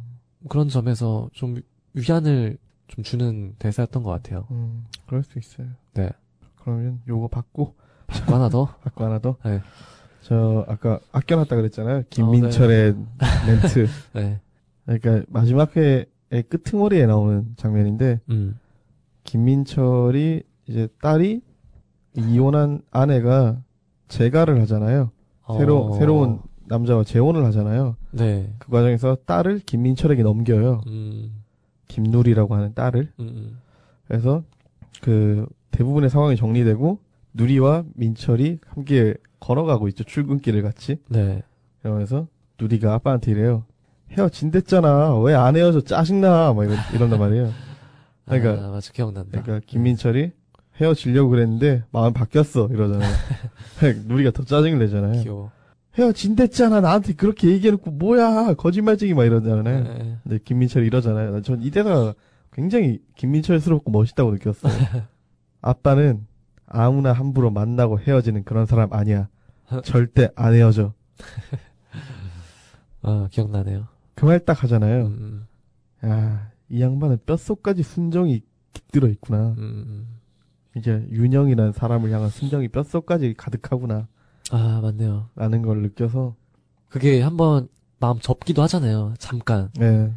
그런 0.48 0.68
점에서 0.68 1.28
좀 1.32 1.60
위안을 1.94 2.56
좀 2.88 3.04
주는 3.04 3.54
대사였던 3.58 4.02
것 4.02 4.10
같아요. 4.10 4.46
음, 4.50 4.86
그럴 5.06 5.22
수 5.22 5.38
있어요. 5.38 5.66
네. 5.94 6.10
그러면 6.62 7.00
요거 7.08 7.28
받고 7.28 7.74
받고 8.06 8.34
하나 8.34 8.48
더? 8.48 8.66
받고 8.82 9.04
하나 9.04 9.18
더. 9.18 9.36
네. 9.44 9.60
저 10.22 10.64
아까 10.68 11.00
아껴놨다 11.12 11.56
그랬잖아요. 11.56 12.04
김민철의 12.10 12.94
멘트. 13.46 13.86
네. 14.14 14.40
그러니까 14.84 15.24
마지막 15.28 15.76
회의 15.76 16.06
끄트머리에 16.48 17.06
나오는 17.06 17.54
장면인데 17.56 18.20
음. 18.30 18.58
김민철이 19.30 20.42
이제 20.66 20.88
딸이 21.00 21.40
이혼한 22.16 22.82
아내가 22.90 23.62
재가를 24.08 24.60
하잖아요. 24.62 25.12
새로 25.56 25.86
어, 25.86 25.92
새로운 25.98 26.40
남자와 26.66 27.04
재혼을 27.04 27.44
하잖아요. 27.46 27.94
네. 28.10 28.52
그 28.58 28.70
과정에서 28.72 29.16
딸을 29.26 29.60
김민철에게 29.60 30.24
넘겨요. 30.24 30.80
음. 30.88 31.42
김누리라고 31.86 32.54
하는 32.56 32.74
딸을. 32.74 33.12
음, 33.20 33.24
음. 33.28 33.58
그래서 34.08 34.42
그 35.00 35.46
대부분의 35.70 36.10
상황이 36.10 36.34
정리되고 36.36 36.98
누리와 37.34 37.84
민철이 37.94 38.58
함께 38.66 39.14
걸어가고 39.38 39.86
있죠. 39.88 40.02
출근길을 40.02 40.62
같이. 40.62 40.96
네. 41.08 41.42
그러면서 41.82 42.26
누리가 42.60 42.94
아빠한테 42.94 43.30
이래요. 43.30 43.64
헤어진댔잖아. 44.10 45.18
왜 45.20 45.34
안 45.34 45.54
헤어져? 45.54 45.80
짜증나. 45.82 46.52
막 46.52 46.64
이런, 46.64 46.76
이런단 46.94 47.18
말이에요. 47.20 47.50
그러니까- 48.38 48.66
아, 48.66 48.70
맞아. 48.70 48.92
기억난다. 48.92 49.40
그러니까 49.42 49.66
김민철이 49.66 50.32
헤어지려고 50.80 51.30
그랬는데 51.30 51.84
마음 51.90 52.12
바뀌었어. 52.12 52.68
이러잖아요. 52.70 53.10
누리가 54.06 54.30
더 54.30 54.44
짜증을 54.44 54.78
내잖아요. 54.78 55.22
귀여워. 55.22 55.50
헤어진댔잖아. 55.98 56.80
나한테 56.80 57.12
그렇게 57.14 57.48
얘기해놓고 57.48 57.90
뭐야. 57.90 58.54
거짓말쟁이 58.54 59.12
막 59.12 59.24
이러잖아요. 59.24 59.82
네. 59.84 60.18
근데 60.22 60.38
김민철이 60.44 60.86
이러잖아요. 60.86 61.42
전이 61.42 61.70
대사가 61.70 62.14
굉장히 62.52 63.00
김민철스럽고 63.16 63.90
멋있다고 63.90 64.30
느꼈어요. 64.32 64.72
아빠는 65.62 66.26
아무나 66.66 67.12
함부로 67.12 67.50
만나고 67.50 67.98
헤어지는 68.00 68.44
그런 68.44 68.64
사람 68.66 68.92
아니야. 68.92 69.28
절대 69.84 70.30
안 70.36 70.54
헤어져. 70.54 70.94
아, 73.02 73.28
기억나네요. 73.30 73.86
그 74.14 74.26
말 74.26 74.44
딱 74.44 74.62
하잖아요. 74.62 75.06
음, 75.06 75.46
야, 76.04 76.49
이 76.70 76.80
양반은 76.80 77.18
뼛속까지 77.26 77.82
순정이 77.82 78.42
깃들어 78.72 79.08
있구나. 79.08 79.54
음, 79.58 79.58
음. 79.58 80.06
이제 80.76 81.06
윤영이라는 81.10 81.72
사람을 81.72 82.10
향한 82.12 82.30
순정이 82.30 82.68
뼛속까지 82.68 83.34
가득하구나. 83.36 84.06
아, 84.52 84.80
맞네요. 84.82 85.28
라는 85.34 85.62
걸 85.62 85.82
느껴서, 85.82 86.36
그게 86.88 87.20
한번 87.20 87.68
마음 87.98 88.18
접기도 88.20 88.62
하잖아요. 88.62 89.14
잠깐. 89.18 89.70
네. 89.76 90.12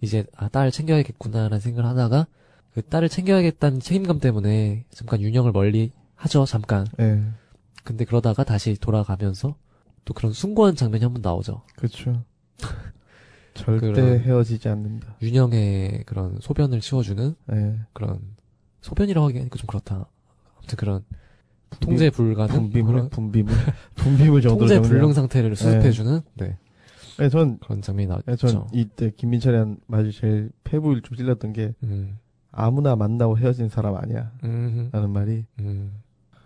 이제, 0.00 0.24
아, 0.36 0.48
딸 0.48 0.70
챙겨야겠구나라는 0.70 1.58
생각을 1.58 1.90
하다가, 1.90 2.26
그 2.72 2.82
딸을 2.82 3.08
챙겨야겠다는 3.08 3.80
책임감 3.80 4.20
때문에 4.20 4.84
잠깐 4.90 5.20
윤영을 5.20 5.50
멀리 5.50 5.92
하죠. 6.14 6.44
잠깐. 6.44 6.86
네. 6.98 7.24
근데 7.84 8.04
그러다가 8.04 8.44
다시 8.44 8.74
돌아가면서 8.74 9.56
또 10.04 10.14
그런 10.14 10.32
숭고한 10.32 10.76
장면이 10.76 11.02
한번 11.02 11.22
나오죠. 11.22 11.62
그쵸. 11.76 12.22
절대 13.56 14.00
헤어지지 14.00 14.68
않는다. 14.68 15.16
윤영의 15.22 16.04
그런 16.06 16.38
소변을 16.40 16.80
치워주는 16.80 17.34
네. 17.46 17.80
그런 17.92 18.20
소변이라고 18.80 19.26
하기에는 19.28 19.50
좀 19.50 19.66
그렇다. 19.66 20.06
아무튼 20.56 20.76
그런 20.76 21.04
통제 21.80 22.10
불가능 22.10 22.70
분비물, 22.70 23.08
분비물. 23.10 23.54
분비물 23.96 24.42
정도로 24.42 24.68
통제 24.68 24.80
불능 24.80 25.12
상태를 25.12 25.56
수습해주는 25.56 26.20
네. 26.34 26.56
네, 27.18 27.28
전, 27.30 27.58
그런 27.58 27.80
장면이 27.80 28.06
네, 28.06 28.22
나왔죠. 28.26 28.48
전 28.48 28.66
이때 28.72 29.10
김민철이 29.10 29.56
한 29.56 29.78
말이 29.86 30.12
제일 30.12 30.50
패부를 30.64 31.02
좀 31.02 31.16
찔렀던 31.16 31.52
게 31.54 31.72
음, 31.82 32.18
아무나 32.52 32.94
만나고 32.94 33.38
헤어진 33.38 33.68
사람 33.68 33.96
아니야. 33.96 34.32
음, 34.44 34.90
라는 34.92 35.10
말이 35.10 35.44
음, 35.60 35.92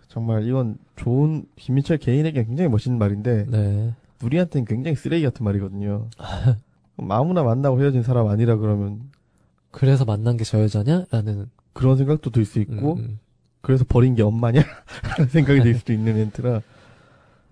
정말 0.07 0.45
이건 0.47 0.77
좋은 0.95 1.45
김민철 1.55 1.97
개인에게 1.97 2.45
굉장히 2.45 2.69
멋있는 2.69 2.97
말인데 2.99 3.45
네. 3.49 3.93
우리한테는 4.23 4.65
굉장히 4.65 4.95
쓰레기 4.95 5.23
같은 5.23 5.43
말이거든요. 5.43 6.09
아무나 7.09 7.43
만나고 7.43 7.81
헤어진 7.81 8.03
사람 8.03 8.27
아니라 8.27 8.55
그러면 8.57 9.09
그래서 9.71 10.05
만난 10.05 10.37
게 10.37 10.43
저 10.43 10.61
여자냐?라는 10.61 11.49
그런 11.73 11.97
생각도 11.97 12.29
들 12.31 12.45
수 12.45 12.59
있고 12.59 12.95
음, 12.95 13.19
그래서 13.61 13.85
버린 13.87 14.15
게 14.15 14.21
엄마냐? 14.23 14.61
라는 15.17 15.29
생각이 15.29 15.61
들 15.61 15.75
수도 15.75 15.93
있는 15.93 16.15
멘트라 16.15 16.61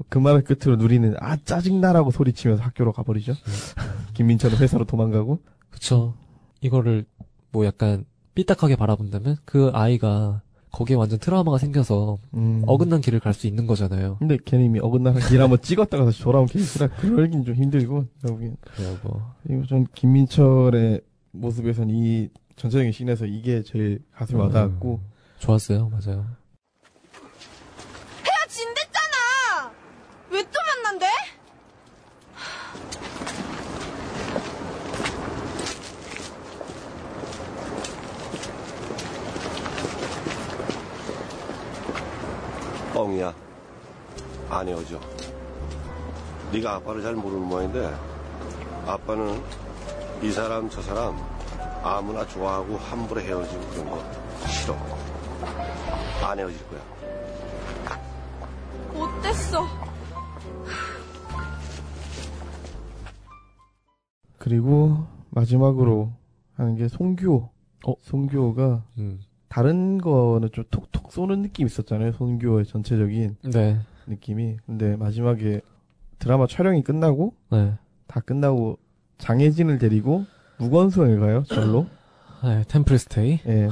그 0.09 0.17
말을 0.17 0.43
끝으로 0.43 0.75
누리는 0.77 1.15
아 1.19 1.37
짜증나라고 1.37 2.11
소리치면서 2.11 2.63
학교로 2.63 2.91
가버리죠. 2.93 3.33
김민철은 4.13 4.57
회사로 4.57 4.85
도망가고 4.85 5.39
그쵸. 5.69 6.13
이거를 6.61 7.05
뭐 7.51 7.65
약간 7.65 8.05
삐딱하게 8.35 8.75
바라본다면 8.75 9.37
그 9.45 9.69
아이가 9.73 10.41
거기에 10.71 10.95
완전 10.95 11.17
트라우마가 11.19 11.57
생겨서 11.57 12.17
음. 12.35 12.63
어긋난 12.67 13.01
길을 13.01 13.19
갈 13.19 13.33
수 13.33 13.47
있는 13.47 13.65
거잖아요. 13.67 14.17
근데 14.19 14.37
걔는 14.45 14.65
이미 14.65 14.79
어긋나서 14.79 15.27
길 15.29 15.41
한번 15.41 15.59
찍었다가 15.61 16.05
다시 16.05 16.21
돌아온 16.21 16.45
케이스라 16.45 16.87
그러긴 16.87 17.43
좀 17.43 17.55
힘들고 17.55 18.05
결국엔 18.21 18.55
그래요, 18.75 18.97
뭐. 19.03 19.33
그리고 19.43 19.65
전 19.65 19.87
김민철의 19.95 21.01
모습에선 21.31 21.89
이 21.89 22.29
전체적인 22.55 22.91
씬에서 22.91 23.25
이게 23.25 23.63
제일 23.63 23.99
가슴에 24.13 24.39
와닿았고 24.39 24.99
좋았어요, 25.39 25.89
맞아요. 25.89 26.25
헤어진댔잖아! 28.25 29.71
왜 30.31 30.43
또 30.43 30.49
만 30.67 30.78
난대? 43.07 43.33
안 44.49 44.67
헤어져. 44.67 44.99
네가 46.51 46.75
아빠를 46.75 47.01
잘 47.01 47.15
모르는 47.15 47.47
모양인데 47.47 47.93
아빠는 48.85 49.41
이 50.21 50.31
사람 50.31 50.69
저 50.69 50.81
사람 50.81 51.15
아무나 51.83 52.25
좋아하고 52.27 52.75
함부로 52.77 53.21
헤어지고 53.21 53.61
그런 53.69 53.89
거 53.89 54.03
싫어. 54.47 54.75
안 56.25 56.39
헤어질 56.39 56.59
거야. 56.69 56.81
못됐어. 58.93 59.65
그리고 64.37 65.05
마지막으로 65.29 66.11
하는 66.55 66.75
게 66.75 66.87
송규호. 66.87 67.49
어? 67.87 67.93
송규호가 68.01 68.83
음. 68.97 69.21
다른 69.49 69.97
거는 69.97 70.49
좀 70.51 70.63
톡톡 70.69 71.11
쏘는 71.11 71.41
느낌 71.41 71.65
있었잖아요. 71.65 72.13
송규호의 72.13 72.65
전체적인 72.65 73.37
네. 73.51 73.79
느낌이. 74.07 74.57
근데 74.65 74.95
마지막에 74.95 75.61
드라마 76.19 76.47
촬영이 76.47 76.83
끝나고 76.83 77.33
네. 77.51 77.73
다 78.07 78.19
끝나고 78.19 78.77
장혜진을 79.17 79.79
데리고 79.79 80.25
무건수행을 80.57 81.19
가요. 81.19 81.43
절로. 81.43 81.87
네, 82.43 82.63
템플스테이. 82.67 83.39
예. 83.47 83.67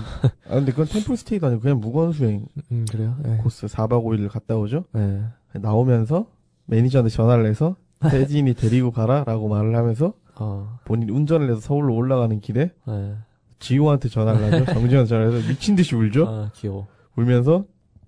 아 0.47 0.55
근데 0.55 0.71
그건 0.71 0.87
템플스테이도 0.87 1.47
아니고 1.47 1.61
그냥 1.61 1.79
무건수행 1.79 2.45
음, 2.71 2.85
그래요? 2.91 3.15
네. 3.23 3.37
코스 3.37 3.67
4박 3.67 4.03
5일을 4.03 4.29
갔다 4.29 4.57
오죠. 4.57 4.83
네. 4.93 5.23
나오면서 5.53 6.25
매니저한테 6.65 7.09
전화를 7.09 7.45
해서 7.45 7.75
혜진이 8.03 8.55
데리고 8.55 8.91
가라라고 8.91 9.47
말을 9.47 9.75
하면서 9.75 10.13
어, 10.35 10.79
본인이 10.85 11.11
운전을 11.11 11.49
해서 11.49 11.59
서울로 11.61 11.95
올라가는 11.95 12.39
길에 12.41 12.71
네. 12.87 13.15
지호한테 13.59 14.09
전화를 14.09 14.43
하죠. 14.43 14.65
정지현한테 14.73 15.09
전화를 15.09 15.33
해서 15.33 15.47
미친 15.47 15.75
듯이 15.75 15.95
울죠. 15.95 16.27
아, 16.27 16.51
귀여워. 16.55 16.87
울면서 17.15 17.65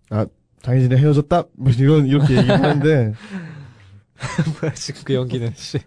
아 0.10 0.26
장혜진이 0.62 0.96
헤어졌다 0.96 1.44
뭐 1.54 1.72
이런 1.72 2.06
이렇게 2.06 2.38
얘기하는데 2.38 3.14
뭐야, 4.62 4.74
지금 4.74 5.02
그 5.06 5.14
연기는, 5.14 5.52
씨. 5.56 5.80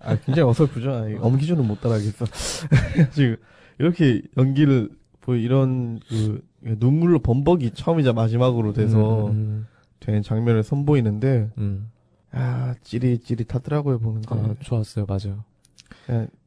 아 0.00 0.16
굉장히 0.16 0.48
어설프죠. 0.48 0.90
아, 0.92 1.04
엄기준은 1.20 1.66
못 1.66 1.80
따라하겠어. 1.80 2.24
지금 3.12 3.36
이렇게 3.78 4.22
연기를 4.36 4.90
뭐 5.26 5.34
이런 5.34 6.00
그 6.08 6.42
눈물로 6.60 7.18
범벅이 7.20 7.72
처음이자 7.72 8.12
마지막으로 8.12 8.72
돼서 8.72 9.28
음, 9.28 9.66
된 9.98 10.22
장면을 10.22 10.62
선보이는데 10.62 11.50
음. 11.58 11.90
아 12.32 12.74
찌릿찌릿하더라고요 12.82 13.98
보는데. 13.98 14.28
아, 14.30 14.54
좋았어요, 14.60 15.06
맞아요. 15.06 15.44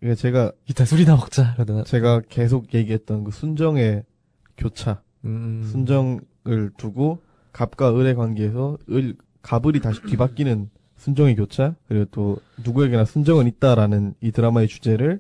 이게 0.01 0.15
제가 0.15 0.51
이따 0.67 0.85
술이나 0.85 1.15
먹자, 1.15 1.53
그러더나. 1.53 1.83
제가 1.83 2.21
계속 2.29 2.73
얘기했던 2.73 3.23
그 3.23 3.31
순정의 3.31 4.03
교차, 4.57 5.01
음. 5.25 5.63
순정을 5.71 6.71
두고 6.77 7.21
갑과 7.51 7.97
을의 7.97 8.15
관계에서 8.15 8.77
을 8.89 9.15
갑을이 9.41 9.81
다시 9.81 10.01
뒤바뀌는 10.03 10.69
순정의 10.95 11.35
교차 11.35 11.75
그리고 11.87 12.05
또 12.11 12.37
누구에게나 12.63 13.05
순정은 13.05 13.47
있다라는 13.47 14.13
이 14.21 14.31
드라마의 14.31 14.67
주제를 14.67 15.19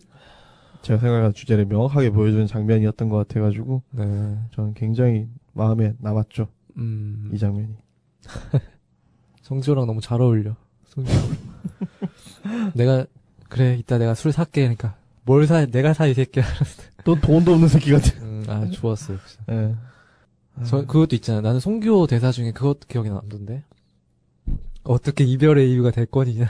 제가 0.81 0.99
생각하는 0.99 1.33
주제를 1.33 1.65
명확하게 1.65 2.11
보여주는 2.11 2.47
장면이었던 2.47 3.09
것 3.09 3.17
같아가지고 3.17 3.83
네. 3.91 4.37
저는 4.51 4.73
굉장히 4.75 5.27
마음에 5.53 5.93
남았죠 5.99 6.47
음. 6.77 7.29
이 7.33 7.37
장면이. 7.37 7.75
정지호랑 9.41 9.85
너무 9.85 10.01
잘 10.01 10.21
어울려. 10.21 10.55
송지호. 10.85 11.17
내가, 12.75 13.05
그래, 13.53 13.75
이따 13.77 13.97
내가 13.97 14.15
술 14.15 14.31
살게. 14.31 14.61
그러니까, 14.61 14.95
뭘 15.23 15.45
사, 15.45 15.65
내가 15.65 15.93
사, 15.93 16.07
이 16.07 16.13
새끼야. 16.13 16.43
또 17.05 17.19
돈도 17.19 17.53
없는 17.53 17.67
새끼 17.67 17.91
같아. 17.91 18.19
음, 18.21 18.43
아, 18.47 18.65
좋았어요. 18.69 19.17
예. 19.51 19.75
저, 20.65 20.85
그것도 20.85 21.15
있잖아. 21.15 21.41
나는 21.41 21.59
송규호 21.59 22.07
대사 22.07 22.31
중에 22.31 22.51
그것 22.51 22.87
기억이 22.87 23.09
남던데. 23.09 23.63
어떻게 24.83 25.23
이별의 25.23 25.71
이유가 25.71 25.91
됐건이냐. 25.91 26.45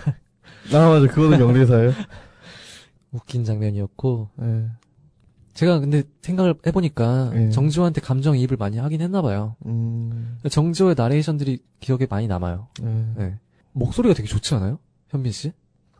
아 0.73 0.89
맞아 0.89 1.07
그거는 1.07 1.39
명대사예요. 1.39 1.91
웃긴 3.11 3.43
장면이었고. 3.43 4.29
예. 4.41 4.69
제가 5.53 5.79
근데 5.79 6.03
생각을 6.21 6.55
해보니까 6.65 7.31
예. 7.35 7.49
정지호한테 7.49 8.01
감정 8.01 8.35
이입을 8.37 8.57
많이 8.57 8.77
하긴 8.77 9.01
했나봐요. 9.01 9.55
음. 9.67 10.39
정지호의 10.49 10.95
나레이션들이 10.97 11.59
기억에 11.79 12.07
많이 12.09 12.27
남아요. 12.27 12.69
예. 12.81 12.85
네. 13.17 13.39
목소리가 13.73 14.15
되게 14.15 14.27
좋지 14.27 14.55
않아요? 14.55 14.79
현빈 15.09 15.31
씨? 15.31 15.51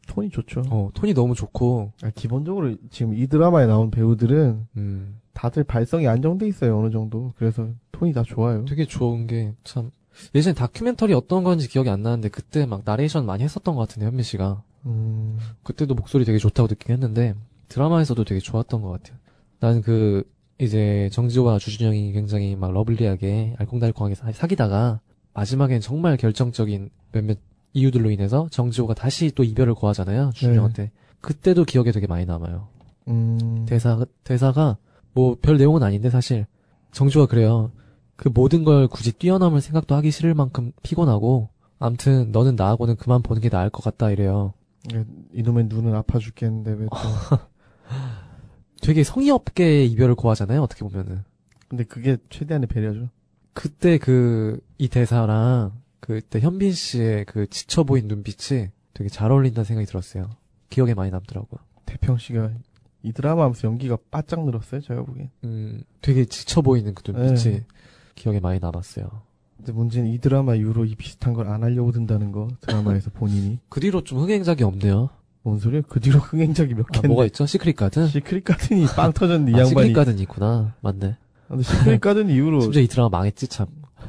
톤이 0.07 0.29
좋죠. 0.29 0.63
어, 0.69 0.89
톤이 0.93 1.13
너무 1.13 1.33
좋고, 1.35 1.91
아, 2.03 2.11
기본적으로 2.13 2.75
지금 2.89 3.13
이 3.15 3.27
드라마에 3.27 3.65
나온 3.65 3.89
배우들은 3.91 4.67
음, 4.77 5.19
다들 5.33 5.63
발성이 5.63 6.07
안정돼 6.07 6.47
있어요 6.47 6.77
어느 6.79 6.91
정도. 6.91 7.33
그래서 7.37 7.67
톤이 7.91 8.13
다 8.13 8.23
좋아요. 8.23 8.65
되게 8.65 8.85
좋은 8.85 9.27
게 9.27 9.53
참, 9.63 9.91
예전에 10.35 10.53
다큐멘터리 10.53 11.13
어떤 11.13 11.43
건지 11.43 11.67
기억이 11.67 11.89
안 11.89 12.03
나는데 12.03 12.29
그때 12.29 12.65
막 12.65 12.81
나레이션 12.85 13.25
많이 13.25 13.43
했었던 13.43 13.75
것 13.75 13.81
같은데 13.81 14.05
현빈 14.05 14.23
씨가. 14.23 14.61
음. 14.85 15.37
그때도 15.63 15.95
목소리 15.95 16.25
되게 16.25 16.37
좋다고 16.37 16.67
느끼긴 16.67 16.93
했는데 16.93 17.33
드라마에서도 17.69 18.23
되게 18.25 18.39
좋았던 18.39 18.81
것 18.81 18.89
같아요. 18.91 19.17
난 19.59 19.81
그 19.81 20.29
이제 20.59 21.09
정지오와 21.11 21.57
주준영이 21.57 22.11
굉장히 22.11 22.55
막 22.55 22.71
lovely하게 22.73 23.55
알콩달콩하게 23.57 24.13
사- 24.15 24.31
사귀다가 24.31 24.99
마지막엔 25.33 25.81
정말 25.81 26.15
결정적인 26.15 26.89
몇몇 27.11 27.39
이유들로 27.73 28.11
인해서 28.11 28.47
정지오가 28.51 28.93
다시 28.93 29.31
또 29.35 29.43
이별을 29.43 29.73
고하잖아요 29.75 30.31
주준영한테. 30.33 30.91
그때도 31.21 31.65
기억에 31.65 31.91
되게 31.91 32.07
많이 32.07 32.25
남아요. 32.25 32.67
음. 33.07 33.65
대사 33.67 34.05
대사가 34.23 34.77
뭐 35.13 35.35
별 35.41 35.57
내용은 35.57 35.83
아닌데 35.83 36.09
사실 36.09 36.45
정지호가 36.91 37.29
그래요. 37.29 37.71
그 38.15 38.29
모든 38.33 38.63
걸 38.63 38.87
굳이 38.87 39.11
뛰어넘을 39.11 39.59
생각도 39.61 39.95
하기 39.95 40.11
싫을 40.11 40.33
만큼 40.33 40.71
피곤하고 40.83 41.49
암튼 41.79 42.31
너는 42.31 42.55
나하고는 42.55 42.95
그만 42.95 43.21
보는 43.21 43.41
게 43.41 43.49
나을 43.49 43.69
것 43.69 43.83
같다 43.83 44.11
이래요. 44.11 44.53
예, 44.93 45.05
이놈의 45.33 45.65
눈은 45.65 45.93
아파 45.95 46.19
죽겠는데 46.19 46.71
왜 46.71 46.85
또. 46.85 46.89
되게 48.81 49.03
성의 49.03 49.29
없게 49.29 49.85
이별을 49.85 50.15
고하잖아요, 50.15 50.61
어떻게 50.61 50.83
보면은. 50.83 51.23
근데 51.67 51.83
그게 51.85 52.17
최대한의 52.29 52.67
배려죠. 52.67 53.09
그때 53.53 53.97
그, 53.97 54.59
이 54.77 54.87
대사랑, 54.89 55.71
그때 56.05 56.41
현빈 56.41 56.73
씨의 56.73 57.23
그 57.25 57.47
지쳐 57.49 57.83
보인 57.83 58.09
눈빛이 58.09 58.67
되게 58.93 59.09
잘 59.09 59.31
어울린다는 59.31 59.63
생각이 59.63 59.87
들었어요. 59.87 60.29
기억에 60.69 60.93
많이 60.93 61.11
남더라고요. 61.11 61.61
태평 61.85 62.17
씨가 62.17 62.51
이 63.03 63.13
드라마 63.13 63.43
하면서 63.43 63.67
연기가 63.69 63.97
바짝 64.11 64.43
늘었어요, 64.43 64.81
제가 64.81 65.03
보기엔. 65.03 65.29
음, 65.45 65.81
되게 66.01 66.25
지쳐 66.25 66.61
보이는 66.61 66.93
그 66.93 67.09
눈빛이 67.09 67.55
네. 67.55 67.65
기억에 68.15 68.41
많이 68.41 68.59
남았어요. 68.59 69.07
근데 69.55 69.71
문제는 69.71 70.09
이 70.09 70.17
드라마 70.19 70.55
이후로 70.55 70.83
이 70.83 70.95
비슷한 70.95 71.33
걸 71.33 71.47
안 71.47 71.63
하려고 71.63 71.93
든다는 71.93 72.33
거, 72.33 72.49
드라마에서 72.59 73.09
본인이. 73.15 73.59
그 73.69 73.79
뒤로 73.79 74.03
좀 74.03 74.19
흥행작이 74.19 74.61
없네요. 74.63 75.09
뭔 75.43 75.57
소리야? 75.59 75.83
그 75.87 76.01
뒤로 76.01 76.19
흥행작이 76.19 76.73
몇 76.73 76.81
아, 76.87 76.91
개인데. 76.91 77.07
뭐가 77.07 77.25
있죠? 77.27 77.45
시크릿 77.45 77.77
가든? 77.77 78.07
시크릿 78.09 78.43
가든이 78.43 78.87
빵 78.95 79.13
터졌는데 79.13 79.51
이 79.51 79.55
아, 79.55 79.59
양반이. 79.59 79.69
시크릿 79.69 79.95
가든 79.95 80.19
있구나. 80.19 80.75
맞네. 80.81 81.15
근데 81.47 81.63
시크릿 81.63 82.01
가든 82.01 82.29
이후로 82.29 82.59
심지어 82.61 82.81
이 82.81 82.87
드라마 82.87 83.07
망했지, 83.07 83.47
참. 83.47 83.67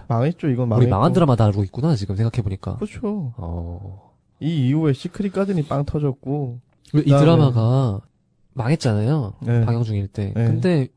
망했죠, 0.09 0.49
이건 0.49 0.65
우리 0.65 0.69
망했고. 0.71 0.91
망한 0.91 1.13
드라마 1.13 1.37
다루고 1.37 1.65
있구나, 1.65 1.97
지금 1.97 2.17
생각해보니까. 2.17 2.77
그렇죠. 2.77 3.33
어. 3.37 4.13
이 4.41 4.69
이후에 4.69 4.93
시크릿 4.93 5.33
가든이 5.33 5.65
빵 5.67 5.85
터졌고. 5.85 6.61
이 6.95 7.03
드라마가 7.05 8.01
망했잖아요. 8.53 9.35
네. 9.41 9.65
방영 9.65 9.83
중일 9.83 10.09
때. 10.09 10.33
네. 10.35 10.45
근데 10.47 10.89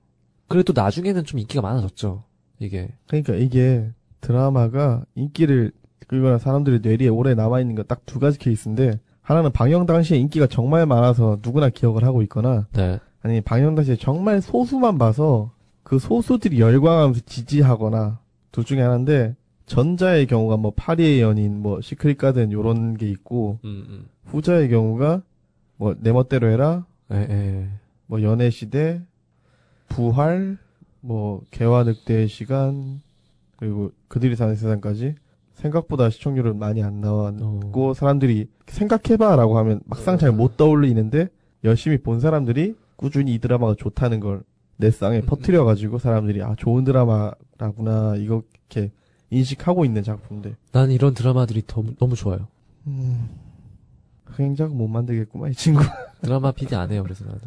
그래도 0.47 0.73
나중에는 0.75 1.23
좀 1.23 1.39
인기가 1.39 1.61
많아졌죠. 1.61 2.23
이게. 2.59 2.89
그러니까 3.07 3.33
이게 3.33 3.91
드라마가 4.21 5.03
인기를 5.15 5.71
끌거나 6.07 6.37
사람들의 6.37 6.79
뇌리에 6.81 7.09
오래 7.09 7.35
남아있는 7.35 7.75
거딱두 7.75 8.19
가지 8.19 8.39
케이스인데 8.39 8.99
하나는 9.21 9.51
방영 9.51 9.85
당시에 9.85 10.17
인기가 10.17 10.47
정말 10.47 10.85
많아서 10.85 11.37
누구나 11.43 11.69
기억을 11.69 12.05
하고 12.05 12.21
있거나 12.23 12.67
네. 12.71 12.99
아니 13.21 13.41
방영 13.41 13.75
당시에 13.75 13.97
정말 13.97 14.41
소수만 14.41 14.97
봐서 14.97 15.51
그 15.83 15.99
소수들이 15.99 16.59
열광하면서 16.61 17.21
지지하거나 17.25 18.19
둘 18.51 18.63
중에 18.63 18.81
하나인데 18.81 19.35
전자의 19.65 20.27
경우가 20.27 20.57
뭐 20.57 20.71
파리의 20.75 21.21
연인 21.21 21.61
뭐 21.61 21.81
시크릿 21.81 22.17
가든 22.17 22.51
요런 22.51 22.97
게 22.97 23.09
있고 23.09 23.59
음, 23.65 23.85
음. 23.89 24.05
후자의 24.25 24.69
경우가 24.69 25.21
뭐 25.77 25.93
내 25.99 26.11
멋대로 26.11 26.49
해라 26.49 26.85
예, 27.11 27.17
예. 27.29 27.69
뭐 28.07 28.21
연애 28.21 28.49
시대 28.49 29.01
부활 29.89 30.57
뭐 31.01 31.41
개화 31.51 31.83
늑대의 31.83 32.27
시간 32.27 33.01
그리고 33.57 33.91
그들이 34.07 34.35
사는 34.35 34.55
세상까지 34.55 35.15
생각보다 35.53 36.09
시청률은 36.09 36.59
많이 36.59 36.83
안 36.83 37.01
나왔고 37.01 37.89
어. 37.89 37.93
사람들이 37.93 38.49
생각해봐라고 38.67 39.57
하면 39.57 39.81
막상 39.85 40.17
잘 40.17 40.31
못 40.31 40.57
떠올리는데 40.57 41.29
열심히 41.63 41.97
본 41.97 42.19
사람들이 42.19 42.75
꾸준히 42.95 43.33
이 43.33 43.39
드라마가 43.39 43.75
좋다는 43.75 44.19
걸 44.19 44.43
내 44.77 44.91
쌍에 44.91 45.21
퍼뜨려가지고 45.21 45.97
사람들이 45.97 46.43
아 46.43 46.55
좋은 46.55 46.83
드라마 46.83 47.31
라구나 47.57 48.15
이거 48.17 48.43
이렇게 48.69 48.91
인식하고 49.29 49.85
있는 49.85 50.03
작품들. 50.03 50.55
난 50.71 50.91
이런 50.91 51.13
드라마들이 51.13 51.63
더, 51.67 51.83
너무 51.99 52.15
좋아요. 52.15 52.47
음, 52.87 53.29
흥행작 54.25 54.73
못 54.75 54.87
만들겠구만 54.87 55.51
이 55.51 55.53
친구. 55.53 55.81
드라마 56.21 56.51
PD 56.51 56.75
안 56.75 56.91
해요, 56.91 57.03
그래서 57.03 57.25
나는. 57.25 57.39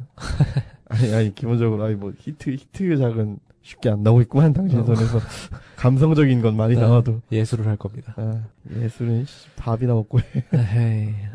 아니 0.89 1.15
아니 1.15 1.35
기본적으로 1.35 1.85
아니 1.85 1.95
뭐 1.95 2.13
히트 2.19 2.51
히트작은 2.51 3.39
쉽게 3.63 3.91
안 3.91 4.03
나오고 4.03 4.23
있구만 4.23 4.53
당신 4.53 4.85
손에서 4.85 5.21
감성적인 5.77 6.41
건 6.43 6.57
많이 6.57 6.75
네. 6.75 6.81
나와도 6.81 7.21
예술을 7.31 7.67
할 7.67 7.77
겁니다. 7.77 8.15
아, 8.17 8.45
예술은 8.75 9.25
씨, 9.27 9.49
밥이나 9.57 9.95
먹고 9.95 10.19
해. 10.21 10.25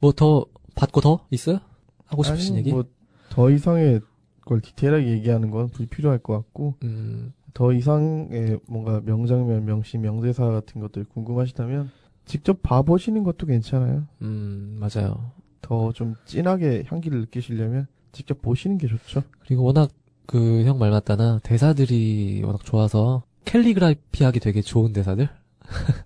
뭐 0.00 0.12
더 0.12 0.44
받고 0.74 1.00
더 1.00 1.26
있어요? 1.30 1.58
하고 2.04 2.22
싶으신 2.22 2.52
아니, 2.54 2.58
얘기? 2.60 2.70
뭐, 2.70 2.84
더 3.30 3.50
이상의 3.50 4.00
걸 4.44 4.60
디테일하게 4.60 5.08
얘기하는 5.08 5.50
건 5.50 5.68
불필요할 5.70 6.18
것 6.18 6.34
같고, 6.34 6.74
음, 6.84 7.32
더 7.56 7.72
이상의 7.72 8.60
뭔가 8.68 9.00
명장면, 9.02 9.64
명시, 9.64 9.96
명대사 9.96 10.44
같은 10.44 10.78
것들 10.78 11.04
궁금하시다면, 11.04 11.88
직접 12.26 12.62
봐보시는 12.62 13.24
것도 13.24 13.46
괜찮아요. 13.46 14.06
음, 14.20 14.76
맞아요. 14.78 15.32
더 15.62 15.90
좀 15.92 16.16
진하게 16.26 16.84
향기를 16.86 17.20
느끼시려면, 17.20 17.86
직접 18.12 18.42
보시는 18.42 18.76
게 18.76 18.86
좋죠. 18.88 19.22
그리고 19.40 19.62
워낙 19.64 19.90
그 20.26 20.64
형말 20.64 20.90
맞다나 20.90 21.40
대사들이 21.42 22.42
워낙 22.44 22.62
좋아서 22.62 23.22
캘리그라피 23.46 24.22
하기 24.24 24.38
되게 24.40 24.60
좋은 24.60 24.92
대사들? 24.92 25.26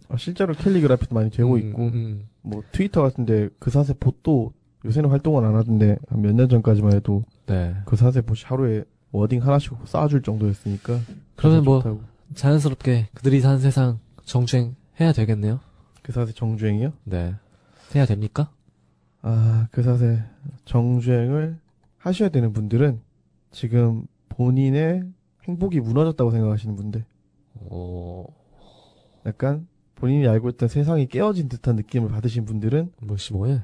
아, 0.09 0.17
실제로 0.17 0.55
캘리그라피도 0.55 1.13
많이 1.17 1.31
되고 1.31 1.55
음, 1.55 1.59
있고, 1.59 1.83
음, 1.89 2.29
뭐, 2.43 2.63
트위터 2.71 3.03
같은데, 3.03 3.49
그 3.59 3.71
사세 3.71 3.93
봇도 3.95 4.53
요새는 4.85 5.11
활동을 5.11 5.45
안 5.45 5.57
하던데, 5.57 5.97
한몇년 6.11 6.49
전까지만 6.49 6.93
해도, 6.93 7.25
네. 7.47 7.75
그 7.87 7.97
사세 7.97 8.21
봇이 8.21 8.43
하루에 8.45 8.85
워딩 9.13 9.43
하나씩 9.43 9.73
쌓아줄 9.85 10.23
정도였으니까. 10.23 11.01
그러면 11.37 11.65
뭐 11.65 11.79
좋다고. 11.79 12.03
자연스럽게 12.35 13.09
그들이 13.15 13.41
사는 13.41 13.59
세상 13.59 13.99
정주행 14.25 14.77
해야 15.01 15.13
되겠네요. 15.13 15.61
그 16.03 16.13
사세 16.13 16.33
정주행이요? 16.33 16.93
네. 17.05 17.35
해야 17.95 18.07
됩니까? 18.07 18.51
아, 19.23 19.69
그 19.71 19.83
사세 19.83 20.23
정주행을 20.65 21.59
하셔야 21.99 22.29
되는 22.29 22.53
분들은 22.53 23.01
지금 23.51 24.07
본인의 24.29 25.05
행복이 25.45 25.81
무너졌다고 25.81 26.31
생각하시는 26.31 26.77
분들. 26.77 27.05
오, 27.69 28.27
약간 29.27 29.67
본인이 29.97 30.27
알고 30.27 30.49
있던 30.51 30.69
세상이 30.69 31.07
깨어진 31.09 31.49
듯한 31.49 31.77
느낌을 31.77 32.09
받으신 32.09 32.45
분들은 32.47 32.93
뭐시 33.03 33.33
뭐해? 33.35 33.61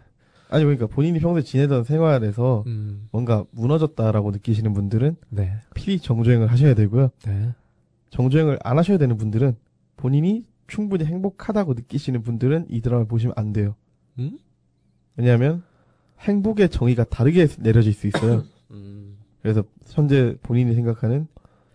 아니 0.48 0.64
그러니까 0.64 0.86
본인이 0.86 1.18
평소에 1.18 1.42
지내던 1.42 1.84
생활에서 1.84 2.64
음, 2.66 3.08
뭔가 3.10 3.44
무너졌다라고 3.50 4.30
느끼시는 4.30 4.72
분들은 4.74 5.16
네. 5.30 5.54
필히 5.74 5.98
정주행을 5.98 6.46
하셔야 6.48 6.74
되고요. 6.74 7.10
네. 7.24 7.52
정주행을 8.10 8.58
안 8.62 8.78
하셔야 8.78 8.98
되는 8.98 9.16
분들은 9.16 9.56
본인이 9.96 10.44
충분히 10.66 11.04
행복하다고 11.04 11.74
느끼시는 11.74 12.22
분들은 12.22 12.66
이 12.68 12.80
드라마를 12.80 13.08
보시면 13.08 13.34
안 13.36 13.52
돼요. 13.52 13.74
음? 14.18 14.38
왜냐하면 15.16 15.62
행복의 16.20 16.70
정의가 16.70 17.04
다르게 17.04 17.46
내려질 17.58 17.92
수 17.92 18.06
있어요. 18.06 18.44
음, 18.70 19.16
그래서 19.42 19.64
현재 19.86 20.36
본인이 20.42 20.74
생각하는 20.74 21.26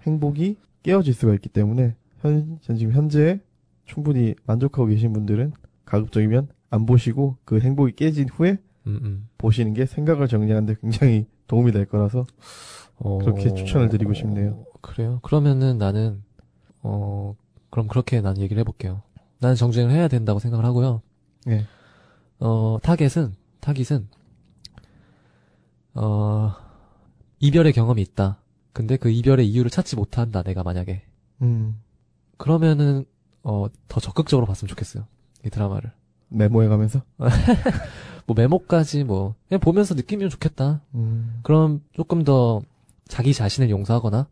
행복이 0.04 0.58
깨어질 0.84 1.14
수가 1.14 1.34
있기 1.36 1.50
때문에 1.50 1.96
현, 2.20 2.60
전 2.62 2.76
지금 2.76 2.94
현재 2.94 3.40
충분히 3.86 4.36
만족하고 4.46 4.88
계신 4.88 5.14
분들은 5.14 5.54
가급적이면 5.86 6.48
안 6.72 6.86
보시고 6.88 7.38
그 7.46 7.60
행복이 7.60 7.96
깨진 7.96 8.28
후에 8.30 8.58
음, 8.88 9.00
음. 9.04 9.30
보시는 9.38 9.74
게 9.76 9.86
생각을 9.86 10.28
정리하는데 10.28 10.78
굉장히 10.82 11.28
도움이 11.48 11.72
될 11.72 11.86
거라서 11.86 12.26
어, 12.98 13.18
그렇게 13.20 13.54
추천을 13.54 13.90
드리고 13.90 14.14
싶네요. 14.14 14.64
그래요? 14.82 15.20
그러면은 15.24 15.78
나는, 15.78 16.24
어, 16.82 17.36
그럼 17.70 17.88
그렇게 17.88 18.22
난 18.22 18.38
얘기를 18.38 18.60
해볼게요. 18.60 19.02
나는 19.40 19.56
정주행을 19.56 19.92
해야 19.92 20.08
된다고 20.08 20.40
생각을 20.40 20.66
하고요. 20.66 21.02
예. 21.48 21.66
어, 22.40 22.78
타겟은, 22.82 23.34
타깃은, 23.60 24.08
어, 25.96 26.54
이별의 27.40 27.74
경험이 27.74 28.04
있다. 28.04 28.40
근데 28.72 28.98
그 28.98 29.10
이별의 29.10 29.48
이유를 29.50 29.72
찾지 29.72 29.96
못한다, 29.96 30.44
내가 30.44 30.64
만약에. 30.64 31.04
음, 31.42 31.82
그러면은, 32.38 33.06
어, 33.44 33.66
더 33.88 34.00
적극적으로 34.00 34.46
봤으면 34.46 34.70
좋겠어요. 34.70 35.06
이 35.44 35.50
드라마를. 35.50 35.92
메모해 36.32 36.68
가면서 36.68 37.02
뭐 38.26 38.36
메모까지 38.36 39.04
뭐, 39.04 39.36
그냥 39.48 39.60
보면서 39.60 39.94
느끼면 39.96 40.30
좋겠다. 40.30 40.82
음, 40.96 41.40
그럼 41.44 41.82
조금 41.94 42.24
더 42.24 42.62
자기 43.08 43.34
자신을 43.34 43.70
용서하거나 43.70 44.28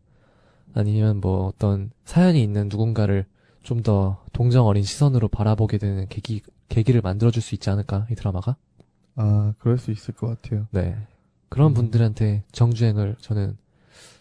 아니면 0.74 1.20
뭐 1.20 1.46
어떤 1.46 1.90
사연이 2.04 2.42
있는 2.42 2.68
누군가를 2.68 3.26
좀 3.62 3.82
더 3.82 4.24
동정 4.32 4.66
어린 4.66 4.82
시선으로 4.82 5.28
바라보게 5.28 5.78
되는 5.78 6.06
계기, 6.08 6.42
계기를 6.68 7.02
만들어줄 7.02 7.42
수 7.42 7.54
있지 7.54 7.68
않을까, 7.70 8.06
이 8.10 8.14
드라마가? 8.14 8.56
아 9.16 9.52
그럴 9.58 9.76
수 9.78 9.90
있을 9.90 10.14
것 10.14 10.28
같아요. 10.28 10.66
네. 10.70 10.96
그런 11.48 11.72
음. 11.72 11.74
분들한테 11.74 12.44
정주행을 12.52 13.16
저는 13.20 13.56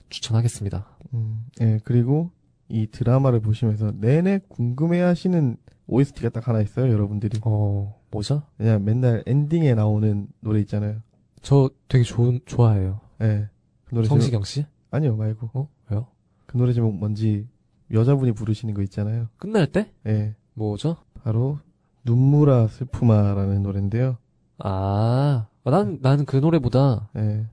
추천하겠습니다. 0.10 0.86
음, 1.14 1.46
예 1.62 1.80
그리고 1.84 2.32
이 2.68 2.88
드라마를 2.88 3.40
보시면서 3.40 3.92
내내 3.96 4.42
궁금해하시는 4.50 5.58
OST가 5.90 6.30
딱 6.30 6.48
하나 6.48 6.62
있어요, 6.62 6.92
여러분들이. 6.92 7.40
어, 7.44 8.00
뭐죠? 8.12 8.44
그냥 8.58 8.84
맨날 8.86 9.24
엔딩에 9.26 9.74
나오는 9.74 10.28
노래 10.40 10.60
있잖아요. 10.62 11.02
저 11.42 11.70
되게 11.88 12.04
좋은, 12.04 12.40
좋아해요. 12.46 13.02
예. 13.22 13.50
그 13.86 13.96
노래 13.96 14.08
제목, 14.08 14.22
성시경 14.22 14.44
씨? 14.44 14.66
아니요 14.92 15.16
말고 15.16 15.50
어? 15.54 15.68
왜요? 15.90 16.08
그 16.46 16.58
노래 16.58 16.74
제목 16.74 16.96
뭔지 16.96 17.48
여자분이 17.92 18.34
부르시는 18.34 18.74
거 18.74 18.82
있잖아요. 18.84 19.28
끝날 19.38 19.68
때? 19.68 19.92
예. 20.06 20.36
뭐죠? 20.54 20.98
바로 21.24 21.60
눈물아 22.06 22.68
슬픔아라는 22.68 23.64
노래인데요. 23.64 24.18
아, 24.60 25.48
난, 25.64 26.00
나는 26.02 26.26
그 26.26 26.38
노래보다 26.38 27.10
예. 27.18 27.46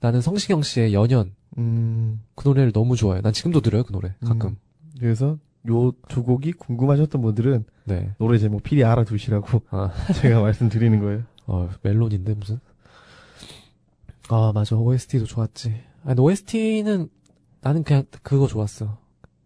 나는 0.00 0.20
성시경 0.20 0.62
씨의 0.62 0.94
연연, 0.94 1.34
음, 1.58 2.22
그 2.34 2.48
노래를 2.48 2.72
너무 2.72 2.96
좋아해요. 2.96 3.22
난 3.22 3.32
지금도 3.32 3.60
들어요, 3.60 3.84
그 3.84 3.92
노래. 3.92 4.14
가끔. 4.24 4.50
음. 4.50 4.56
그래서 4.98 5.38
요 5.68 5.92
두 6.08 6.22
곡이 6.24 6.52
궁금하셨던 6.52 7.20
분들은 7.22 7.64
네. 7.84 8.14
노래 8.18 8.38
제목 8.38 8.62
필히 8.62 8.84
알아두시라고 8.84 9.62
아. 9.70 9.92
제가 10.20 10.40
말씀드리는 10.40 10.98
거예요. 11.00 11.22
어, 11.46 11.68
멜론인데, 11.82 12.34
무슨? 12.34 12.60
아, 14.28 14.52
맞아. 14.54 14.76
OST도 14.76 15.24
좋았지. 15.26 15.74
아니, 16.04 16.20
OST는 16.20 17.08
나는 17.60 17.82
그냥 17.84 18.04
그거 18.22 18.46
좋았어. 18.46 18.98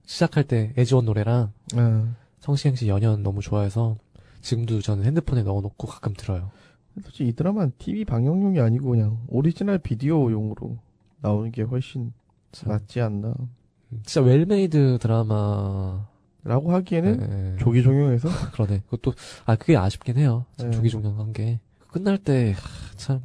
시작할 0.04 0.44
때 0.44 0.72
에즈원 0.76 1.04
노래랑 1.04 1.52
아, 1.74 2.14
성시경 2.40 2.76
씨 2.76 2.88
연연 2.88 3.22
너무 3.22 3.40
좋아해서 3.40 3.96
지금도 4.40 4.80
저는 4.80 5.04
핸드폰에 5.04 5.42
넣어놓고 5.42 5.86
가끔 5.88 6.14
들어요. 6.14 6.50
솔직히 7.02 7.28
이 7.28 7.32
드라마는 7.32 7.72
TV 7.78 8.04
방영용이 8.04 8.60
아니고 8.60 8.90
그냥 8.90 9.18
오리지널 9.28 9.78
비디오용으로 9.78 10.78
나오는 11.20 11.50
게 11.50 11.62
훨씬 11.62 12.12
참, 12.52 12.70
낫지 12.70 13.00
않나. 13.00 13.34
진짜 14.04 14.20
well-made 14.22 14.98
드라마. 15.00 16.06
라고 16.44 16.72
하기에는 16.72 17.16
네, 17.18 17.56
조기 17.58 17.82
종영해서 17.82 18.28
그러네. 18.52 18.82
그것도, 18.88 19.14
아, 19.46 19.56
그게 19.56 19.76
아쉽긴 19.76 20.16
해요. 20.16 20.44
참 20.56 20.70
네. 20.70 20.76
조기 20.76 20.90
종영한 20.90 21.32
게. 21.32 21.58
끝날 21.90 22.18
때, 22.18 22.52
하, 22.52 22.96
참. 22.96 23.20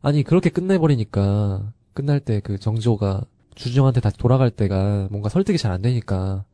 아니, 0.00 0.22
그렇게 0.22 0.48
끝내버리니까, 0.50 1.72
끝날 1.92 2.20
때 2.20 2.40
그 2.40 2.58
정지호가 2.58 3.22
주정한테 3.54 4.00
다시 4.00 4.16
돌아갈 4.16 4.50
때가 4.50 5.08
뭔가 5.10 5.28
설득이 5.28 5.58
잘 5.58 5.70
안 5.72 5.82
되니까, 5.82 6.44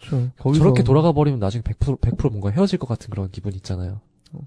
그렇죠. 0.00 0.30
거기서 0.38 0.62
저렇게 0.64 0.82
돌아가 0.82 1.12
버리면 1.12 1.38
나중에 1.40 1.62
100% 1.62 2.00
100% 2.00 2.30
뭔가 2.30 2.48
헤어질 2.50 2.78
것 2.78 2.88
같은 2.88 3.10
그런 3.10 3.30
기분 3.30 3.52
있잖아요. 3.54 4.00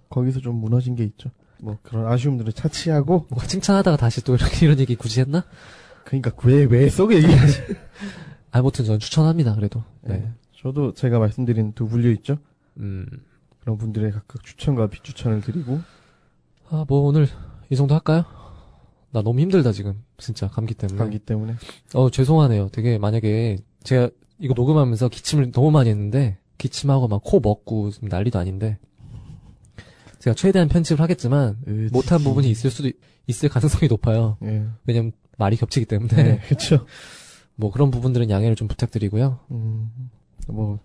거기서 0.09 0.39
좀 0.39 0.55
무너진 0.55 0.95
게 0.95 1.03
있죠. 1.03 1.29
뭐 1.59 1.77
그런 1.83 2.11
아쉬움들을 2.11 2.53
차치하고 2.53 3.27
뭔가 3.29 3.45
칭찬하다가 3.45 3.97
다시 3.97 4.23
또 4.23 4.33
이렇게 4.33 4.65
이런 4.65 4.79
얘기 4.79 4.95
굳이 4.95 5.19
했나? 5.19 5.43
그러니까 6.05 6.31
왜왜 6.43 6.89
속에 6.89 7.17
얘기하지? 7.17 7.61
아무튼 8.53 8.85
저는 8.85 8.99
추천합니다. 8.99 9.55
그래도. 9.55 9.83
네. 10.01 10.17
네. 10.19 10.31
저도 10.61 10.93
제가 10.93 11.19
말씀드린 11.19 11.73
두 11.73 11.87
분류 11.87 12.11
있죠. 12.13 12.37
음. 12.77 13.05
그런 13.59 13.77
분들의 13.77 14.11
각각 14.11 14.43
추천과 14.43 14.87
비추천을 14.87 15.41
드리고 15.41 15.79
아, 16.69 16.85
뭐 16.87 17.01
오늘 17.01 17.27
이 17.69 17.75
정도 17.75 17.93
할까요? 17.95 18.23
나 19.11 19.21
너무 19.21 19.39
힘들다 19.39 19.71
지금. 19.71 20.03
진짜 20.17 20.47
감기 20.47 20.73
때문에. 20.73 20.97
가기 20.97 21.19
때문에 21.19 21.55
어, 21.93 22.09
죄송하네요. 22.09 22.69
되게 22.71 22.97
만약에 22.97 23.57
제가 23.83 24.09
이거 24.39 24.53
녹음하면서 24.55 25.09
기침을 25.09 25.51
너무 25.51 25.71
많이 25.71 25.89
했는데 25.89 26.37
기침하고 26.57 27.07
막 27.07 27.21
코 27.23 27.39
먹고 27.39 27.91
난리도 28.01 28.39
아닌데 28.39 28.77
제가 30.19 30.33
최대한 30.35 30.67
편집을 30.69 31.01
하겠지만 31.01 31.57
으, 31.67 31.89
못한 31.91 32.19
지- 32.19 32.23
부분이 32.23 32.49
있을 32.49 32.69
수도 32.69 32.87
있- 32.87 32.97
있을 33.27 33.49
가능성이 33.49 33.87
높아요. 33.89 34.37
예. 34.43 34.65
왜냐면 34.85 35.11
말이 35.37 35.55
겹치기 35.57 35.85
때문에 35.85 36.15
네, 36.15 36.39
그렇죠. 36.45 36.85
뭐 37.55 37.71
그런 37.71 37.91
부분들은 37.91 38.29
양해를 38.29 38.55
좀 38.55 38.67
부탁드리고요. 38.67 39.39
음, 39.51 39.91
뭐 40.47 40.79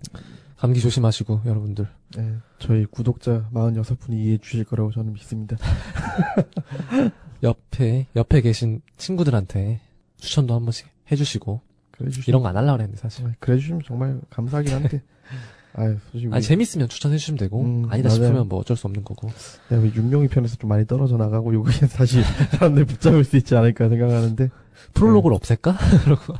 감기 0.56 0.80
조심하시고 0.80 1.42
여러분들. 1.46 1.86
예, 2.18 2.34
저희 2.58 2.84
구독자 2.86 3.48
46분이 3.52 4.14
이해해 4.14 4.38
주실 4.38 4.64
거라고 4.64 4.90
저는 4.90 5.12
믿습니다. 5.14 5.56
옆에 7.42 8.06
옆에 8.16 8.40
계신 8.40 8.80
친구들한테 8.96 9.80
추천도 10.16 10.54
한 10.54 10.62
번씩 10.64 10.88
해주시고 11.10 11.60
그래 11.92 12.10
주시면 12.10 12.24
이런 12.26 12.42
거 12.42 12.48
안 12.48 12.56
하려고 12.56 12.76
그랬는데 12.78 13.00
사실. 13.00 13.18
정말 13.18 13.36
그래 13.38 13.56
주시면 13.58 13.82
정말 13.86 14.20
감사하긴 14.30 14.74
한데 14.74 15.02
아유, 15.74 15.96
솔직히 16.10 16.32
아니 16.32 16.42
재밌으면 16.42 16.88
추천해 16.88 17.16
주시면 17.18 17.38
되고 17.38 17.60
음, 17.62 17.86
아니다 17.90 18.08
맞아요. 18.08 18.22
싶으면 18.24 18.48
뭐 18.48 18.60
어쩔 18.60 18.76
수 18.76 18.86
없는 18.86 19.04
거고. 19.04 19.28
야, 19.28 19.78
우리 19.78 19.92
윤명이 19.94 20.28
편에서 20.28 20.56
좀 20.56 20.68
많이 20.68 20.86
떨어져 20.86 21.16
나가고 21.16 21.54
요거에 21.54 21.86
다시 21.94 22.22
사람들 22.58 22.84
붙잡을 22.86 23.24
수 23.24 23.36
있지 23.36 23.54
않을까 23.56 23.88
생각하는데 23.88 24.48
프롤로그를 24.94 25.34
없앨까? 25.36 25.76
그러고 26.04 26.34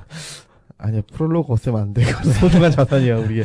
아니야, 0.79 1.03
프롤로그 1.12 1.53
없애면 1.53 1.81
안 1.81 1.95
돼. 1.95 2.03
소중한 2.41 2.70
자산이야, 2.70 3.18
우리. 3.18 3.43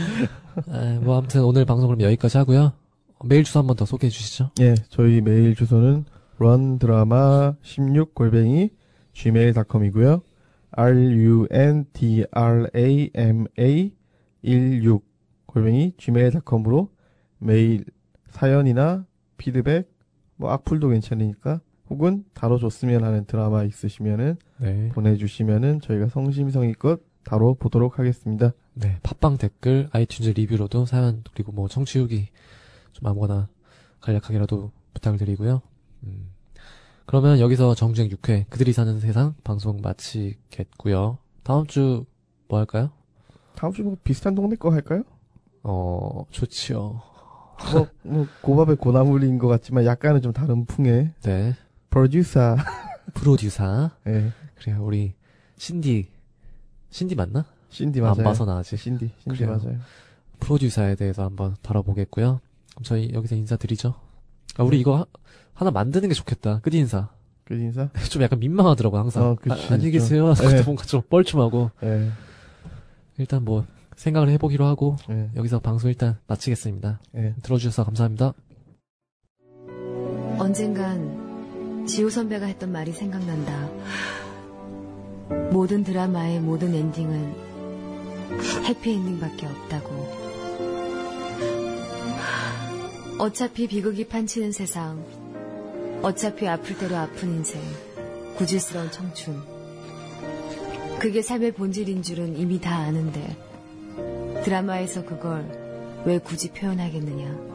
아, 0.68 1.00
뭐 1.02 1.18
아무튼 1.18 1.44
오늘 1.44 1.66
방송 1.66 1.88
그럼 1.90 2.02
여기까지 2.02 2.38
하고요. 2.38 2.74
메일 3.26 3.44
주소 3.44 3.60
한 3.60 3.68
번 3.68 3.76
더 3.76 3.86
소개해 3.86 4.10
주시죠. 4.10 4.52
예, 4.62 4.76
저희 4.90 5.22
메일 5.22 5.56
주소는 5.56 6.06
rundrama 6.40 7.54
16 7.64 8.14
골뱅이 8.16 8.70
gmail.com이고요. 9.14 10.22
rundrama 10.78 12.34
16 14.44 15.02
골뱅이 15.54 15.94
gmail.com으로 15.98 16.90
메일 17.38 17.86
사연이나 18.30 19.06
피드백 19.38 19.92
뭐 20.36 20.52
악플도 20.52 20.90
괜찮으니까 20.90 21.62
혹은 21.90 22.26
다뤄줬으면 22.34 23.04
하는 23.04 23.26
드라마 23.26 23.64
있으시면은 23.64 24.38
네. 24.58 24.90
보내주시면은 24.90 25.80
저희가 25.82 26.08
성심성의껏 26.08 27.02
다뤄보도록 27.24 28.00
하겠습니다. 28.00 28.52
네. 28.74 28.98
팟빵 29.04 29.38
댓글, 29.38 29.88
아이튠즈 29.92 30.36
리뷰로도 30.36 30.86
사연 30.86 31.24
그리고 31.34 31.52
뭐 31.52 31.68
청취 31.68 32.00
후기 32.00 32.30
좀 32.94 33.08
아무거나 33.08 33.48
간략하게라도 34.02 34.72
부탁을 34.94 35.20
드리고요. 35.20 35.62
음. 36.04 36.30
그러면 37.06 37.40
여기서 37.40 37.76
정주행 37.76 38.10
6회 38.10 38.50
그들이 38.50 38.74
사는 38.74 39.00
세상 39.00 39.36
방송 39.44 39.82
마치겠고요. 39.82 41.20
다음 41.44 41.68
주 41.68 42.06
뭐 42.50 42.60
할까요? 42.60 42.92
다음 43.56 43.72
주 43.72 43.84
뭐 43.84 43.98
비슷한 44.04 44.36
동네 44.36 44.56
거 44.56 44.70
할까요? 44.72 45.04
어, 45.64 46.26
좋지요. 46.32 47.02
뭐, 47.72 47.88
뭐 48.02 48.28
고밥의 48.42 48.76
고나물인 48.78 49.38
것 49.38 49.48
같지만 49.48 49.86
약간은 49.86 50.22
좀 50.22 50.34
다른 50.34 50.66
풍의 50.66 51.12
네. 51.24 51.56
프로듀서. 51.90 52.58
프로듀서. 53.14 53.92
예, 54.08 54.32
그래요. 54.56 54.84
우리 54.84 55.14
신디 55.58 56.08
신디 56.90 57.16
맞나? 57.16 57.46
신디 57.70 58.02
맞아요. 58.02 58.16
안 58.18 58.24
봐서 58.24 58.46
나지. 58.46 58.78
신디, 58.78 59.12
신디 59.20 59.38
그래요. 59.40 59.58
맞아요. 59.58 59.80
프로듀서에 60.40 60.96
대해서 60.96 61.24
한번 61.24 61.56
다뤄보겠고요. 61.62 62.40
그럼 62.72 62.84
저희 62.84 63.12
여기서 63.14 63.36
인사드리죠. 63.36 63.94
아, 64.58 64.64
우리 64.64 64.80
이거 64.80 64.98
하, 64.98 65.06
하나 65.54 65.72
만드는 65.72 66.10
게 66.10 66.14
좋겠다. 66.16 66.60
끝 66.60 66.74
인사. 66.74 67.10
끝 67.46 67.54
인사? 67.56 67.90
좀 68.12 68.22
약간 68.22 68.40
민망하더라고 68.40 68.98
항상. 68.98 69.24
어, 69.24 69.36
그치, 69.36 69.52
아, 69.70 69.74
안녕히 69.74 69.92
좀. 69.92 69.92
계세요. 69.92 70.34
네. 70.36 70.62
뭔가 70.64 70.84
좀 70.84 71.02
뻘쭘하고 71.10 71.72
예, 71.84 72.12
일단 73.18 73.44
뭐 73.46 73.66
생각을 73.96 74.30
해보기로 74.30 74.66
하고 74.66 74.96
예, 75.10 75.30
여기서 75.36 75.60
방송 75.60 75.90
일단 75.90 76.18
마치겠습니다. 76.28 77.00
예. 77.16 77.36
들어주셔서 77.44 77.84
감사합니다. 77.86 78.34
언젠간 80.40 81.86
지호 81.88 82.10
선배가 82.10 82.46
했던 82.46 82.72
말이 82.72 82.92
생각난다. 82.92 83.70
모든 85.52 85.84
드라마의 85.84 86.40
모든 86.40 86.74
엔딩은 86.74 87.36
해피엔딩밖에 88.66 89.46
없다고. 89.46 90.24
어차피 93.20 93.68
비극이 93.68 94.08
판치는 94.08 94.52
세상, 94.52 95.06
어차피 96.02 96.48
아플 96.48 96.78
대로 96.78 96.98
아픈 96.98 97.30
인생, 97.30 97.62
구질스러운 98.38 98.92
청춘. 98.92 99.42
그게 101.00 101.22
삶의 101.22 101.54
본질인 101.54 102.02
줄은 102.02 102.38
이미 102.38 102.60
다 102.60 102.76
아는데, 102.76 103.38
드라마에서 104.44 105.06
그걸 105.06 105.46
왜 106.06 106.20
굳이 106.20 106.52
표현하겠느냐. 106.52 107.54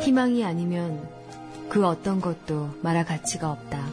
희망이 0.00 0.44
아니면 0.44 1.08
그 1.68 1.86
어떤 1.86 2.20
것도 2.20 2.70
말할 2.82 3.04
가치가 3.04 3.52
없다. 3.52 3.86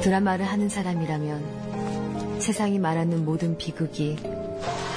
드라마를 0.00 0.44
하는 0.44 0.68
사람이라면 0.68 2.40
세상이 2.40 2.80
말하는 2.80 3.24
모든 3.24 3.56
비극이 3.56 4.16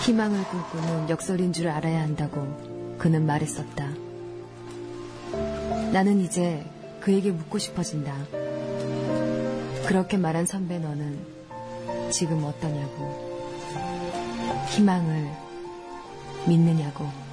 희망을 0.06 0.44
꿈꾸는 0.46 1.10
역설인 1.10 1.54
줄 1.54 1.68
알아야 1.68 2.02
한다고 2.02 2.96
그는 2.98 3.28
말했었다. 3.28 3.90
나는 5.94 6.20
이제 6.20 6.66
그에게 7.00 7.30
묻고 7.32 7.60
싶어진다. 7.60 8.16
그렇게 9.88 10.18
말한 10.18 10.46
선배 10.46 10.80
너는 10.80 11.20
지금 12.12 12.44
어떠냐고. 12.44 13.24
희망을 14.70 15.30
믿느냐고. 16.48 17.25